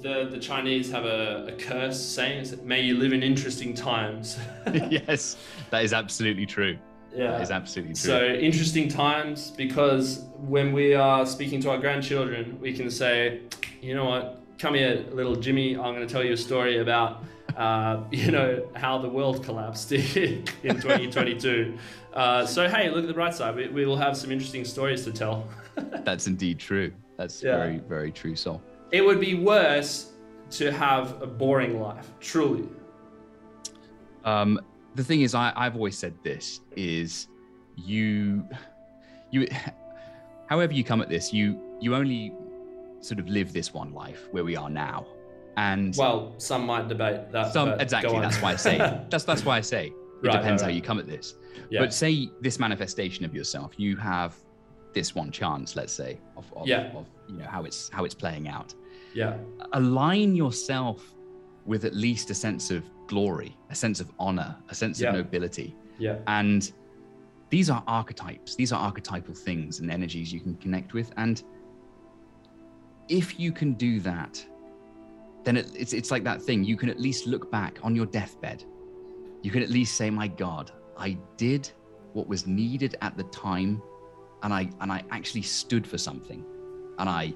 the, 0.00 0.28
the 0.30 0.38
Chinese 0.38 0.90
have 0.90 1.04
a, 1.04 1.46
a 1.48 1.52
curse 1.52 2.00
saying, 2.02 2.46
may 2.64 2.80
you 2.82 2.96
live 2.96 3.12
in 3.12 3.22
interesting 3.22 3.74
times. 3.74 4.38
yes, 4.90 5.36
that 5.70 5.84
is 5.84 5.92
absolutely 5.92 6.46
true. 6.46 6.76
Yeah. 7.16 7.40
Is 7.40 7.50
absolutely 7.50 7.94
true. 7.94 8.10
So 8.10 8.24
interesting 8.26 8.88
times 8.88 9.50
because 9.50 10.24
when 10.36 10.72
we 10.72 10.94
are 10.94 11.24
speaking 11.26 11.60
to 11.62 11.70
our 11.70 11.78
grandchildren, 11.78 12.58
we 12.60 12.72
can 12.74 12.90
say, 12.90 13.40
you 13.80 13.94
know 13.94 14.04
what, 14.04 14.40
come 14.58 14.74
here, 14.74 15.04
little 15.12 15.34
Jimmy. 15.36 15.76
I'm 15.76 15.94
going 15.94 16.06
to 16.06 16.12
tell 16.12 16.24
you 16.24 16.34
a 16.34 16.36
story 16.36 16.78
about, 16.78 17.24
uh, 17.56 18.00
you 18.10 18.30
know, 18.30 18.68
how 18.74 18.98
the 18.98 19.08
world 19.08 19.42
collapsed 19.44 19.92
in 19.92 20.44
2022. 20.62 21.76
Uh, 22.12 22.44
so 22.46 22.68
hey, 22.68 22.88
look 22.90 23.02
at 23.04 23.08
the 23.08 23.14
bright 23.14 23.34
side. 23.34 23.54
We, 23.56 23.68
we 23.68 23.86
will 23.86 23.96
have 23.96 24.16
some 24.16 24.30
interesting 24.30 24.64
stories 24.64 25.04
to 25.04 25.12
tell. 25.12 25.48
That's 26.04 26.26
indeed 26.26 26.58
true. 26.58 26.92
That's 27.16 27.42
Yeah. 27.42 27.56
very 27.56 27.78
very 27.78 28.12
true, 28.12 28.36
Sol. 28.36 28.62
It 28.92 29.04
would 29.04 29.20
be 29.20 29.34
worse 29.34 30.12
to 30.50 30.70
have 30.70 31.20
a 31.22 31.26
boring 31.26 31.80
life, 31.80 32.08
truly. 32.20 32.68
Um, 34.24 34.60
the 34.96 35.04
thing 35.04 35.20
is, 35.22 35.34
I, 35.34 35.52
I've 35.56 35.76
always 35.76 35.96
said 35.96 36.14
this: 36.22 36.60
is 36.76 37.28
you, 37.76 38.46
you, 39.30 39.46
however 40.48 40.72
you 40.72 40.84
come 40.84 41.00
at 41.00 41.08
this, 41.08 41.32
you 41.32 41.60
you 41.80 41.94
only 41.94 42.32
sort 43.00 43.20
of 43.20 43.28
live 43.28 43.52
this 43.52 43.72
one 43.74 43.92
life 43.92 44.26
where 44.32 44.44
we 44.44 44.56
are 44.56 44.70
now, 44.70 45.06
and 45.56 45.94
Well, 45.96 46.34
some 46.38 46.66
might 46.66 46.88
debate 46.88 47.30
that. 47.32 47.52
some 47.52 47.68
exactly 47.80 48.18
that's 48.20 48.40
why 48.42 48.52
I 48.52 48.56
say 48.56 48.78
that's 49.10 49.24
that's 49.24 49.44
why 49.44 49.58
I 49.58 49.60
say 49.60 49.88
it 49.88 49.92
Right, 50.22 50.32
right, 50.34 50.40
depends 50.40 50.62
how 50.62 50.68
right. 50.68 50.74
you 50.74 50.80
come 50.82 50.98
at 50.98 51.06
this. 51.06 51.34
Yeah. 51.70 51.80
But 51.80 51.92
say 51.92 52.30
this 52.40 52.58
manifestation 52.58 53.24
of 53.26 53.34
yourself, 53.34 53.74
you 53.76 53.96
have 53.96 54.34
this 54.94 55.14
one 55.14 55.30
chance, 55.30 55.76
let's 55.76 55.92
say, 55.92 56.18
of, 56.38 56.50
of, 56.56 56.66
Yeah. 56.66 56.90
of 56.96 57.06
you 57.28 57.36
know 57.36 57.44
how 57.46 57.64
it's 57.64 57.90
how 57.90 58.04
it's 58.06 58.14
playing 58.14 58.48
out. 58.48 58.74
yeah. 59.14 59.36
Align 59.74 60.34
yourself 60.34 61.14
with 61.66 61.84
at 61.84 61.94
least 61.94 62.30
a 62.30 62.34
sense 62.34 62.70
of 62.70 62.82
glory, 63.06 63.56
a 63.70 63.74
sense 63.74 64.00
of 64.00 64.10
honor, 64.18 64.56
a 64.68 64.74
sense 64.74 65.00
Yeah. 65.00 65.08
of 65.10 65.14
nobility. 65.16 65.74
Yeah. 65.98 66.18
And 66.26 66.70
these 67.50 67.70
are 67.70 67.82
archetypes, 67.86 68.54
these 68.56 68.72
are 68.72 68.80
archetypal 68.80 69.34
things 69.34 69.80
and 69.80 69.90
energies 69.90 70.32
you 70.32 70.40
can 70.40 70.56
connect 70.56 70.92
with. 70.94 71.12
And 71.16 71.42
if 73.08 73.38
you 73.38 73.52
can 73.52 73.74
do 73.74 74.00
that, 74.00 74.44
then 75.44 75.56
it, 75.56 75.70
it's, 75.76 75.92
it's 75.92 76.10
like 76.10 76.24
that 76.24 76.42
thing. 76.42 76.64
You 76.64 76.76
can 76.76 76.88
at 76.88 76.98
least 77.00 77.26
look 77.26 77.50
back 77.50 77.78
on 77.82 77.94
your 77.94 78.06
deathbed. 78.06 78.64
You 79.42 79.50
can 79.50 79.62
at 79.62 79.70
least 79.70 79.94
say, 79.96 80.10
My 80.10 80.26
God, 80.26 80.72
I 80.98 81.16
did 81.36 81.70
what 82.14 82.26
was 82.26 82.46
needed 82.46 82.96
at 83.02 83.16
the 83.16 83.22
time, 83.24 83.80
and 84.42 84.52
I 84.52 84.68
and 84.80 84.90
I 84.90 85.04
actually 85.10 85.42
stood 85.42 85.86
for 85.86 85.98
something. 85.98 86.44
And 86.98 87.08
I 87.08 87.32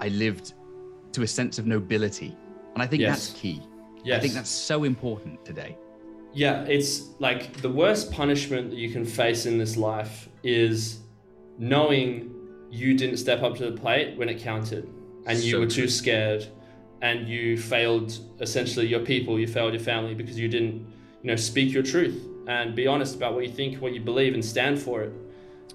I 0.00 0.08
lived 0.08 0.54
to 1.12 1.22
a 1.22 1.26
sense 1.26 1.58
of 1.58 1.66
nobility. 1.66 2.36
And 2.74 2.82
I 2.82 2.86
think 2.86 3.00
Yes. 3.00 3.28
that's 3.30 3.40
key. 3.40 3.60
Yes. 4.04 4.18
I 4.18 4.20
think 4.20 4.34
that's 4.34 4.50
so 4.50 4.84
important 4.84 5.44
today. 5.44 5.76
Yeah, 6.34 6.64
it's 6.64 7.10
like 7.20 7.56
the 7.62 7.70
worst 7.70 8.12
punishment 8.12 8.70
that 8.70 8.76
you 8.76 8.90
can 8.90 9.04
face 9.04 9.46
in 9.46 9.56
this 9.56 9.76
life 9.76 10.28
is 10.42 11.00
knowing 11.58 12.34
you 12.70 12.96
didn't 12.96 13.18
step 13.18 13.42
up 13.42 13.56
to 13.56 13.70
the 13.70 13.80
plate 13.80 14.18
when 14.18 14.28
it 14.28 14.40
counted 14.40 14.88
and 15.26 15.38
you 15.38 15.52
So 15.52 15.60
were 15.60 15.66
too 15.66 15.88
scared 15.88 16.46
and 17.02 17.28
you 17.28 17.56
failed 17.56 18.18
essentially 18.40 18.86
your 18.86 19.00
people, 19.00 19.38
you 19.38 19.46
failed 19.46 19.72
your 19.72 19.82
family 19.82 20.14
because 20.14 20.38
you 20.38 20.48
didn't, 20.48 20.86
you 21.22 21.30
know, 21.30 21.36
speak 21.36 21.72
your 21.72 21.82
truth 21.82 22.20
and 22.46 22.74
be 22.74 22.86
honest 22.86 23.14
about 23.14 23.34
what 23.34 23.44
you 23.44 23.52
think, 23.52 23.80
what 23.80 23.94
you 23.94 24.00
believe, 24.00 24.34
and 24.34 24.44
stand 24.44 24.80
for 24.80 25.02
it. 25.02 25.12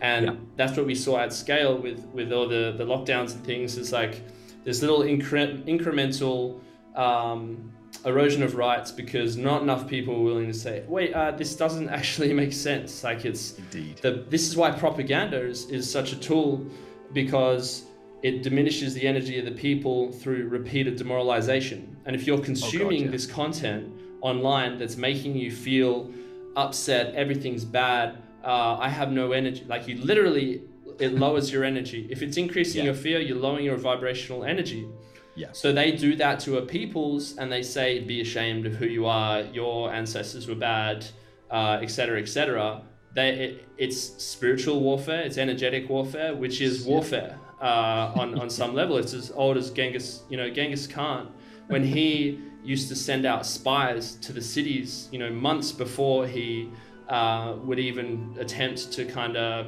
And 0.02 0.26
yeah. 0.26 0.36
that's 0.56 0.78
what 0.78 0.86
we 0.86 0.96
saw 0.96 1.20
at 1.20 1.34
scale 1.34 1.78
with 1.78 2.06
with 2.14 2.32
all 2.32 2.48
the 2.48 2.74
the 2.78 2.86
lockdowns 2.86 3.34
and 3.34 3.46
things. 3.46 3.78
It's 3.78 3.92
like 3.92 4.22
this 4.64 4.82
little 4.82 5.00
incre- 5.00 5.64
incremental 5.66 6.62
um, 6.96 7.72
erosion 8.06 8.44
of 8.44 8.56
rights 8.56 8.92
because 8.92 9.38
not 9.38 9.62
enough 9.62 9.88
people 9.88 10.16
were 10.16 10.24
willing 10.24 10.48
to 10.48 10.54
say, 10.54 10.84
wait, 10.88 11.14
uh, 11.14 11.32
this 11.32 11.56
doesn't 11.56 11.90
actually 12.00 12.34
make 12.34 12.54
sense. 12.54 13.04
Like 13.04 13.26
it's 13.26 13.58
indeed. 13.58 13.98
The, 13.98 14.26
this 14.30 14.48
is 14.48 14.56
why 14.56 14.72
propaganda 14.72 15.42
is, 15.42 15.70
is 15.70 15.90
such 15.92 16.14
a 16.14 16.16
tool 16.16 16.66
because 17.14 17.86
it 18.22 18.44
diminishes 18.44 18.94
the 18.94 19.08
energy 19.08 19.40
of 19.40 19.46
the 19.46 19.52
people 19.52 20.12
through 20.12 20.48
repeated 20.48 20.98
demoralization. 20.98 21.98
And 22.06 22.16
if 22.16 22.28
you're 22.28 22.40
consuming 22.40 22.82
oh 22.82 22.90
God, 22.90 23.06
yeah. 23.06 23.12
this 23.12 23.26
content 23.26 23.94
online 24.22 24.78
that's 24.78 24.98
making 24.98 25.36
you 25.36 25.52
feel 25.52 26.12
upset, 26.56 27.16
everything's 27.16 27.64
bad, 27.64 28.18
uh, 28.44 28.78
I 28.80 28.90
have 28.90 29.12
no 29.12 29.32
energy, 29.32 29.66
like 29.68 29.88
you 29.88 29.98
literally, 29.98 30.64
it 31.00 31.14
lowers 31.14 31.52
your 31.52 31.64
energy. 31.64 32.08
If 32.10 32.22
it's 32.22 32.38
increasing 32.38 32.80
yeah. 32.80 32.86
your 32.86 32.94
fear, 32.94 33.20
you're 33.20 33.38
lowering 33.38 33.66
your 33.66 33.78
vibrational 33.78 34.44
energy. 34.44 34.88
Yeah. 35.36 35.50
So 35.54 35.72
they 35.72 35.92
do 35.92 36.16
that 36.18 36.40
to 36.42 36.58
a 36.58 36.62
peoples 36.62 37.38
and 37.38 37.52
they 37.52 37.64
say, 37.64 38.00
be 38.00 38.22
ashamed 38.22 38.66
of 38.66 38.76
who 38.76 38.86
you 38.86 39.06
are, 39.06 39.42
your 39.42 39.94
ancestors 39.94 40.48
were 40.48 40.56
bad, 40.56 41.06
uh, 41.50 41.80
etc., 41.82 42.20
etc. 42.20 42.82
They, 43.16 43.30
it, 43.30 43.68
it's 43.78 44.00
spiritual 44.22 44.82
warfare, 44.82 45.22
it's 45.22 45.38
energetic 45.38 45.90
warfare, 45.90 46.36
which 46.36 46.62
is 46.62 46.86
warfare 46.86 47.38
uh, 47.62 48.14
on, 48.16 48.38
on 48.40 48.50
some 48.50 48.74
level. 48.74 48.98
It's 48.98 49.14
as 49.14 49.32
old 49.32 49.58
as 49.58 49.72
Genghis, 49.72 50.24
you 50.30 50.38
know, 50.38 50.50
Genghis 50.50 50.88
Khan, 50.88 51.32
when 51.68 51.84
he 51.84 52.40
used 52.64 52.90
to 52.90 52.96
send 52.96 53.26
out 53.26 53.46
spies 53.46 54.16
to 54.16 54.34
the 54.34 54.42
cities, 54.42 55.08
you 55.12 55.20
know, 55.20 55.30
months 55.30 55.72
before 55.72 56.28
he 56.28 56.70
uh, 57.08 57.56
would 57.64 57.80
even 57.80 58.36
attempt 58.40 58.92
to 58.92 59.06
kind 59.06 59.38
of 59.38 59.68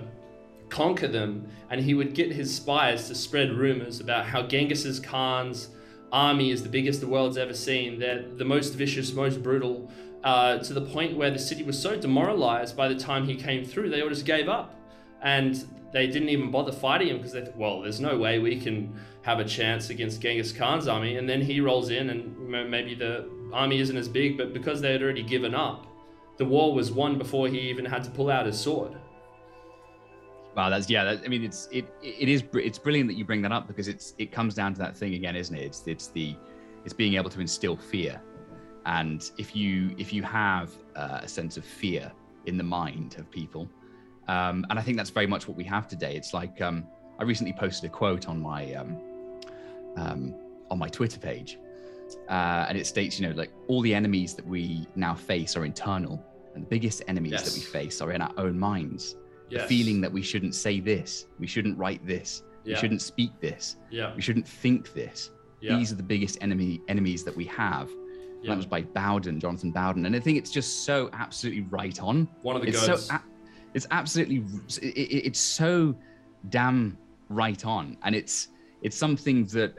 conquer 0.71 1.07
them, 1.07 1.47
and 1.69 1.81
he 1.81 1.93
would 1.93 2.15
get 2.15 2.31
his 2.31 2.55
spies 2.55 3.07
to 3.09 3.13
spread 3.13 3.51
rumors 3.51 3.99
about 3.99 4.25
how 4.25 4.41
Genghis 4.41 4.99
Khan's 4.99 5.69
army 6.11 6.49
is 6.49 6.63
the 6.63 6.69
biggest 6.69 7.01
the 7.01 7.07
world's 7.07 7.37
ever 7.37 7.53
seen. 7.53 7.99
They're 7.99 8.23
the 8.23 8.45
most 8.45 8.73
vicious, 8.73 9.13
most 9.13 9.43
brutal, 9.43 9.91
uh, 10.23 10.57
to 10.59 10.73
the 10.73 10.81
point 10.81 11.17
where 11.17 11.29
the 11.29 11.39
city 11.39 11.63
was 11.63 11.79
so 11.79 11.95
demoralized 11.95 12.75
by 12.75 12.87
the 12.87 12.95
time 12.95 13.25
he 13.25 13.35
came 13.35 13.65
through, 13.65 13.89
they 13.89 14.01
all 14.01 14.09
just 14.09 14.25
gave 14.25 14.49
up. 14.49 14.75
And 15.21 15.63
they 15.91 16.07
didn't 16.07 16.29
even 16.29 16.51
bother 16.51 16.71
fighting 16.71 17.09
him 17.09 17.17
because 17.17 17.33
they 17.33 17.43
thought, 17.43 17.57
well, 17.57 17.81
there's 17.81 17.99
no 17.99 18.17
way 18.17 18.39
we 18.39 18.59
can 18.59 18.93
have 19.23 19.39
a 19.39 19.45
chance 19.45 19.89
against 19.89 20.21
Genghis 20.21 20.51
Khan's 20.51 20.87
army. 20.87 21.17
And 21.17 21.29
then 21.29 21.41
he 21.41 21.59
rolls 21.59 21.89
in, 21.89 22.09
and 22.09 22.71
maybe 22.71 22.95
the 22.95 23.29
army 23.51 23.79
isn't 23.79 23.97
as 23.97 24.07
big, 24.07 24.37
but 24.37 24.53
because 24.53 24.81
they 24.81 24.93
had 24.93 25.03
already 25.03 25.23
given 25.23 25.53
up, 25.53 25.85
the 26.37 26.45
war 26.45 26.73
was 26.73 26.91
won 26.91 27.17
before 27.17 27.47
he 27.49 27.59
even 27.59 27.85
had 27.85 28.03
to 28.05 28.09
pull 28.09 28.31
out 28.31 28.45
his 28.45 28.59
sword. 28.59 28.95
Wow, 30.55 30.69
that's 30.69 30.89
yeah. 30.89 31.03
That, 31.05 31.21
I 31.23 31.27
mean, 31.27 31.43
it's 31.43 31.69
it 31.71 31.85
it 32.01 32.27
is 32.27 32.43
it's 32.53 32.77
brilliant 32.77 33.07
that 33.09 33.15
you 33.15 33.23
bring 33.23 33.41
that 33.43 33.51
up 33.51 33.67
because 33.67 33.87
it's 33.87 34.13
it 34.17 34.31
comes 34.31 34.53
down 34.53 34.73
to 34.73 34.79
that 34.79 34.97
thing 34.97 35.13
again, 35.13 35.35
isn't 35.35 35.55
it? 35.55 35.63
It's 35.63 35.87
it's 35.87 36.07
the 36.07 36.35
it's 36.83 36.93
being 36.93 37.15
able 37.15 37.29
to 37.29 37.39
instill 37.39 37.77
fear, 37.77 38.21
and 38.85 39.31
if 39.37 39.55
you 39.55 39.95
if 39.97 40.11
you 40.11 40.23
have 40.23 40.71
uh, 40.95 41.19
a 41.23 41.27
sense 41.27 41.55
of 41.55 41.63
fear 41.63 42.11
in 42.47 42.57
the 42.57 42.63
mind 42.63 43.15
of 43.17 43.31
people, 43.31 43.69
um, 44.27 44.65
and 44.69 44.77
I 44.77 44.81
think 44.81 44.97
that's 44.97 45.09
very 45.09 45.27
much 45.27 45.47
what 45.47 45.55
we 45.55 45.63
have 45.65 45.87
today. 45.87 46.15
It's 46.15 46.33
like 46.33 46.59
um, 46.59 46.85
I 47.17 47.23
recently 47.23 47.53
posted 47.53 47.89
a 47.89 47.93
quote 47.93 48.27
on 48.27 48.41
my 48.41 48.73
um, 48.73 48.97
um, 49.95 50.35
on 50.69 50.77
my 50.77 50.89
Twitter 50.89 51.19
page, 51.19 51.59
uh, 52.27 52.65
and 52.67 52.77
it 52.77 52.85
states, 52.85 53.21
you 53.21 53.27
know, 53.29 53.35
like 53.35 53.51
all 53.67 53.81
the 53.81 53.93
enemies 53.93 54.33
that 54.33 54.45
we 54.45 54.85
now 54.95 55.15
face 55.15 55.55
are 55.55 55.63
internal, 55.63 56.21
and 56.55 56.63
the 56.63 56.67
biggest 56.67 57.03
enemies 57.07 57.31
yes. 57.31 57.45
that 57.45 57.53
we 57.53 57.61
face 57.61 58.01
are 58.01 58.11
in 58.11 58.21
our 58.21 58.33
own 58.37 58.59
minds 58.59 59.15
yes. 59.51 59.61
the 59.61 59.67
feeling 59.67 60.01
that 60.01 60.11
we 60.11 60.21
shouldn't 60.21 60.55
say 60.55 60.79
this, 60.79 61.27
we 61.39 61.47
shouldn't 61.47 61.77
write 61.77 62.05
this, 62.05 62.43
yeah. 62.63 62.75
we 62.75 62.79
shouldn't 62.79 63.01
speak 63.01 63.39
this, 63.39 63.77
yeah. 63.89 64.15
we 64.15 64.21
shouldn't 64.21 64.47
think 64.47 64.93
this. 64.93 65.31
Yeah. 65.59 65.77
These 65.77 65.91
are 65.91 65.95
the 65.95 66.03
biggest 66.03 66.39
enemy 66.41 66.81
enemies 66.87 67.23
that 67.23 67.35
we 67.35 67.45
have. 67.45 67.89
That 68.47 68.57
was 68.57 68.65
by 68.65 68.81
Bowden, 68.81 69.39
Jonathan 69.39 69.69
Bowden, 69.69 70.07
and 70.07 70.15
I 70.15 70.19
think 70.19 70.39
it's 70.39 70.49
just 70.49 70.83
so 70.83 71.11
absolutely 71.13 71.61
right 71.69 72.01
on. 72.01 72.27
One 72.41 72.55
of 72.55 72.63
the 72.63 72.69
it's. 72.69 72.79
So, 72.79 72.97
it's 73.75 73.85
absolutely, 73.91 74.43
it, 74.81 75.25
it's 75.27 75.39
so 75.39 75.95
damn 76.49 76.97
right 77.29 77.63
on, 77.65 77.97
and 78.01 78.15
it's 78.15 78.47
it's 78.81 78.97
something 78.97 79.45
that 79.47 79.75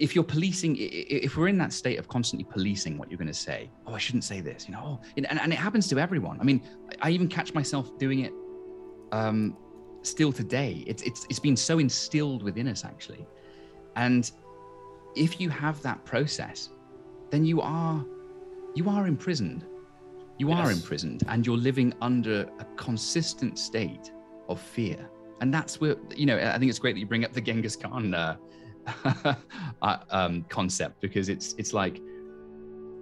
if 0.00 0.14
you're 0.14 0.24
policing, 0.24 0.76
if 0.78 1.36
we're 1.36 1.46
in 1.46 1.58
that 1.58 1.72
state 1.72 1.98
of 2.00 2.08
constantly 2.08 2.44
policing 2.44 2.98
what 2.98 3.08
you're 3.08 3.18
going 3.18 3.28
to 3.28 3.32
say, 3.32 3.70
oh, 3.86 3.94
I 3.94 3.98
shouldn't 3.98 4.24
say 4.24 4.40
this, 4.40 4.66
you 4.66 4.72
know, 4.74 4.82
oh, 4.84 5.00
and, 5.16 5.40
and 5.40 5.52
it 5.52 5.56
happens 5.56 5.86
to 5.88 5.98
everyone. 5.98 6.40
I 6.40 6.44
mean, 6.44 6.62
I 7.00 7.10
even 7.10 7.28
catch 7.28 7.54
myself 7.54 7.96
doing 7.96 8.20
it 8.20 8.32
um, 9.12 9.56
still 10.02 10.32
today. 10.32 10.82
It's, 10.86 11.02
it's, 11.02 11.26
it's 11.30 11.38
been 11.38 11.56
so 11.56 11.78
instilled 11.78 12.42
within 12.42 12.66
us, 12.66 12.84
actually. 12.84 13.24
And 13.94 14.28
if 15.14 15.40
you 15.40 15.48
have 15.50 15.80
that 15.82 16.04
process, 16.04 16.70
then 17.30 17.44
you 17.44 17.60
are, 17.60 18.04
you 18.74 18.88
are 18.88 19.06
imprisoned. 19.06 19.64
You 20.38 20.48
yes. 20.48 20.58
are 20.58 20.72
imprisoned 20.72 21.22
and 21.28 21.46
you're 21.46 21.56
living 21.56 21.94
under 22.00 22.50
a 22.58 22.64
consistent 22.76 23.60
state 23.60 24.10
of 24.48 24.60
fear. 24.60 25.08
And 25.40 25.54
that's 25.54 25.80
where, 25.80 25.94
you 26.16 26.26
know, 26.26 26.36
I 26.36 26.58
think 26.58 26.68
it's 26.68 26.80
great 26.80 26.94
that 26.94 27.00
you 27.00 27.06
bring 27.06 27.24
up 27.24 27.32
the 27.32 27.40
Genghis 27.40 27.76
Khan 27.76 28.12
uh, 28.12 28.18
Uh, 28.18 28.36
um, 30.10 30.44
concept 30.48 31.00
because 31.00 31.28
it's 31.28 31.54
it's 31.58 31.72
like 31.72 32.00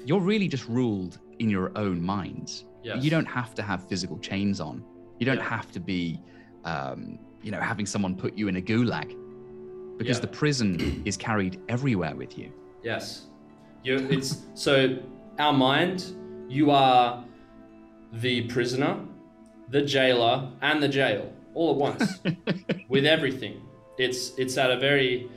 you're 0.04 0.20
really 0.20 0.48
just 0.48 0.68
ruled 0.68 1.18
in 1.38 1.48
your 1.48 1.76
own 1.76 2.02
minds. 2.02 2.64
Yes. 2.82 3.02
You 3.02 3.10
don't 3.10 3.26
have 3.26 3.54
to 3.54 3.62
have 3.62 3.88
physical 3.88 4.18
chains 4.18 4.60
on. 4.60 4.84
You 5.18 5.26
don't 5.26 5.38
yeah. 5.38 5.48
have 5.48 5.70
to 5.72 5.80
be, 5.80 6.20
um, 6.64 7.18
you 7.42 7.52
know, 7.52 7.60
having 7.60 7.86
someone 7.86 8.16
put 8.16 8.36
you 8.36 8.48
in 8.48 8.56
a 8.56 8.60
gulag, 8.60 9.16
because 9.98 10.16
yeah. 10.16 10.22
the 10.22 10.28
prison 10.28 11.02
is 11.04 11.16
carried 11.16 11.60
everywhere 11.68 12.16
with 12.16 12.36
you. 12.36 12.52
Yes, 12.82 13.26
you. 13.84 13.96
It's 14.10 14.42
so 14.54 14.98
our 15.38 15.52
mind. 15.52 16.16
You 16.48 16.70
are 16.70 17.24
the 18.12 18.42
prisoner, 18.42 19.00
the 19.70 19.82
jailer, 19.82 20.50
and 20.60 20.82
the 20.82 20.88
jail 20.88 21.32
all 21.54 21.70
at 21.70 21.76
once 21.76 22.20
with 22.88 23.06
everything. 23.06 23.62
It's 23.98 24.32
it's 24.38 24.56
at 24.58 24.70
a 24.70 24.78
very 24.78 25.30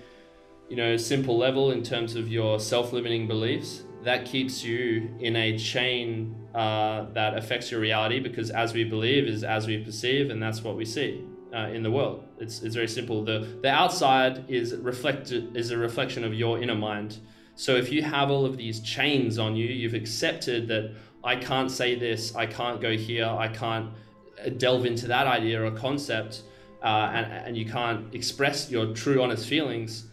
you 0.69 0.75
know, 0.75 0.97
simple 0.97 1.37
level 1.37 1.71
in 1.71 1.83
terms 1.83 2.15
of 2.15 2.27
your 2.27 2.59
self-limiting 2.59 3.27
beliefs, 3.27 3.83
that 4.03 4.25
keeps 4.25 4.63
you 4.63 5.13
in 5.19 5.35
a 5.35 5.57
chain 5.57 6.35
uh, 6.53 7.05
that 7.13 7.37
affects 7.37 7.71
your 7.71 7.81
reality 7.81 8.19
because 8.19 8.49
as 8.51 8.73
we 8.73 8.83
believe 8.83 9.27
is 9.27 9.43
as 9.43 9.67
we 9.67 9.83
perceive, 9.83 10.29
and 10.29 10.41
that's 10.41 10.63
what 10.63 10.77
we 10.77 10.85
see 10.85 11.23
uh, 11.53 11.69
in 11.73 11.83
the 11.83 11.91
world. 11.91 12.23
It's, 12.39 12.61
it's 12.61 12.75
very 12.75 12.87
simple. 12.87 13.23
The 13.23 13.57
the 13.61 13.69
outside 13.69 14.45
is 14.49 14.75
reflected 14.75 15.57
is 15.57 15.71
a 15.71 15.77
reflection 15.77 16.23
of 16.23 16.33
your 16.33 16.61
inner 16.61 16.75
mind. 16.75 17.19
So 17.55 17.75
if 17.75 17.91
you 17.91 18.03
have 18.03 18.29
all 18.29 18.45
of 18.45 18.57
these 18.57 18.79
chains 18.81 19.39
on 19.39 19.55
you, 19.55 19.65
you've 19.65 19.93
accepted 19.93 20.67
that 20.67 20.93
I 21.23 21.35
can't 21.35 21.71
say 21.71 21.95
this, 21.95 22.35
I 22.35 22.45
can't 22.45 22.79
go 22.79 22.95
here, 22.95 23.25
I 23.25 23.47
can't 23.47 23.89
uh, 24.45 24.49
delve 24.49 24.85
into 24.85 25.07
that 25.07 25.25
idea 25.25 25.63
or 25.63 25.71
concept, 25.71 26.43
uh, 26.83 27.11
and, 27.13 27.47
and 27.47 27.57
you 27.57 27.65
can't 27.65 28.13
express 28.13 28.69
your 28.69 28.93
true 28.93 29.21
honest 29.21 29.47
feelings 29.47 30.09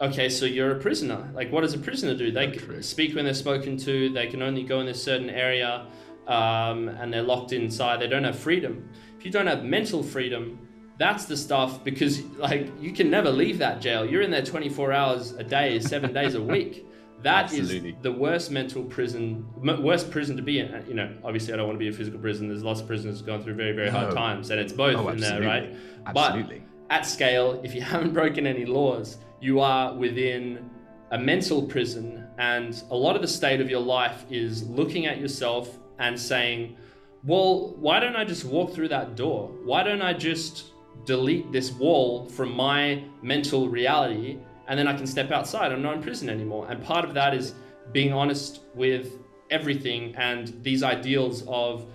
okay, 0.00 0.28
so 0.28 0.46
you're 0.46 0.72
a 0.72 0.80
prisoner. 0.80 1.30
Like, 1.34 1.52
what 1.52 1.62
does 1.62 1.74
a 1.74 1.78
prisoner 1.78 2.14
do? 2.14 2.30
They 2.30 2.58
speak 2.80 3.14
when 3.14 3.24
they're 3.24 3.34
spoken 3.34 3.76
to. 3.78 4.10
They 4.10 4.26
can 4.26 4.42
only 4.42 4.62
go 4.62 4.80
in 4.80 4.88
a 4.88 4.94
certain 4.94 5.30
area, 5.30 5.86
um, 6.26 6.88
and 6.88 7.12
they're 7.12 7.22
locked 7.22 7.52
inside. 7.52 8.00
They 8.00 8.08
don't 8.08 8.24
have 8.24 8.38
freedom. 8.38 8.88
If 9.18 9.24
you 9.24 9.30
don't 9.30 9.46
have 9.46 9.64
mental 9.64 10.02
freedom, 10.02 10.58
that's 10.98 11.24
the 11.24 11.36
stuff 11.36 11.82
because 11.82 12.22
like 12.36 12.70
you 12.80 12.92
can 12.92 13.10
never 13.10 13.30
leave 13.30 13.58
that 13.58 13.80
jail. 13.80 14.04
You're 14.04 14.22
in 14.22 14.30
there 14.30 14.44
24 14.44 14.92
hours 14.92 15.32
a 15.32 15.44
day, 15.44 15.80
seven 15.80 16.12
days 16.12 16.34
a 16.34 16.42
week. 16.42 16.86
That 17.22 17.52
Absolutely. 17.52 17.90
is 17.90 17.96
the 18.00 18.12
worst 18.12 18.50
mental 18.50 18.82
prison, 18.82 19.46
worst 19.82 20.10
prison 20.10 20.38
to 20.38 20.42
be 20.42 20.58
in. 20.58 20.82
You 20.88 20.94
know, 20.94 21.14
obviously, 21.22 21.52
I 21.52 21.58
don't 21.58 21.66
want 21.66 21.78
to 21.78 21.78
be 21.78 21.88
a 21.88 21.92
physical 21.92 22.18
prison. 22.18 22.48
There's 22.48 22.64
lots 22.64 22.80
of 22.80 22.86
prisoners 22.86 23.20
going 23.20 23.42
through 23.42 23.56
very, 23.56 23.72
very 23.72 23.90
no. 23.90 23.98
hard 23.98 24.14
times, 24.14 24.48
and 24.48 24.58
it's 24.58 24.72
both 24.72 24.96
oh, 24.96 25.08
in 25.10 25.20
there, 25.20 25.42
right? 25.42 25.76
Absolutely. 26.06 26.62
But 26.88 26.94
at 26.94 27.04
scale, 27.04 27.60
if 27.62 27.74
you 27.74 27.82
haven't 27.92 28.14
broken 28.14 28.46
any 28.46 28.64
laws, 28.64 29.18
you 29.40 29.60
are 29.60 29.94
within 29.94 30.70
a 31.10 31.18
mental 31.18 31.62
prison, 31.62 32.26
and 32.38 32.82
a 32.90 32.96
lot 32.96 33.16
of 33.16 33.22
the 33.22 33.28
state 33.28 33.60
of 33.60 33.68
your 33.68 33.80
life 33.80 34.24
is 34.30 34.68
looking 34.68 35.06
at 35.06 35.18
yourself 35.18 35.78
and 35.98 36.18
saying, 36.18 36.76
Well, 37.24 37.74
why 37.76 38.00
don't 38.00 38.16
I 38.16 38.24
just 38.24 38.44
walk 38.44 38.72
through 38.72 38.88
that 38.88 39.16
door? 39.16 39.50
Why 39.64 39.82
don't 39.82 40.02
I 40.02 40.12
just 40.12 40.72
delete 41.04 41.50
this 41.52 41.72
wall 41.72 42.26
from 42.26 42.54
my 42.54 43.04
mental 43.22 43.68
reality 43.68 44.38
and 44.68 44.78
then 44.78 44.86
I 44.86 44.96
can 44.96 45.06
step 45.06 45.30
outside? 45.30 45.72
I'm 45.72 45.82
not 45.82 45.96
in 45.96 46.02
prison 46.02 46.28
anymore. 46.28 46.66
And 46.70 46.82
part 46.82 47.04
of 47.04 47.14
that 47.14 47.34
is 47.34 47.54
being 47.92 48.12
honest 48.12 48.60
with 48.74 49.18
everything 49.50 50.14
and 50.16 50.56
these 50.62 50.82
ideals 50.82 51.44
of 51.48 51.86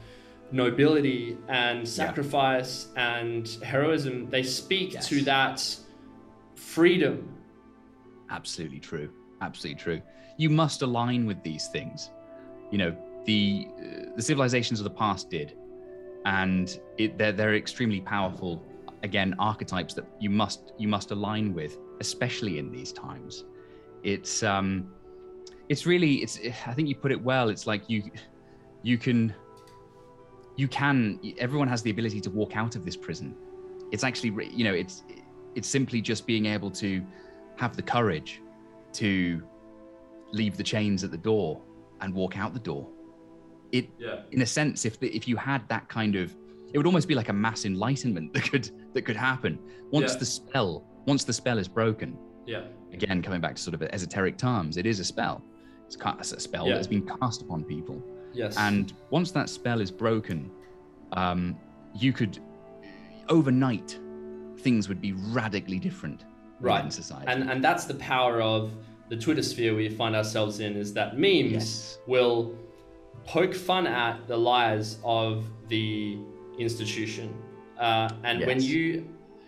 nobility 0.51 1.37
and 1.47 1.87
sacrifice 1.87 2.87
yeah. 2.95 3.17
and 3.17 3.47
heroism 3.63 4.29
they 4.29 4.43
speak 4.43 4.93
yes. 4.93 5.07
to 5.07 5.21
that 5.21 5.77
freedom 6.55 7.34
absolutely 8.29 8.79
true. 8.79 9.09
Absolutely 9.41 9.81
true. 9.81 10.01
You 10.37 10.49
must 10.49 10.81
align 10.81 11.25
with 11.25 11.41
these 11.43 11.67
things. 11.67 12.11
You 12.71 12.77
know, 12.77 12.97
the 13.25 13.67
uh, 13.77 14.15
the 14.15 14.21
civilizations 14.21 14.79
of 14.79 14.83
the 14.83 14.89
past 14.89 15.29
did, 15.29 15.55
and 16.25 16.79
it, 16.97 17.17
they're 17.17 17.31
they're 17.31 17.55
extremely 17.55 18.01
powerful. 18.01 18.63
Again, 19.03 19.35
archetypes 19.37 19.93
that 19.95 20.05
you 20.19 20.29
must 20.29 20.73
you 20.77 20.87
must 20.87 21.11
align 21.11 21.53
with, 21.53 21.77
especially 21.99 22.57
in 22.57 22.71
these 22.71 22.91
times. 22.91 23.45
It's 24.03 24.43
um, 24.43 24.89
it's 25.69 25.85
really 25.85 26.15
it's. 26.15 26.39
I 26.65 26.73
think 26.73 26.87
you 26.87 26.95
put 26.95 27.11
it 27.11 27.21
well. 27.21 27.49
It's 27.49 27.67
like 27.67 27.89
you 27.89 28.03
you 28.83 28.97
can 28.97 29.33
you 30.55 30.67
can 30.67 31.19
everyone 31.37 31.67
has 31.67 31.81
the 31.81 31.91
ability 31.91 32.21
to 32.21 32.29
walk 32.29 32.55
out 32.55 32.75
of 32.75 32.85
this 32.85 32.95
prison 32.95 33.35
it's 33.91 34.03
actually 34.03 34.49
you 34.51 34.63
know 34.63 34.73
it's 34.73 35.03
it's 35.55 35.67
simply 35.67 36.01
just 36.01 36.25
being 36.25 36.45
able 36.45 36.69
to 36.69 37.01
have 37.57 37.75
the 37.75 37.81
courage 37.81 38.41
to 38.93 39.41
leave 40.31 40.57
the 40.57 40.63
chains 40.63 41.03
at 41.03 41.11
the 41.11 41.17
door 41.17 41.61
and 42.01 42.13
walk 42.13 42.37
out 42.37 42.53
the 42.53 42.59
door. 42.59 42.87
It 43.71 43.89
yeah. 43.97 44.21
in 44.31 44.41
a 44.41 44.45
sense 44.45 44.85
if 44.85 44.99
the, 44.99 45.07
if 45.15 45.27
you 45.27 45.35
had 45.37 45.67
that 45.69 45.87
kind 45.89 46.15
of 46.15 46.35
it 46.73 46.77
would 46.77 46.87
almost 46.87 47.07
be 47.07 47.15
like 47.15 47.29
a 47.29 47.33
mass 47.33 47.65
enlightenment 47.65 48.33
that 48.33 48.43
could 48.49 48.69
that 48.93 49.03
could 49.03 49.15
happen. 49.15 49.59
Once 49.91 50.13
yeah. 50.13 50.19
the 50.19 50.25
spell 50.25 50.85
once 51.05 51.23
the 51.23 51.33
spell 51.33 51.57
is 51.57 51.67
broken 51.67 52.17
yeah. 52.45 52.63
again 52.91 53.21
coming 53.21 53.41
back 53.41 53.55
to 53.55 53.61
sort 53.61 53.73
of 53.73 53.81
esoteric 53.83 54.37
terms 54.37 54.77
it 54.77 54.85
is 54.85 54.99
a 54.99 55.05
spell. 55.05 55.43
It's 55.87 55.97
a 56.31 56.39
spell 56.39 56.65
yeah. 56.65 56.73
that 56.73 56.77
has 56.77 56.87
been 56.87 57.05
cast 57.05 57.43
upon 57.43 57.63
people. 57.63 58.01
Yes. 58.33 58.57
And 58.57 58.91
once 59.11 59.31
that 59.31 59.49
spell 59.49 59.81
is 59.81 59.91
broken 59.91 60.51
um, 61.13 61.57
you 61.93 62.11
could 62.11 62.39
overnight 63.29 63.99
things 64.59 64.89
would 64.89 65.01
be 65.01 65.13
radically 65.13 65.79
different 65.79 66.25
right 66.59 66.85
in 66.85 66.91
society 66.91 67.25
and 67.27 67.49
and 67.49 67.63
that's 67.63 67.85
the 67.85 67.93
power 67.95 68.41
of 68.41 68.71
the 69.09 69.15
twitter 69.15 69.43
sphere 69.43 69.75
we 69.75 69.89
find 69.89 70.15
ourselves 70.15 70.59
in 70.59 70.75
is 70.75 70.93
that 70.93 71.17
memes 71.17 71.51
yes. 71.51 71.97
will 72.07 72.55
poke 73.25 73.53
fun 73.53 73.87
at 73.87 74.27
the 74.27 74.37
lies 74.37 74.97
of 75.03 75.45
the 75.67 76.17
institution 76.57 77.33
uh, 77.79 78.09
and 78.23 78.39
yes. 78.39 78.47
when 78.47 78.61
you 78.61 79.07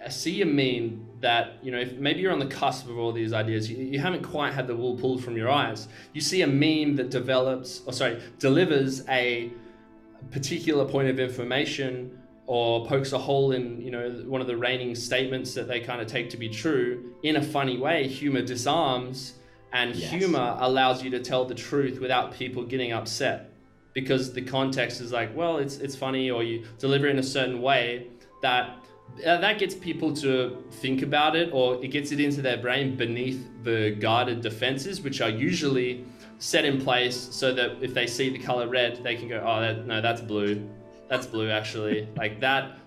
see 0.09 0.41
a 0.41 0.45
meme 0.45 1.05
that 1.19 1.57
you 1.63 1.71
know 1.71 1.79
if 1.79 1.93
maybe 1.93 2.19
you're 2.19 2.31
on 2.31 2.39
the 2.39 2.45
cusp 2.45 2.87
of 2.89 2.97
all 2.97 3.11
these 3.11 3.33
ideas 3.33 3.69
you, 3.69 3.77
you 3.77 3.99
haven't 3.99 4.21
quite 4.21 4.53
had 4.53 4.67
the 4.67 4.75
wool 4.75 4.95
pulled 4.95 5.23
from 5.23 5.35
your 5.35 5.49
eyes 5.49 5.87
you 6.13 6.21
see 6.21 6.41
a 6.41 6.47
meme 6.47 6.95
that 6.95 7.09
develops 7.09 7.81
or 7.85 7.93
sorry 7.93 8.21
delivers 8.39 9.07
a 9.09 9.51
particular 10.31 10.85
point 10.85 11.07
of 11.07 11.19
information 11.19 12.16
or 12.47 12.85
pokes 12.85 13.11
a 13.11 13.17
hole 13.17 13.51
in 13.51 13.79
you 13.81 13.91
know 13.91 14.09
one 14.25 14.41
of 14.41 14.47
the 14.47 14.57
reigning 14.57 14.95
statements 14.95 15.53
that 15.53 15.67
they 15.67 15.79
kind 15.81 16.01
of 16.01 16.07
take 16.07 16.29
to 16.29 16.37
be 16.37 16.49
true 16.49 17.13
in 17.21 17.35
a 17.35 17.43
funny 17.43 17.77
way 17.77 18.07
humor 18.07 18.41
disarms 18.41 19.33
and 19.73 19.95
yes. 19.95 20.09
humor 20.09 20.57
allows 20.59 21.03
you 21.03 21.09
to 21.09 21.19
tell 21.19 21.45
the 21.45 21.53
truth 21.53 21.99
without 21.99 22.33
people 22.33 22.63
getting 22.63 22.93
upset 22.93 23.51
because 23.93 24.33
the 24.33 24.41
context 24.41 25.01
is 25.01 25.11
like 25.11 25.35
well 25.35 25.57
it's 25.57 25.77
it's 25.77 25.95
funny 25.95 26.31
or 26.31 26.41
you 26.41 26.65
deliver 26.79 27.07
in 27.07 27.19
a 27.19 27.23
certain 27.23 27.61
way 27.61 28.07
that 28.41 28.77
uh, 29.25 29.37
that 29.37 29.57
gets 29.57 29.73
people 29.75 30.13
to 30.13 30.63
think 30.71 31.01
about 31.01 31.35
it 31.35 31.49
or 31.51 31.83
it 31.83 31.89
gets 31.89 32.11
it 32.11 32.19
into 32.19 32.41
their 32.41 32.57
brain 32.57 32.95
beneath 32.95 33.45
the 33.63 33.91
guarded 33.99 34.39
defenses 34.41 35.01
which 35.01 35.19
are 35.19 35.29
usually 35.29 36.05
set 36.39 36.63
in 36.63 36.79
place 36.79 37.17
so 37.31 37.53
that 37.53 37.71
if 37.81 37.93
they 37.93 38.07
see 38.07 38.29
the 38.29 38.39
color 38.39 38.67
red 38.69 39.03
they 39.03 39.15
can 39.15 39.27
go 39.27 39.43
oh 39.45 39.59
that, 39.59 39.85
no 39.85 39.99
that's 39.99 40.21
blue 40.21 40.69
that's 41.07 41.25
blue 41.25 41.49
actually. 41.49 42.07
Like 42.15 42.39
that 42.41 42.77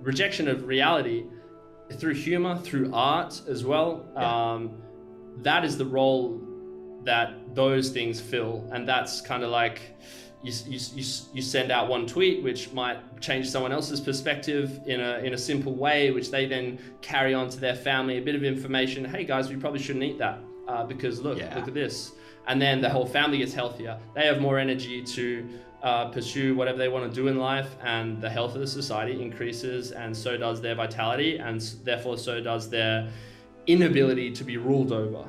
rejection 0.00 0.48
of 0.48 0.66
reality 0.66 1.24
through 1.94 2.14
humor 2.14 2.56
through 2.58 2.92
art 2.92 3.40
as 3.48 3.64
well 3.64 4.06
yeah. 4.14 4.52
um, 4.52 4.80
that 5.38 5.64
is 5.64 5.76
the 5.76 5.84
role 5.84 6.40
that 7.04 7.54
those 7.54 7.90
things 7.90 8.20
fill. 8.20 8.68
And 8.72 8.86
that's 8.86 9.20
kind 9.20 9.42
of 9.42 9.50
like 9.50 9.80
you, 10.42 10.52
you, 10.66 10.78
you, 10.94 11.04
you 11.34 11.42
send 11.42 11.70
out 11.70 11.88
one 11.88 12.06
tweet 12.06 12.42
which 12.42 12.72
might 12.72 12.98
change 13.20 13.48
someone 13.48 13.72
else's 13.72 14.00
perspective 14.00 14.80
in 14.86 15.00
a, 15.00 15.18
in 15.18 15.34
a 15.34 15.38
simple 15.38 15.74
way 15.74 16.10
which 16.10 16.30
they 16.30 16.46
then 16.46 16.78
carry 17.00 17.34
on 17.34 17.48
to 17.50 17.60
their 17.60 17.74
family. 17.74 18.18
A 18.18 18.20
bit 18.20 18.34
of 18.34 18.44
information 18.44 19.04
hey 19.04 19.24
guys 19.24 19.48
we 19.48 19.56
probably 19.56 19.80
shouldn't 19.80 20.04
eat 20.04 20.18
that 20.18 20.38
uh, 20.68 20.84
because 20.84 21.20
look 21.20 21.38
yeah. 21.38 21.54
look 21.56 21.68
at 21.68 21.74
this. 21.74 22.12
And 22.46 22.60
then 22.60 22.80
the 22.80 22.88
whole 22.88 23.06
family 23.06 23.38
gets 23.38 23.52
healthier. 23.52 23.98
They 24.14 24.26
have 24.26 24.40
more 24.40 24.58
energy 24.58 25.02
to 25.02 25.48
uh, 25.82 26.08
pursue 26.08 26.54
whatever 26.54 26.78
they 26.78 26.88
want 26.88 27.10
to 27.10 27.14
do 27.14 27.28
in 27.28 27.38
life, 27.38 27.76
and 27.82 28.20
the 28.20 28.28
health 28.28 28.54
of 28.54 28.60
the 28.60 28.66
society 28.66 29.20
increases, 29.20 29.92
and 29.92 30.16
so 30.16 30.36
does 30.36 30.60
their 30.60 30.74
vitality, 30.74 31.38
and 31.38 31.60
therefore 31.84 32.18
so 32.18 32.40
does 32.40 32.68
their 32.68 33.08
inability 33.66 34.30
to 34.32 34.44
be 34.44 34.56
ruled 34.56 34.92
over. 34.92 35.26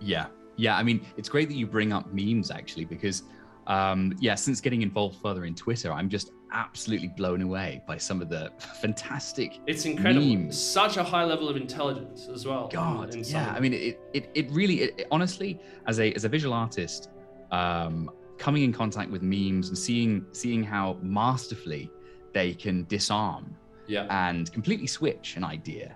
Yeah, 0.00 0.26
yeah. 0.56 0.76
I 0.76 0.82
mean, 0.82 1.04
it's 1.16 1.28
great 1.28 1.48
that 1.48 1.56
you 1.56 1.66
bring 1.66 1.92
up 1.92 2.12
memes 2.12 2.50
actually, 2.50 2.84
because 2.84 3.22
um, 3.66 4.14
yeah, 4.20 4.34
since 4.34 4.60
getting 4.60 4.82
involved 4.82 5.20
further 5.20 5.44
in 5.44 5.54
Twitter, 5.54 5.92
I'm 5.92 6.08
just 6.08 6.32
absolutely 6.52 7.08
blown 7.08 7.40
away 7.42 7.82
by 7.86 7.96
some 7.96 8.20
of 8.20 8.28
the 8.28 8.52
fantastic. 8.80 9.58
It's 9.66 9.84
incredible. 9.84 10.26
Memes. 10.26 10.60
Such 10.60 10.96
a 10.96 11.02
high 11.02 11.24
level 11.24 11.48
of 11.48 11.56
intelligence 11.56 12.28
as 12.32 12.46
well. 12.46 12.68
God, 12.68 13.14
yeah. 13.14 13.52
I 13.56 13.60
mean, 13.60 13.72
it 13.72 14.00
it, 14.12 14.30
it 14.34 14.50
really, 14.50 14.82
it, 14.82 15.06
honestly, 15.10 15.60
as 15.86 15.98
a 15.98 16.12
as 16.12 16.24
a 16.24 16.28
visual 16.28 16.54
artist, 16.54 17.08
um, 17.50 18.10
coming 18.38 18.62
in 18.62 18.72
contact 18.72 19.10
with 19.10 19.22
memes 19.22 19.68
and 19.68 19.78
seeing 19.78 20.24
seeing 20.32 20.62
how 20.62 20.98
masterfully 21.02 21.90
they 22.32 22.54
can 22.54 22.84
disarm 22.84 23.54
yeah. 23.86 24.06
and 24.10 24.52
completely 24.52 24.86
switch 24.86 25.36
an 25.36 25.44
idea. 25.44 25.94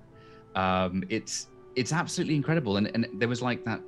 Um, 0.54 1.04
it's 1.08 1.48
it's 1.74 1.92
absolutely 1.92 2.34
incredible. 2.34 2.76
And 2.76 2.90
and 2.94 3.06
there 3.14 3.28
was 3.28 3.42
like 3.42 3.64
that 3.64 3.80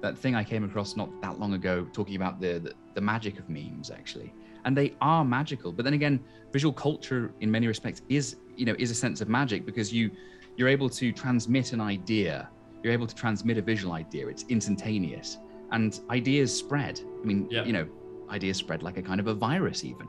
that 0.00 0.18
thing 0.18 0.34
I 0.34 0.44
came 0.44 0.64
across 0.64 0.96
not 0.96 1.08
that 1.22 1.38
long 1.38 1.54
ago 1.54 1.86
talking 1.92 2.16
about 2.16 2.40
the, 2.40 2.58
the, 2.58 2.72
the 2.94 3.00
magic 3.00 3.38
of 3.38 3.48
memes 3.48 3.90
actually. 3.90 4.32
And 4.66 4.76
they 4.76 4.94
are 5.00 5.24
magical. 5.24 5.72
But 5.72 5.84
then 5.84 5.94
again, 5.94 6.20
visual 6.52 6.72
culture 6.72 7.32
in 7.40 7.50
many 7.50 7.66
respects 7.66 8.02
is 8.08 8.36
you 8.56 8.66
know 8.66 8.74
is 8.78 8.90
a 8.90 8.94
sense 8.94 9.20
of 9.20 9.28
magic 9.28 9.66
because 9.66 9.92
you 9.92 10.10
you're 10.56 10.68
able 10.68 10.88
to 10.90 11.12
transmit 11.12 11.72
an 11.72 11.80
idea. 11.80 12.48
You're 12.82 12.92
able 12.92 13.06
to 13.06 13.14
transmit 13.14 13.56
a 13.58 13.62
visual 13.62 13.94
idea. 13.94 14.28
It's 14.28 14.44
instantaneous 14.48 15.38
and 15.74 16.00
ideas 16.10 16.56
spread. 16.56 17.00
I 17.22 17.26
mean, 17.26 17.48
yeah. 17.50 17.64
you 17.64 17.72
know, 17.72 17.86
ideas 18.30 18.56
spread 18.56 18.82
like 18.82 18.96
a 18.96 19.02
kind 19.02 19.20
of 19.20 19.26
a 19.26 19.34
virus, 19.34 19.84
even. 19.84 20.08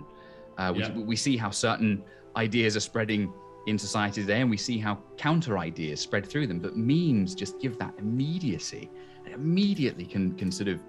Uh, 0.58 0.72
we, 0.76 0.82
yeah. 0.82 0.92
we 0.92 1.16
see 1.16 1.36
how 1.36 1.50
certain 1.50 2.04
ideas 2.36 2.78
are 2.78 2.82
spreading 2.92 3.34
in 3.68 3.78
society 3.78 4.22
today, 4.22 4.42
and 4.42 4.50
we 4.50 4.58
see 4.58 4.78
how 4.78 5.00
counter 5.18 5.58
ideas 5.58 6.00
spread 6.00 6.26
through 6.26 6.48
them. 6.48 6.60
But 6.60 6.78
memes 6.78 7.36
just 7.36 7.60
give 7.60 7.78
that 7.80 7.94
immediacy. 7.98 8.90
It 9.26 9.34
immediately 9.34 10.06
can 10.06 10.36
can 10.36 10.52
sort 10.52 10.70
of, 10.70 10.80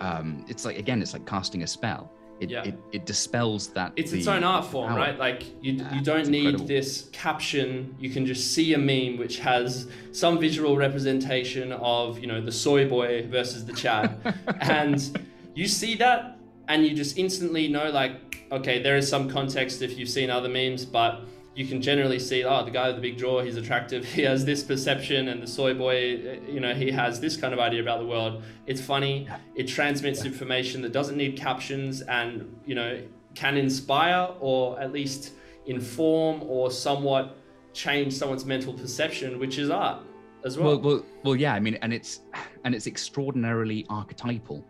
um, 0.00 0.44
it's 0.48 0.64
like 0.64 0.78
again, 0.78 1.02
it's 1.02 1.12
like 1.12 1.26
casting 1.26 1.62
a 1.62 1.66
spell. 1.66 2.10
It, 2.42 2.50
yeah. 2.50 2.64
it, 2.64 2.74
it 2.90 3.06
dispels 3.06 3.68
that. 3.68 3.92
It's 3.94 4.12
its 4.12 4.26
own 4.26 4.42
art 4.42 4.66
form, 4.66 4.90
power. 4.90 4.98
right? 4.98 5.18
Like 5.18 5.44
you, 5.62 5.74
yeah, 5.74 5.94
you 5.94 6.00
don't 6.02 6.28
need 6.28 6.46
incredible. 6.46 6.66
this 6.66 7.08
caption. 7.12 7.94
You 8.00 8.10
can 8.10 8.26
just 8.26 8.52
see 8.52 8.74
a 8.74 8.78
meme 8.78 9.16
which 9.16 9.38
has 9.38 9.88
some 10.10 10.40
visual 10.40 10.76
representation 10.76 11.72
of 11.72 12.18
you 12.18 12.26
know 12.26 12.40
the 12.40 12.52
soy 12.52 12.88
boy 12.88 13.28
versus 13.28 13.64
the 13.64 13.72
Chad, 13.72 14.18
and 14.60 15.18
you 15.54 15.68
see 15.68 15.94
that 15.96 16.38
and 16.68 16.86
you 16.86 16.94
just 16.94 17.18
instantly 17.18 17.68
know 17.68 17.90
like 17.90 18.46
okay 18.50 18.82
there 18.82 18.96
is 18.96 19.08
some 19.08 19.28
context 19.28 19.82
if 19.82 19.98
you've 19.98 20.08
seen 20.08 20.30
other 20.30 20.48
memes 20.48 20.84
but 20.84 21.22
you 21.54 21.66
can 21.66 21.82
generally 21.82 22.18
see 22.18 22.44
oh 22.44 22.64
the 22.64 22.70
guy 22.70 22.86
with 22.86 22.96
the 22.96 23.02
big 23.02 23.18
jaw 23.18 23.42
he's 23.42 23.56
attractive 23.56 24.04
he 24.18 24.22
has 24.22 24.44
this 24.44 24.62
perception 24.62 25.28
and 25.28 25.42
the 25.42 25.46
soy 25.46 25.74
boy 25.74 25.96
eh, 25.96 26.38
you 26.48 26.60
know 26.60 26.74
he 26.74 26.90
has 26.90 27.20
this 27.20 27.36
kind 27.36 27.52
of 27.52 27.60
idea 27.60 27.80
about 27.80 28.00
the 28.00 28.06
world. 28.06 28.42
It's 28.66 28.80
funny. 28.80 29.28
It 29.54 29.68
transmits 29.68 30.24
information 30.24 30.82
that 30.82 30.92
doesn't 30.92 31.16
need 31.16 31.36
captions 31.36 32.02
and 32.02 32.54
you 32.64 32.74
know 32.74 33.00
can 33.34 33.56
inspire 33.56 34.28
or 34.40 34.78
at 34.80 34.92
least 34.92 35.32
inform 35.66 36.42
or 36.42 36.70
somewhat 36.70 37.36
change 37.72 38.12
someone's 38.12 38.44
mental 38.44 38.74
perception 38.74 39.38
which 39.38 39.58
is 39.58 39.70
art 39.70 40.02
as 40.44 40.58
well. 40.58 40.78
Well 40.78 40.80
well, 40.80 41.06
well 41.22 41.36
yeah 41.36 41.54
i 41.54 41.60
mean 41.60 41.78
and 41.82 41.92
it's 41.94 42.20
and 42.64 42.74
it's 42.74 42.86
extraordinarily 42.86 43.86
archetypal 43.88 44.64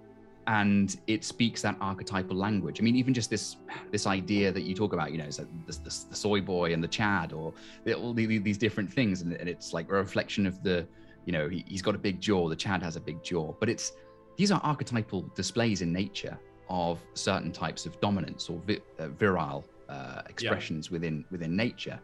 and 0.47 0.97
it 1.07 1.25
speaks 1.25 1.63
that 1.63 1.77
archetypal 1.81 2.37
language. 2.37 2.81
I 2.81 2.83
mean, 2.83 2.97
even 2.97 3.15
just 3.15 3.31
this 3.31 3.57
this 3.91 4.07
idea 4.07 4.51
that 4.53 4.63
you 4.63 4.75
talk 4.75 4.93
about, 4.93 5.13
you 5.13 5.19
know, 5.19 5.25
it's 5.25 5.39
like 5.39 5.49
the, 5.67 5.73
the, 5.73 5.97
the 6.11 6.17
soy 6.17 6.41
boy 6.41 6.73
and 6.73 6.83
the 6.83 6.89
Chad, 6.89 7.33
or 7.33 7.53
all 7.97 8.13
these 8.13 8.59
different 8.59 8.93
things, 8.93 9.23
and, 9.23 9.33
it's 9.33 9.73
like 9.73 9.89
a 9.89 9.95
reflection 9.95 10.47
of 10.47 10.63
the, 10.63 10.87
you 11.27 11.33
know, 11.33 11.49
he, 11.49 11.65
has 11.71 11.83
got 11.83 11.95
a 11.95 11.99
big 11.99 12.21
jaw. 12.21 12.49
The 12.49 12.57
Chad 12.57 12.83
has 12.83 12.97
a 12.97 13.01
big 13.01 13.23
jaw, 13.23 13.55
but 13.61 13.69
it's 13.69 13.93
these 14.37 14.51
are 14.51 14.61
archetypal 14.65 15.23
displays 15.35 15.83
in 15.83 15.93
nature 15.93 16.39
of 16.69 16.99
certain 17.15 17.53
types 17.53 17.87
of 17.87 18.01
dominance 18.01 18.49
or 18.49 18.59
vi- 18.67 18.81
uh, 18.99 19.09
virile 19.09 19.65
uh, 19.89 20.23
expressions 20.29 20.89
yeah. 20.89 20.93
within 20.93 21.25
within 21.31 21.55
nature. 21.55 22.01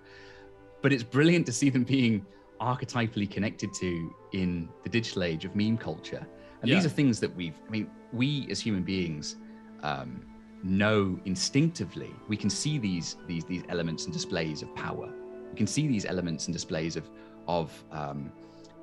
But 0.80 0.92
it's 0.92 1.02
brilliant 1.02 1.46
to 1.46 1.52
see 1.52 1.70
them 1.70 1.82
being 1.82 2.24
archetypally 2.60 3.28
connected 3.28 3.72
to 3.72 4.14
in 4.32 4.68
the 4.82 4.88
digital 4.88 5.24
age 5.24 5.44
of 5.44 5.54
meme 5.56 5.78
culture 5.78 6.26
and 6.60 6.68
yeah. 6.68 6.74
these 6.74 6.86
are 6.86 6.88
things 6.88 7.20
that 7.20 7.34
we've, 7.36 7.58
I 7.66 7.70
mean, 7.70 7.90
we 8.12 8.46
as 8.50 8.60
human 8.60 8.82
beings 8.82 9.36
um, 9.82 10.24
know 10.62 11.18
instinctively. 11.24 12.12
We 12.28 12.36
can 12.36 12.50
see 12.50 12.78
these, 12.78 13.16
these, 13.26 13.44
these 13.44 13.62
elements 13.68 14.04
and 14.06 14.12
displays 14.12 14.62
of 14.62 14.74
power. 14.74 15.08
We 15.50 15.56
can 15.56 15.66
see 15.66 15.86
these 15.86 16.04
elements 16.04 16.46
and 16.46 16.54
displays 16.54 16.96
of, 16.96 17.08
of 17.46 17.84
um, 17.92 18.32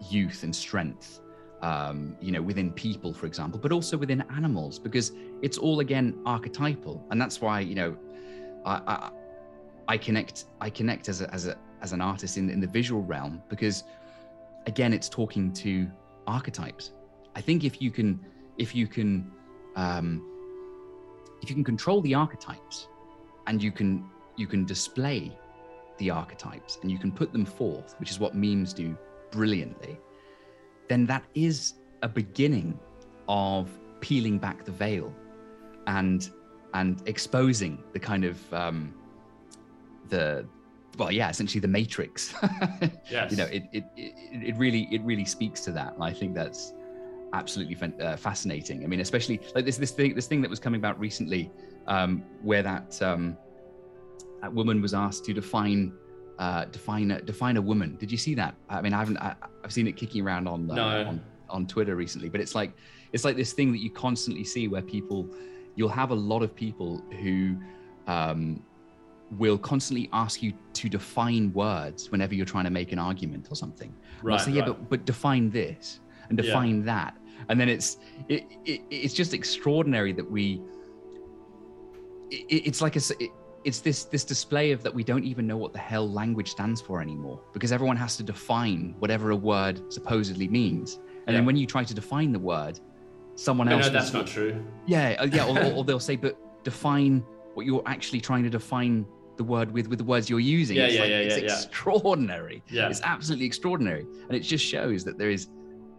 youth 0.09 0.43
and 0.43 0.55
strength. 0.55 1.19
um, 1.61 2.15
you 2.21 2.31
know, 2.31 2.41
within 2.41 2.71
people, 2.71 3.13
for 3.13 3.25
example, 3.25 3.59
but 3.59 3.71
also 3.71 3.97
within 3.97 4.23
animals, 4.35 4.77
because 4.77 5.11
it's 5.41 5.57
all 5.57 5.79
again 5.79 6.15
archetypal, 6.25 7.03
and 7.09 7.21
that's 7.21 7.41
why 7.41 7.59
you 7.59 7.75
know, 7.75 7.97
I 8.65 8.81
I, 8.87 9.09
I 9.87 9.97
connect 9.97 10.45
I 10.61 10.69
connect 10.69 11.09
as 11.09 11.21
a, 11.21 11.33
as 11.33 11.47
a 11.47 11.57
as 11.81 11.91
an 11.93 12.01
artist 12.01 12.37
in 12.37 12.49
in 12.49 12.59
the 12.59 12.67
visual 12.67 13.01
realm 13.03 13.41
because, 13.49 13.83
again, 14.67 14.93
it's 14.93 15.09
talking 15.09 15.51
to 15.53 15.87
archetypes. 16.27 16.91
I 17.35 17.41
think 17.41 17.63
if 17.63 17.81
you 17.81 17.91
can 17.91 18.19
if 18.57 18.73
you 18.73 18.87
can 18.87 19.31
um, 19.75 20.25
if 21.41 21.49
you 21.49 21.55
can 21.55 21.63
control 21.63 22.01
the 22.01 22.15
archetypes, 22.15 22.87
and 23.47 23.61
you 23.61 23.71
can 23.71 24.05
you 24.37 24.47
can 24.47 24.65
display 24.65 25.37
the 25.97 26.09
archetypes 26.09 26.77
and 26.81 26.91
you 26.91 26.97
can 26.97 27.11
put 27.11 27.31
them 27.31 27.45
forth, 27.45 27.95
which 27.99 28.11
is 28.11 28.19
what 28.19 28.35
memes 28.35 28.73
do 28.73 28.97
brilliantly 29.31 29.97
then 30.87 31.05
that 31.05 31.23
is 31.33 31.75
a 32.01 32.07
beginning 32.07 32.79
of 33.27 33.69
peeling 34.01 34.37
back 34.37 34.63
the 34.65 34.71
veil 34.71 35.13
and 35.87 36.31
and 36.73 37.01
exposing 37.05 37.83
the 37.93 37.99
kind 37.99 38.25
of 38.25 38.53
um, 38.53 38.93
the 40.09 40.45
well 40.97 41.11
yeah 41.11 41.29
essentially 41.29 41.59
the 41.59 41.67
matrix 41.67 42.33
yes. 43.11 43.31
you 43.31 43.37
know 43.37 43.45
it, 43.45 43.63
it 43.73 43.83
it 43.95 44.55
really 44.55 44.87
it 44.91 45.01
really 45.01 45.25
speaks 45.25 45.61
to 45.61 45.71
that 45.71 45.93
and 45.93 46.03
i 46.03 46.13
think 46.13 46.33
that's 46.33 46.73
absolutely 47.39 47.75
uh, 47.99 48.15
fascinating 48.15 48.83
i 48.83 48.87
mean 48.87 49.01
especially 49.01 49.39
like 49.55 49.65
this 49.65 49.77
this 49.77 49.91
thing 49.91 50.15
this 50.15 50.27
thing 50.27 50.41
that 50.41 50.49
was 50.49 50.59
coming 50.59 50.79
about 50.79 50.99
recently 50.99 51.51
um, 51.87 52.23
where 52.41 52.63
that 52.63 52.99
um, 53.01 53.37
that 54.41 54.53
woman 54.53 54.81
was 54.81 54.93
asked 54.93 55.25
to 55.25 55.33
define 55.33 55.93
uh, 56.39 56.65
define 56.65 57.11
a, 57.11 57.21
define 57.21 57.57
a 57.57 57.61
woman. 57.61 57.95
Did 57.95 58.11
you 58.11 58.17
see 58.17 58.35
that? 58.35 58.55
I 58.69 58.81
mean, 58.81 58.93
I 58.93 58.99
haven't. 58.99 59.17
I, 59.17 59.35
have 59.61 59.71
seen 59.71 59.87
it 59.87 59.95
kicking 59.95 60.25
around 60.25 60.47
on, 60.47 60.69
uh, 60.69 60.75
no. 60.75 61.07
on 61.07 61.21
on 61.49 61.67
Twitter 61.67 61.95
recently, 61.95 62.29
but 62.29 62.41
it's 62.41 62.55
like 62.55 62.73
it's 63.13 63.23
like 63.23 63.35
this 63.35 63.53
thing 63.53 63.71
that 63.71 63.79
you 63.79 63.89
constantly 63.89 64.43
see 64.43 64.67
where 64.67 64.81
people, 64.81 65.29
you'll 65.75 65.89
have 65.89 66.11
a 66.11 66.15
lot 66.15 66.43
of 66.43 66.55
people 66.55 67.03
who 67.21 67.57
um, 68.07 68.61
will 69.31 69.57
constantly 69.57 70.09
ask 70.11 70.43
you 70.43 70.53
to 70.73 70.89
define 70.89 71.53
words 71.53 72.11
whenever 72.11 72.35
you're 72.35 72.45
trying 72.45 72.65
to 72.65 72.69
make 72.69 72.91
an 72.91 72.99
argument 72.99 73.47
or 73.49 73.55
something. 73.55 73.93
Right. 74.21 74.39
Say, 74.39 74.51
right. 74.51 74.57
yeah, 74.57 74.65
but 74.65 74.89
but 74.89 75.05
define 75.05 75.49
this 75.49 75.99
and 76.29 76.37
define 76.37 76.79
yeah. 76.79 76.85
that, 76.85 77.17
and 77.49 77.59
then 77.59 77.69
it's 77.69 77.97
it, 78.29 78.45
it, 78.65 78.81
it's 78.89 79.13
just 79.13 79.33
extraordinary 79.33 80.13
that 80.13 80.29
we. 80.29 80.61
It, 82.31 82.67
it's 82.67 82.81
like 82.81 82.95
a. 82.95 83.01
It, 83.19 83.31
it's 83.65 83.79
this 83.79 84.05
this 84.05 84.23
display 84.23 84.71
of 84.71 84.83
that 84.83 84.93
we 84.93 85.03
don't 85.03 85.25
even 85.25 85.47
know 85.47 85.57
what 85.57 85.73
the 85.73 85.79
hell 85.79 86.09
language 86.09 86.51
stands 86.51 86.79
for 86.79 87.01
anymore 87.01 87.41
because 87.51 87.71
everyone 87.71 87.97
has 87.97 88.15
to 88.15 88.23
define 88.23 88.95
whatever 88.99 89.31
a 89.31 89.35
word 89.35 89.91
supposedly 89.91 90.47
means 90.47 90.95
and 90.95 91.03
yeah. 91.27 91.33
then 91.33 91.45
when 91.45 91.57
you 91.57 91.65
try 91.65 91.83
to 91.83 91.93
define 91.93 92.31
the 92.31 92.39
word 92.39 92.79
someone 93.33 93.67
else 93.67 93.87
no 93.87 93.91
that's 93.91 94.13
not 94.13 94.27
true 94.27 94.63
yeah 94.85 95.15
uh, 95.19 95.25
yeah 95.25 95.45
or, 95.45 95.59
or, 95.59 95.73
or, 95.77 95.83
they'll 95.85 95.99
say 95.99 96.15
but 96.15 96.37
define 96.63 97.25
what 97.55 97.65
you're 97.65 97.83
actually 97.87 98.21
trying 98.21 98.43
to 98.43 98.49
define 98.49 99.05
the 99.37 99.43
word 99.43 99.71
with 99.71 99.87
with 99.87 99.97
the 99.97 100.05
words 100.05 100.29
you're 100.29 100.39
using 100.39 100.77
yeah 100.77 100.85
it's 100.85 100.93
yeah 100.93 101.01
like, 101.01 101.09
yeah 101.09 101.17
it's 101.17 101.37
yeah, 101.37 101.43
extraordinary 101.43 102.63
yeah 102.69 102.87
it's 102.87 103.01
absolutely 103.03 103.47
extraordinary 103.47 104.05
and 104.27 104.37
it 104.37 104.41
just 104.41 104.63
shows 104.63 105.03
that 105.03 105.17
there 105.17 105.31
is 105.31 105.47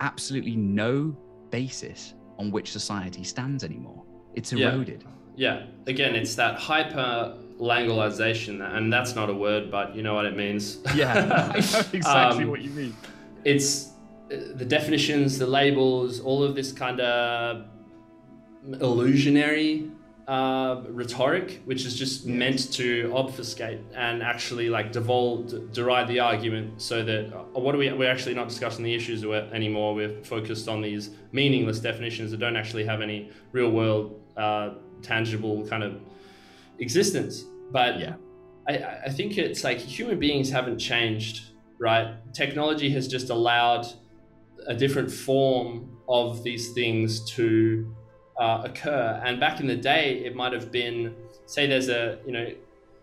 absolutely 0.00 0.54
no 0.54 1.16
basis 1.50 2.14
on 2.38 2.50
which 2.50 2.70
society 2.72 3.24
stands 3.24 3.64
anymore 3.64 4.02
it's 4.34 4.52
eroded 4.52 5.04
yeah, 5.36 5.58
yeah. 5.58 5.66
again 5.86 6.14
it's 6.14 6.34
that 6.34 6.58
hyper 6.58 7.36
langolization, 7.58 8.76
and 8.76 8.92
that's 8.92 9.14
not 9.14 9.30
a 9.30 9.34
word, 9.34 9.70
but 9.70 9.94
you 9.94 10.02
know 10.02 10.14
what 10.14 10.26
it 10.26 10.36
means. 10.36 10.78
Yeah, 10.94 11.12
I 11.14 11.26
know 11.26 11.58
exactly 11.92 12.44
um, 12.44 12.50
what 12.50 12.60
you 12.62 12.70
mean. 12.70 12.96
It's 13.44 13.92
uh, 14.30 14.36
the 14.54 14.64
definitions, 14.64 15.38
the 15.38 15.46
labels, 15.46 16.20
all 16.20 16.42
of 16.42 16.54
this 16.54 16.72
kind 16.72 17.00
of 17.00 17.66
illusionary 18.80 19.90
uh, 20.28 20.82
rhetoric, 20.88 21.62
which 21.66 21.84
is 21.84 21.96
just 21.96 22.26
meant 22.26 22.72
to 22.72 23.12
obfuscate 23.14 23.78
and 23.94 24.22
actually 24.22 24.68
like 24.68 24.90
devolve, 24.90 25.72
deride 25.72 26.08
the 26.08 26.18
argument 26.18 26.82
so 26.82 27.04
that 27.04 27.32
uh, 27.32 27.60
what 27.60 27.74
are 27.74 27.78
we, 27.78 27.92
we're 27.92 28.10
actually 28.10 28.34
not 28.34 28.48
discussing 28.48 28.84
the 28.84 28.92
issues 28.92 29.24
anymore. 29.52 29.94
We're 29.94 30.22
focused 30.24 30.68
on 30.68 30.80
these 30.82 31.10
meaningless 31.30 31.78
definitions 31.78 32.32
that 32.32 32.38
don't 32.38 32.56
actually 32.56 32.84
have 32.84 33.00
any 33.00 33.30
real 33.52 33.70
world, 33.70 34.20
uh, 34.36 34.70
tangible 35.00 35.64
kind 35.68 35.84
of 35.84 36.00
existence. 36.78 37.44
But 37.70 38.00
yeah, 38.00 38.14
I, 38.68 38.78
I 39.06 39.08
think 39.10 39.38
it's 39.38 39.62
like 39.62 39.78
human 39.78 40.18
beings 40.18 40.50
haven't 40.50 40.78
changed, 40.78 41.50
right? 41.78 42.16
Technology 42.32 42.90
has 42.90 43.06
just 43.06 43.30
allowed 43.30 43.86
a 44.66 44.74
different 44.74 45.10
form 45.10 45.88
of 46.08 46.42
these 46.42 46.72
things 46.72 47.30
to 47.30 47.94
uh, 48.38 48.62
occur. 48.64 49.20
And 49.24 49.40
back 49.40 49.60
in 49.60 49.66
the 49.66 49.76
day, 49.76 50.22
it 50.24 50.34
might 50.34 50.52
have 50.52 50.70
been, 50.70 51.14
say, 51.46 51.66
there's 51.66 51.88
a 51.88 52.18
you 52.26 52.32
know 52.32 52.48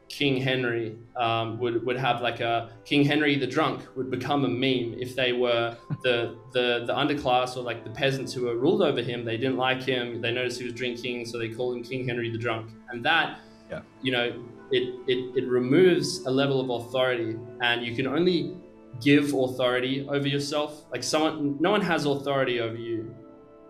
King 0.10 0.38
Henry 0.38 0.96
um, 1.16 1.60
would 1.60 1.86
would 1.86 1.98
have 1.98 2.22
like 2.22 2.40
a 2.40 2.70
King 2.86 3.04
Henry 3.06 3.36
the 3.36 3.48
drunk 3.48 3.82
would 3.96 4.12
become 4.12 4.46
a 4.46 4.48
meme 4.48 4.96
if 5.00 5.16
they 5.16 5.34
were 5.34 5.76
the 6.04 6.36
the 6.52 6.84
the 6.86 6.94
underclass 6.94 7.58
or 7.58 7.64
like 7.64 7.84
the 7.84 7.90
peasants 7.90 8.34
who 8.34 8.44
were 8.46 8.58
ruled 8.58 8.82
over 8.82 9.02
him. 9.02 9.26
They 9.26 9.38
didn't 9.38 9.58
like 9.58 9.84
him. 9.84 10.22
They 10.22 10.32
noticed 10.32 10.60
he 10.60 10.66
was 10.66 10.74
drinking, 10.74 11.26
so 11.26 11.38
they 11.38 11.50
called 11.50 11.78
him 11.78 11.84
King 11.84 12.08
Henry 12.08 12.30
the 12.30 12.38
drunk. 12.38 12.70
And 12.90 13.04
that 13.06 13.40
yeah. 13.70 13.82
you 14.02 14.12
know, 14.12 14.34
it, 14.72 14.96
it, 15.08 15.44
it 15.44 15.48
removes 15.48 16.26
a 16.26 16.32
level 16.32 16.60
of 16.60 16.86
authority 16.86 17.38
and 17.62 17.86
you 17.86 17.96
can 17.96 18.08
only 18.08 18.56
give 19.02 19.34
authority 19.34 20.08
over 20.10 20.28
yourself. 20.28 20.84
Like 20.92 21.04
someone, 21.04 21.58
no 21.60 21.72
one 21.72 21.82
has 21.82 22.06
authority 22.06 22.60
over 22.60 22.76
you. 22.76 23.14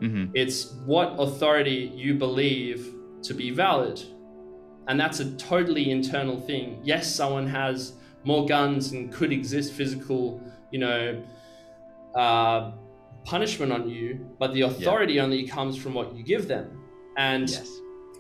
Mm-hmm. 0.04 0.32
It's 0.34 0.74
what 0.86 1.16
authority 1.18 1.92
you 1.96 2.16
believe 2.16 2.94
to 3.24 3.34
be 3.34 3.52
valid. 3.52 4.02
And 4.88 5.00
that's 5.00 5.20
a 5.20 5.32
totally 5.36 5.92
internal 5.92 6.40
thing. 6.40 6.80
Yes, 6.84 7.14
someone 7.14 7.48
has 7.48 7.94
more 8.26 8.46
guns 8.46 8.92
and 8.92 9.12
could 9.12 9.32
exist 9.32 9.74
physical, 9.74 10.42
you 10.72 10.80
know, 10.80 11.24
uh, 12.16 12.72
punishment 13.24 13.72
on 13.72 13.90
you, 13.90 14.30
but 14.40 14.54
the 14.54 14.62
authority 14.62 15.14
yeah. 15.14 15.24
only 15.24 15.48
comes 15.48 15.78
from 15.78 15.94
what 15.94 16.14
you 16.16 16.24
give 16.24 16.48
them. 16.48 16.84
And 17.18 17.50
yes 17.50 17.80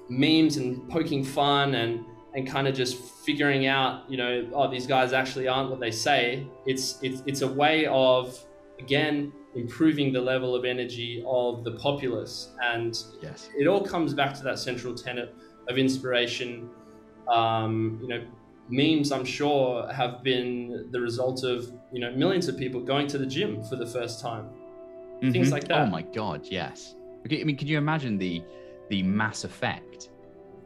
memes 0.10 0.58
and 0.58 0.88
poking 0.90 1.24
fun 1.24 1.76
and 1.76 2.06
and 2.36 2.48
kind 2.48 2.68
of 2.68 2.74
just 2.74 2.98
figuring 3.24 3.68
out, 3.68 4.10
you 4.10 4.18
know, 4.18 4.50
oh, 4.54 4.68
these 4.68 4.88
guys 4.88 5.14
actually 5.14 5.48
aren't 5.48 5.70
what 5.70 5.80
they 5.80 5.92
say. 5.92 6.48
It's 6.66 7.00
it's 7.02 7.22
it's 7.26 7.42
a 7.42 7.48
way 7.48 7.86
of 7.86 8.38
again 8.80 9.32
improving 9.56 10.12
the 10.12 10.22
level 10.22 10.56
of 10.56 10.66
energy 10.66 11.24
of 11.28 11.64
the 11.64 11.72
populace, 11.72 12.50
and 12.62 13.04
yes, 13.22 13.50
it 13.58 13.68
all 13.68 13.84
comes 13.84 14.14
back 14.14 14.34
to 14.36 14.44
that 14.44 14.60
central 14.60 14.94
tenet 14.96 15.36
of 15.68 15.78
inspiration. 15.78 16.70
Um, 17.28 18.00
you 18.02 18.08
know, 18.08 18.26
memes 18.70 19.12
I'm 19.12 19.26
sure 19.26 19.92
have 19.92 20.24
been 20.24 20.90
the 20.92 21.00
result 21.00 21.44
of 21.44 21.72
you 21.92 22.00
know 22.00 22.12
millions 22.12 22.48
of 22.48 22.58
people 22.58 22.82
going 22.82 23.08
to 23.08 23.18
the 23.18 23.26
gym 23.26 23.64
for 23.64 23.76
the 23.76 23.88
first 23.88 24.22
time, 24.22 24.46
mm-hmm. 24.46 25.32
things 25.32 25.52
like 25.52 25.68
that. 25.68 25.82
Oh 25.82 25.86
my 25.88 26.02
god, 26.02 26.42
yes. 26.44 26.96
Okay, 27.26 27.40
I 27.40 27.44
mean, 27.44 27.58
can 27.58 27.68
you 27.68 27.78
imagine 27.78 28.18
the 28.18 28.44
the 28.90 29.04
mass 29.04 29.44
effect 29.44 30.10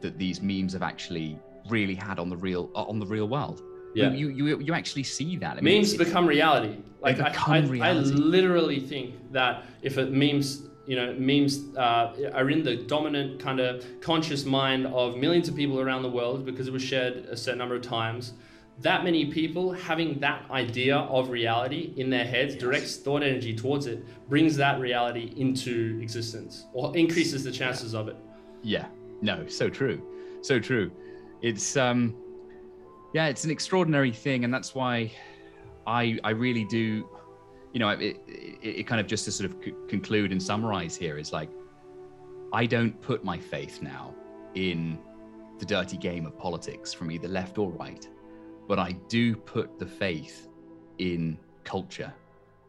that 0.00 0.18
these 0.18 0.42
memes 0.42 0.72
have 0.72 0.82
actually 0.82 1.38
really 1.68 1.94
had 1.94 2.18
on 2.18 2.28
the 2.28 2.36
real 2.36 2.70
on 2.74 2.98
the 2.98 3.06
real 3.06 3.28
world. 3.28 3.62
Yeah, 3.94 4.10
you 4.10 4.28
you, 4.28 4.60
you 4.60 4.74
actually 4.74 5.02
see 5.02 5.36
that. 5.36 5.58
I 5.58 5.60
mean, 5.60 5.78
memes 5.78 5.94
become 5.94 6.26
reality. 6.26 6.76
Like 7.00 7.20
I, 7.20 7.34
I, 7.46 7.60
reality. 7.60 7.80
I, 7.80 7.92
literally 8.14 8.80
think 8.80 9.32
that 9.32 9.64
if 9.82 9.98
it 9.98 10.12
memes, 10.12 10.68
you 10.86 10.96
know, 10.96 11.14
memes 11.14 11.76
uh, 11.76 12.30
are 12.34 12.50
in 12.50 12.62
the 12.62 12.76
dominant 12.76 13.40
kind 13.40 13.60
of 13.60 13.84
conscious 14.00 14.44
mind 14.44 14.86
of 14.86 15.16
millions 15.16 15.48
of 15.48 15.54
people 15.54 15.80
around 15.80 16.02
the 16.02 16.10
world 16.10 16.44
because 16.44 16.66
it 16.66 16.72
was 16.72 16.82
shared 16.82 17.26
a 17.26 17.36
certain 17.36 17.58
number 17.58 17.76
of 17.76 17.82
times. 17.82 18.34
That 18.80 19.02
many 19.02 19.26
people 19.26 19.72
having 19.72 20.20
that 20.20 20.48
idea 20.52 20.96
of 20.96 21.30
reality 21.30 21.94
in 21.96 22.10
their 22.10 22.24
heads 22.24 22.54
yes. 22.54 22.60
directs 22.60 22.96
thought 22.96 23.24
energy 23.24 23.54
towards 23.54 23.86
it, 23.86 24.04
brings 24.28 24.56
that 24.56 24.78
reality 24.78 25.32
into 25.36 25.98
existence, 26.00 26.66
or 26.72 26.96
increases 26.96 27.42
the 27.42 27.50
chances 27.50 27.92
yeah. 27.92 27.98
of 27.98 28.08
it. 28.08 28.16
Yeah, 28.62 28.86
no, 29.20 29.48
so 29.48 29.68
true, 29.68 30.00
so 30.42 30.60
true. 30.60 30.92
It's 31.42 31.76
um, 31.76 32.14
yeah, 33.12 33.26
it's 33.26 33.44
an 33.44 33.50
extraordinary 33.50 34.12
thing, 34.12 34.44
and 34.44 34.52
that's 34.52 34.74
why 34.74 35.12
I 35.86 36.18
I 36.24 36.30
really 36.30 36.64
do, 36.64 37.08
you 37.72 37.80
know, 37.80 37.88
it 37.90 38.20
it, 38.26 38.58
it 38.62 38.86
kind 38.86 39.00
of 39.00 39.06
just 39.06 39.24
to 39.26 39.32
sort 39.32 39.50
of 39.50 39.56
c- 39.64 39.74
conclude 39.88 40.32
and 40.32 40.42
summarize 40.42 40.96
here 40.96 41.18
is 41.18 41.32
like, 41.32 41.50
I 42.52 42.66
don't 42.66 43.00
put 43.00 43.24
my 43.24 43.38
faith 43.38 43.82
now 43.82 44.14
in 44.54 44.98
the 45.58 45.66
dirty 45.66 45.96
game 45.96 46.26
of 46.26 46.38
politics 46.38 46.92
from 46.92 47.10
either 47.10 47.28
left 47.28 47.58
or 47.58 47.70
right, 47.70 48.06
but 48.68 48.78
I 48.78 48.92
do 49.08 49.34
put 49.34 49.78
the 49.78 49.86
faith 49.86 50.48
in 50.98 51.38
culture. 51.64 52.12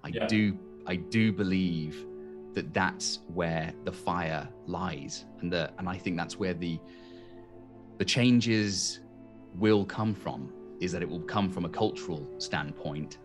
I 0.04 0.10
yeah. 0.10 0.28
do 0.28 0.58
I 0.86 0.96
do 0.96 1.32
believe 1.32 2.06
that 2.54 2.74
that's 2.74 3.20
where 3.34 3.74
the 3.84 3.92
fire 3.92 4.48
lies 4.66 5.26
and 5.42 5.52
the 5.52 5.72
and 5.78 5.88
i 5.88 5.98
think 5.98 6.18
that's 6.18 6.38
where 6.38 6.54
the 6.54 6.80
the 8.00 8.06
changes 8.06 9.02
will 9.56 9.86
come 9.86 10.14
from 10.14 10.52
is 10.80 10.92
that 10.92 11.02
it 11.02 11.10
will 11.10 11.22
come 11.22 11.50
from 11.50 11.66
a 11.66 11.70
cultural 11.70 12.26
standpoint 12.38 13.18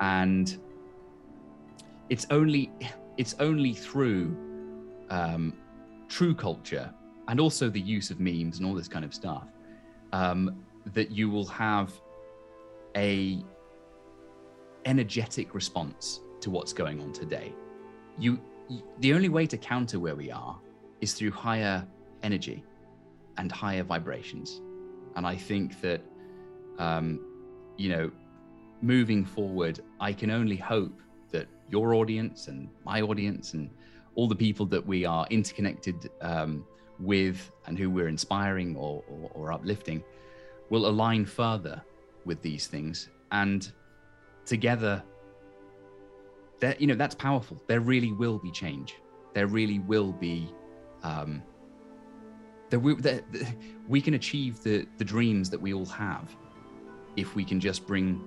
and 0.00 0.58
it's 2.08 2.26
only 2.30 2.70
it's 3.16 3.34
only 3.38 3.72
through 3.72 4.36
um, 5.10 5.52
true 6.08 6.34
culture 6.34 6.92
and 7.28 7.38
also 7.38 7.68
the 7.68 7.80
use 7.80 8.10
of 8.10 8.18
memes 8.20 8.58
and 8.58 8.66
all 8.66 8.74
this 8.74 8.88
kind 8.88 9.04
of 9.04 9.14
stuff 9.14 9.46
um, 10.12 10.64
that 10.94 11.10
you 11.10 11.30
will 11.30 11.46
have 11.46 11.92
a 12.96 13.42
energetic 14.84 15.54
response 15.54 16.20
to 16.40 16.50
what's 16.50 16.72
going 16.72 17.00
on 17.00 17.12
today. 17.12 17.54
You, 18.18 18.40
the 18.98 19.14
only 19.14 19.28
way 19.28 19.46
to 19.46 19.56
counter 19.56 19.98
where 19.98 20.16
we 20.16 20.30
are 20.30 20.58
is 21.00 21.14
through 21.14 21.30
higher 21.30 21.86
energy 22.22 22.64
and 23.38 23.50
higher 23.50 23.82
vibrations. 23.82 24.60
And 25.16 25.26
I 25.26 25.36
think 25.36 25.80
that, 25.80 26.00
um, 26.78 27.20
you 27.76 27.90
know, 27.90 28.10
moving 28.80 29.24
forward, 29.24 29.80
I 30.00 30.12
can 30.12 30.30
only 30.30 30.56
hope 30.56 31.00
that 31.30 31.46
your 31.70 31.94
audience 31.94 32.48
and 32.48 32.68
my 32.84 33.00
audience 33.00 33.54
and 33.54 33.70
all 34.14 34.28
the 34.28 34.36
people 34.36 34.66
that 34.66 34.84
we 34.86 35.04
are 35.04 35.26
interconnected 35.30 36.10
um, 36.20 36.64
with 36.98 37.50
and 37.66 37.78
who 37.78 37.88
we're 37.90 38.08
inspiring 38.08 38.76
or, 38.76 39.02
or, 39.08 39.30
or 39.34 39.52
uplifting 39.52 40.02
will 40.70 40.86
align 40.86 41.24
further 41.24 41.82
with 42.24 42.40
these 42.42 42.66
things. 42.66 43.08
And 43.30 43.70
together 44.44 45.02
that 46.62 46.80
you 46.80 46.86
know 46.86 46.94
that's 46.94 47.14
powerful. 47.14 47.60
There 47.66 47.80
really 47.80 48.12
will 48.12 48.38
be 48.38 48.50
change. 48.50 48.96
There 49.34 49.46
really 49.46 49.80
will 49.80 50.12
be 50.12 50.48
um 51.02 51.42
there 52.72 52.80
we, 52.80 52.94
there, 52.94 53.20
we 53.86 54.00
can 54.00 54.14
achieve 54.14 54.62
the 54.62 54.86
the 54.96 55.04
dreams 55.04 55.50
that 55.50 55.60
we 55.60 55.74
all 55.74 55.86
have 55.86 56.34
if 57.16 57.36
we 57.36 57.44
can 57.44 57.60
just 57.60 57.86
bring 57.86 58.18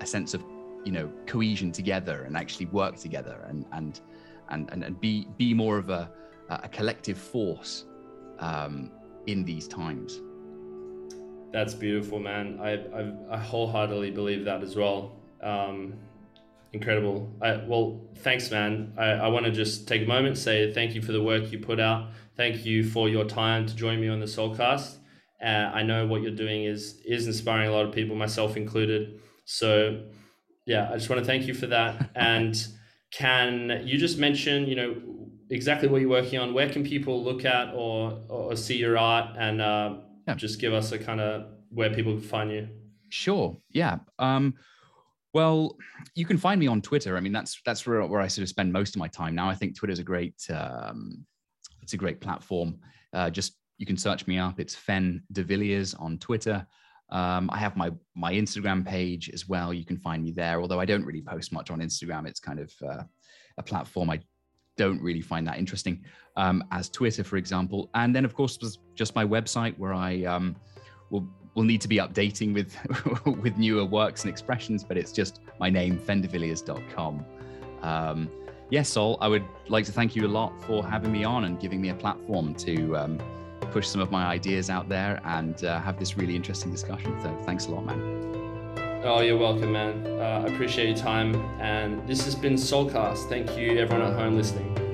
a 0.00 0.06
sense 0.06 0.32
of 0.32 0.42
you 0.84 0.92
know 0.92 1.12
cohesion 1.26 1.70
together 1.70 2.22
and 2.22 2.34
actually 2.34 2.66
work 2.66 2.96
together 2.96 3.44
and 3.48 3.66
and 3.72 4.00
and 4.48 4.70
and, 4.72 4.82
and 4.82 5.00
be 5.00 5.28
be 5.36 5.52
more 5.52 5.76
of 5.76 5.90
a 5.90 6.10
a 6.48 6.68
collective 6.68 7.16
force 7.16 7.84
um, 8.40 8.90
in 9.28 9.44
these 9.44 9.68
times. 9.68 10.20
That's 11.52 11.74
beautiful 11.74 12.18
man. 12.18 12.58
I, 12.60 12.72
I 12.72 13.36
i 13.36 13.38
wholeheartedly 13.38 14.10
believe 14.12 14.44
that 14.46 14.62
as 14.62 14.74
well. 14.76 15.16
Um 15.42 15.94
incredible. 16.72 17.30
I, 17.42 17.56
well 17.56 18.00
thanks 18.26 18.50
man. 18.50 18.94
I, 18.96 19.08
I 19.26 19.28
want 19.28 19.44
to 19.44 19.52
just 19.52 19.86
take 19.86 20.02
a 20.02 20.06
moment 20.06 20.38
say 20.38 20.72
thank 20.72 20.94
you 20.94 21.02
for 21.02 21.12
the 21.12 21.22
work 21.22 21.52
you 21.52 21.58
put 21.58 21.80
out 21.80 22.08
thank 22.40 22.64
you 22.64 22.78
for 22.94 23.08
your 23.08 23.24
time 23.24 23.66
to 23.66 23.74
join 23.74 24.00
me 24.00 24.08
on 24.08 24.20
the 24.20 24.30
soulcast 24.36 24.96
uh, 25.44 25.66
i 25.78 25.82
know 25.82 26.06
what 26.06 26.22
you're 26.22 26.40
doing 26.44 26.64
is 26.64 26.82
is 27.04 27.26
inspiring 27.26 27.68
a 27.68 27.72
lot 27.72 27.84
of 27.86 27.92
people 27.92 28.14
myself 28.16 28.56
included 28.56 29.20
so 29.44 30.00
yeah, 30.70 30.88
I 30.88 30.94
just 30.94 31.10
want 31.10 31.18
to 31.18 31.26
thank 31.26 31.48
you 31.48 31.54
for 31.54 31.66
that. 31.66 32.10
and 32.14 32.66
can 33.10 33.82
you 33.84 33.98
just 33.98 34.18
mention, 34.18 34.66
you 34.66 34.76
know, 34.76 34.96
exactly 35.50 35.88
what 35.88 36.00
you're 36.00 36.10
working 36.10 36.38
on? 36.38 36.54
Where 36.54 36.68
can 36.68 36.84
people 36.84 37.22
look 37.22 37.44
at 37.44 37.74
or 37.74 38.20
or 38.28 38.54
see 38.56 38.76
your 38.76 38.96
art 38.96 39.36
and 39.36 39.60
uh, 39.60 39.96
yeah. 40.28 40.34
just 40.34 40.60
give 40.60 40.72
us 40.72 40.92
a 40.92 40.98
kind 40.98 41.20
of 41.20 41.46
where 41.70 41.92
people 41.92 42.12
can 42.12 42.22
find 42.22 42.52
you? 42.52 42.68
Sure. 43.08 43.56
Yeah. 43.70 43.98
Um, 44.20 44.54
well, 45.32 45.76
you 46.14 46.24
can 46.24 46.38
find 46.38 46.60
me 46.60 46.68
on 46.68 46.80
Twitter. 46.80 47.16
I 47.16 47.20
mean, 47.20 47.32
that's 47.32 47.60
that's 47.64 47.84
where, 47.86 48.04
where 48.06 48.20
I 48.20 48.28
sort 48.28 48.44
of 48.44 48.48
spend 48.48 48.72
most 48.72 48.94
of 48.94 49.00
my 49.00 49.08
time 49.08 49.34
now. 49.34 49.48
I 49.48 49.54
think 49.54 49.76
Twitter 49.76 49.92
is 49.92 49.98
a 49.98 50.04
great 50.04 50.48
um, 50.50 51.26
it's 51.90 51.94
a 51.94 51.96
great 51.96 52.20
platform. 52.20 52.78
Uh, 53.12 53.28
just 53.30 53.54
you 53.78 53.84
can 53.84 53.96
search 53.96 54.28
me 54.28 54.38
up. 54.38 54.60
It's 54.60 54.76
Fen 54.76 55.24
de 55.32 55.42
Villiers 55.42 55.92
on 55.94 56.18
Twitter. 56.18 56.64
Um, 57.10 57.50
I 57.52 57.58
have 57.58 57.76
my 57.76 57.90
my 58.14 58.32
Instagram 58.32 58.86
page 58.86 59.28
as 59.30 59.48
well. 59.48 59.74
You 59.74 59.84
can 59.84 59.96
find 59.96 60.22
me 60.22 60.30
there. 60.30 60.60
Although 60.60 60.78
I 60.78 60.84
don't 60.84 61.04
really 61.04 61.20
post 61.20 61.52
much 61.52 61.68
on 61.68 61.80
Instagram, 61.80 62.28
it's 62.28 62.38
kind 62.38 62.60
of 62.60 62.72
uh, 62.88 63.02
a 63.58 63.62
platform 63.64 64.08
I 64.08 64.20
don't 64.76 65.02
really 65.02 65.20
find 65.20 65.44
that 65.48 65.58
interesting 65.58 66.04
um, 66.36 66.62
as 66.70 66.88
Twitter, 66.88 67.24
for 67.24 67.38
example. 67.38 67.90
And 67.94 68.14
then, 68.14 68.24
of 68.24 68.34
course, 68.34 68.56
just 68.94 69.16
my 69.16 69.24
website 69.24 69.76
where 69.76 69.92
I 69.92 70.22
um, 70.26 70.54
will 71.10 71.26
will 71.56 71.64
need 71.64 71.80
to 71.80 71.88
be 71.88 71.96
updating 71.96 72.54
with 72.54 72.76
with 73.42 73.58
newer 73.58 73.84
works 73.84 74.22
and 74.22 74.30
expressions. 74.30 74.84
But 74.84 74.96
it's 74.96 75.10
just 75.10 75.40
my 75.58 75.70
name, 75.70 75.98
fendevilliers.com. 75.98 77.24
Um, 77.82 78.30
yes, 78.70 78.88
Sol, 78.88 79.18
I 79.20 79.28
would 79.28 79.44
like 79.68 79.84
to 79.86 79.92
thank 79.92 80.16
you 80.16 80.26
a 80.26 80.28
lot 80.28 80.52
for 80.64 80.84
having 80.84 81.12
me 81.12 81.24
on 81.24 81.44
and 81.44 81.60
giving 81.60 81.80
me 81.80 81.90
a 81.90 81.94
platform 81.94 82.54
to 82.54 82.96
um, 82.96 83.20
push 83.70 83.86
some 83.86 84.00
of 84.00 84.10
my 84.10 84.24
ideas 84.24 84.70
out 84.70 84.88
there 84.88 85.20
and 85.24 85.64
uh, 85.64 85.80
have 85.80 85.98
this 85.98 86.16
really 86.16 86.34
interesting 86.34 86.70
discussion. 86.72 87.20
So 87.22 87.36
thanks 87.44 87.66
a 87.66 87.70
lot, 87.70 87.86
man. 87.86 88.30
Oh, 89.02 89.20
you're 89.20 89.38
welcome, 89.38 89.72
man. 89.72 90.06
Uh, 90.06 90.44
I 90.46 90.52
appreciate 90.52 90.88
your 90.88 90.98
time. 90.98 91.34
And 91.60 92.06
this 92.06 92.24
has 92.24 92.34
been 92.34 92.54
Soulcast. 92.54 93.28
Thank 93.28 93.56
you, 93.56 93.78
everyone 93.78 94.06
at 94.06 94.14
home 94.14 94.36
listening. 94.36 94.89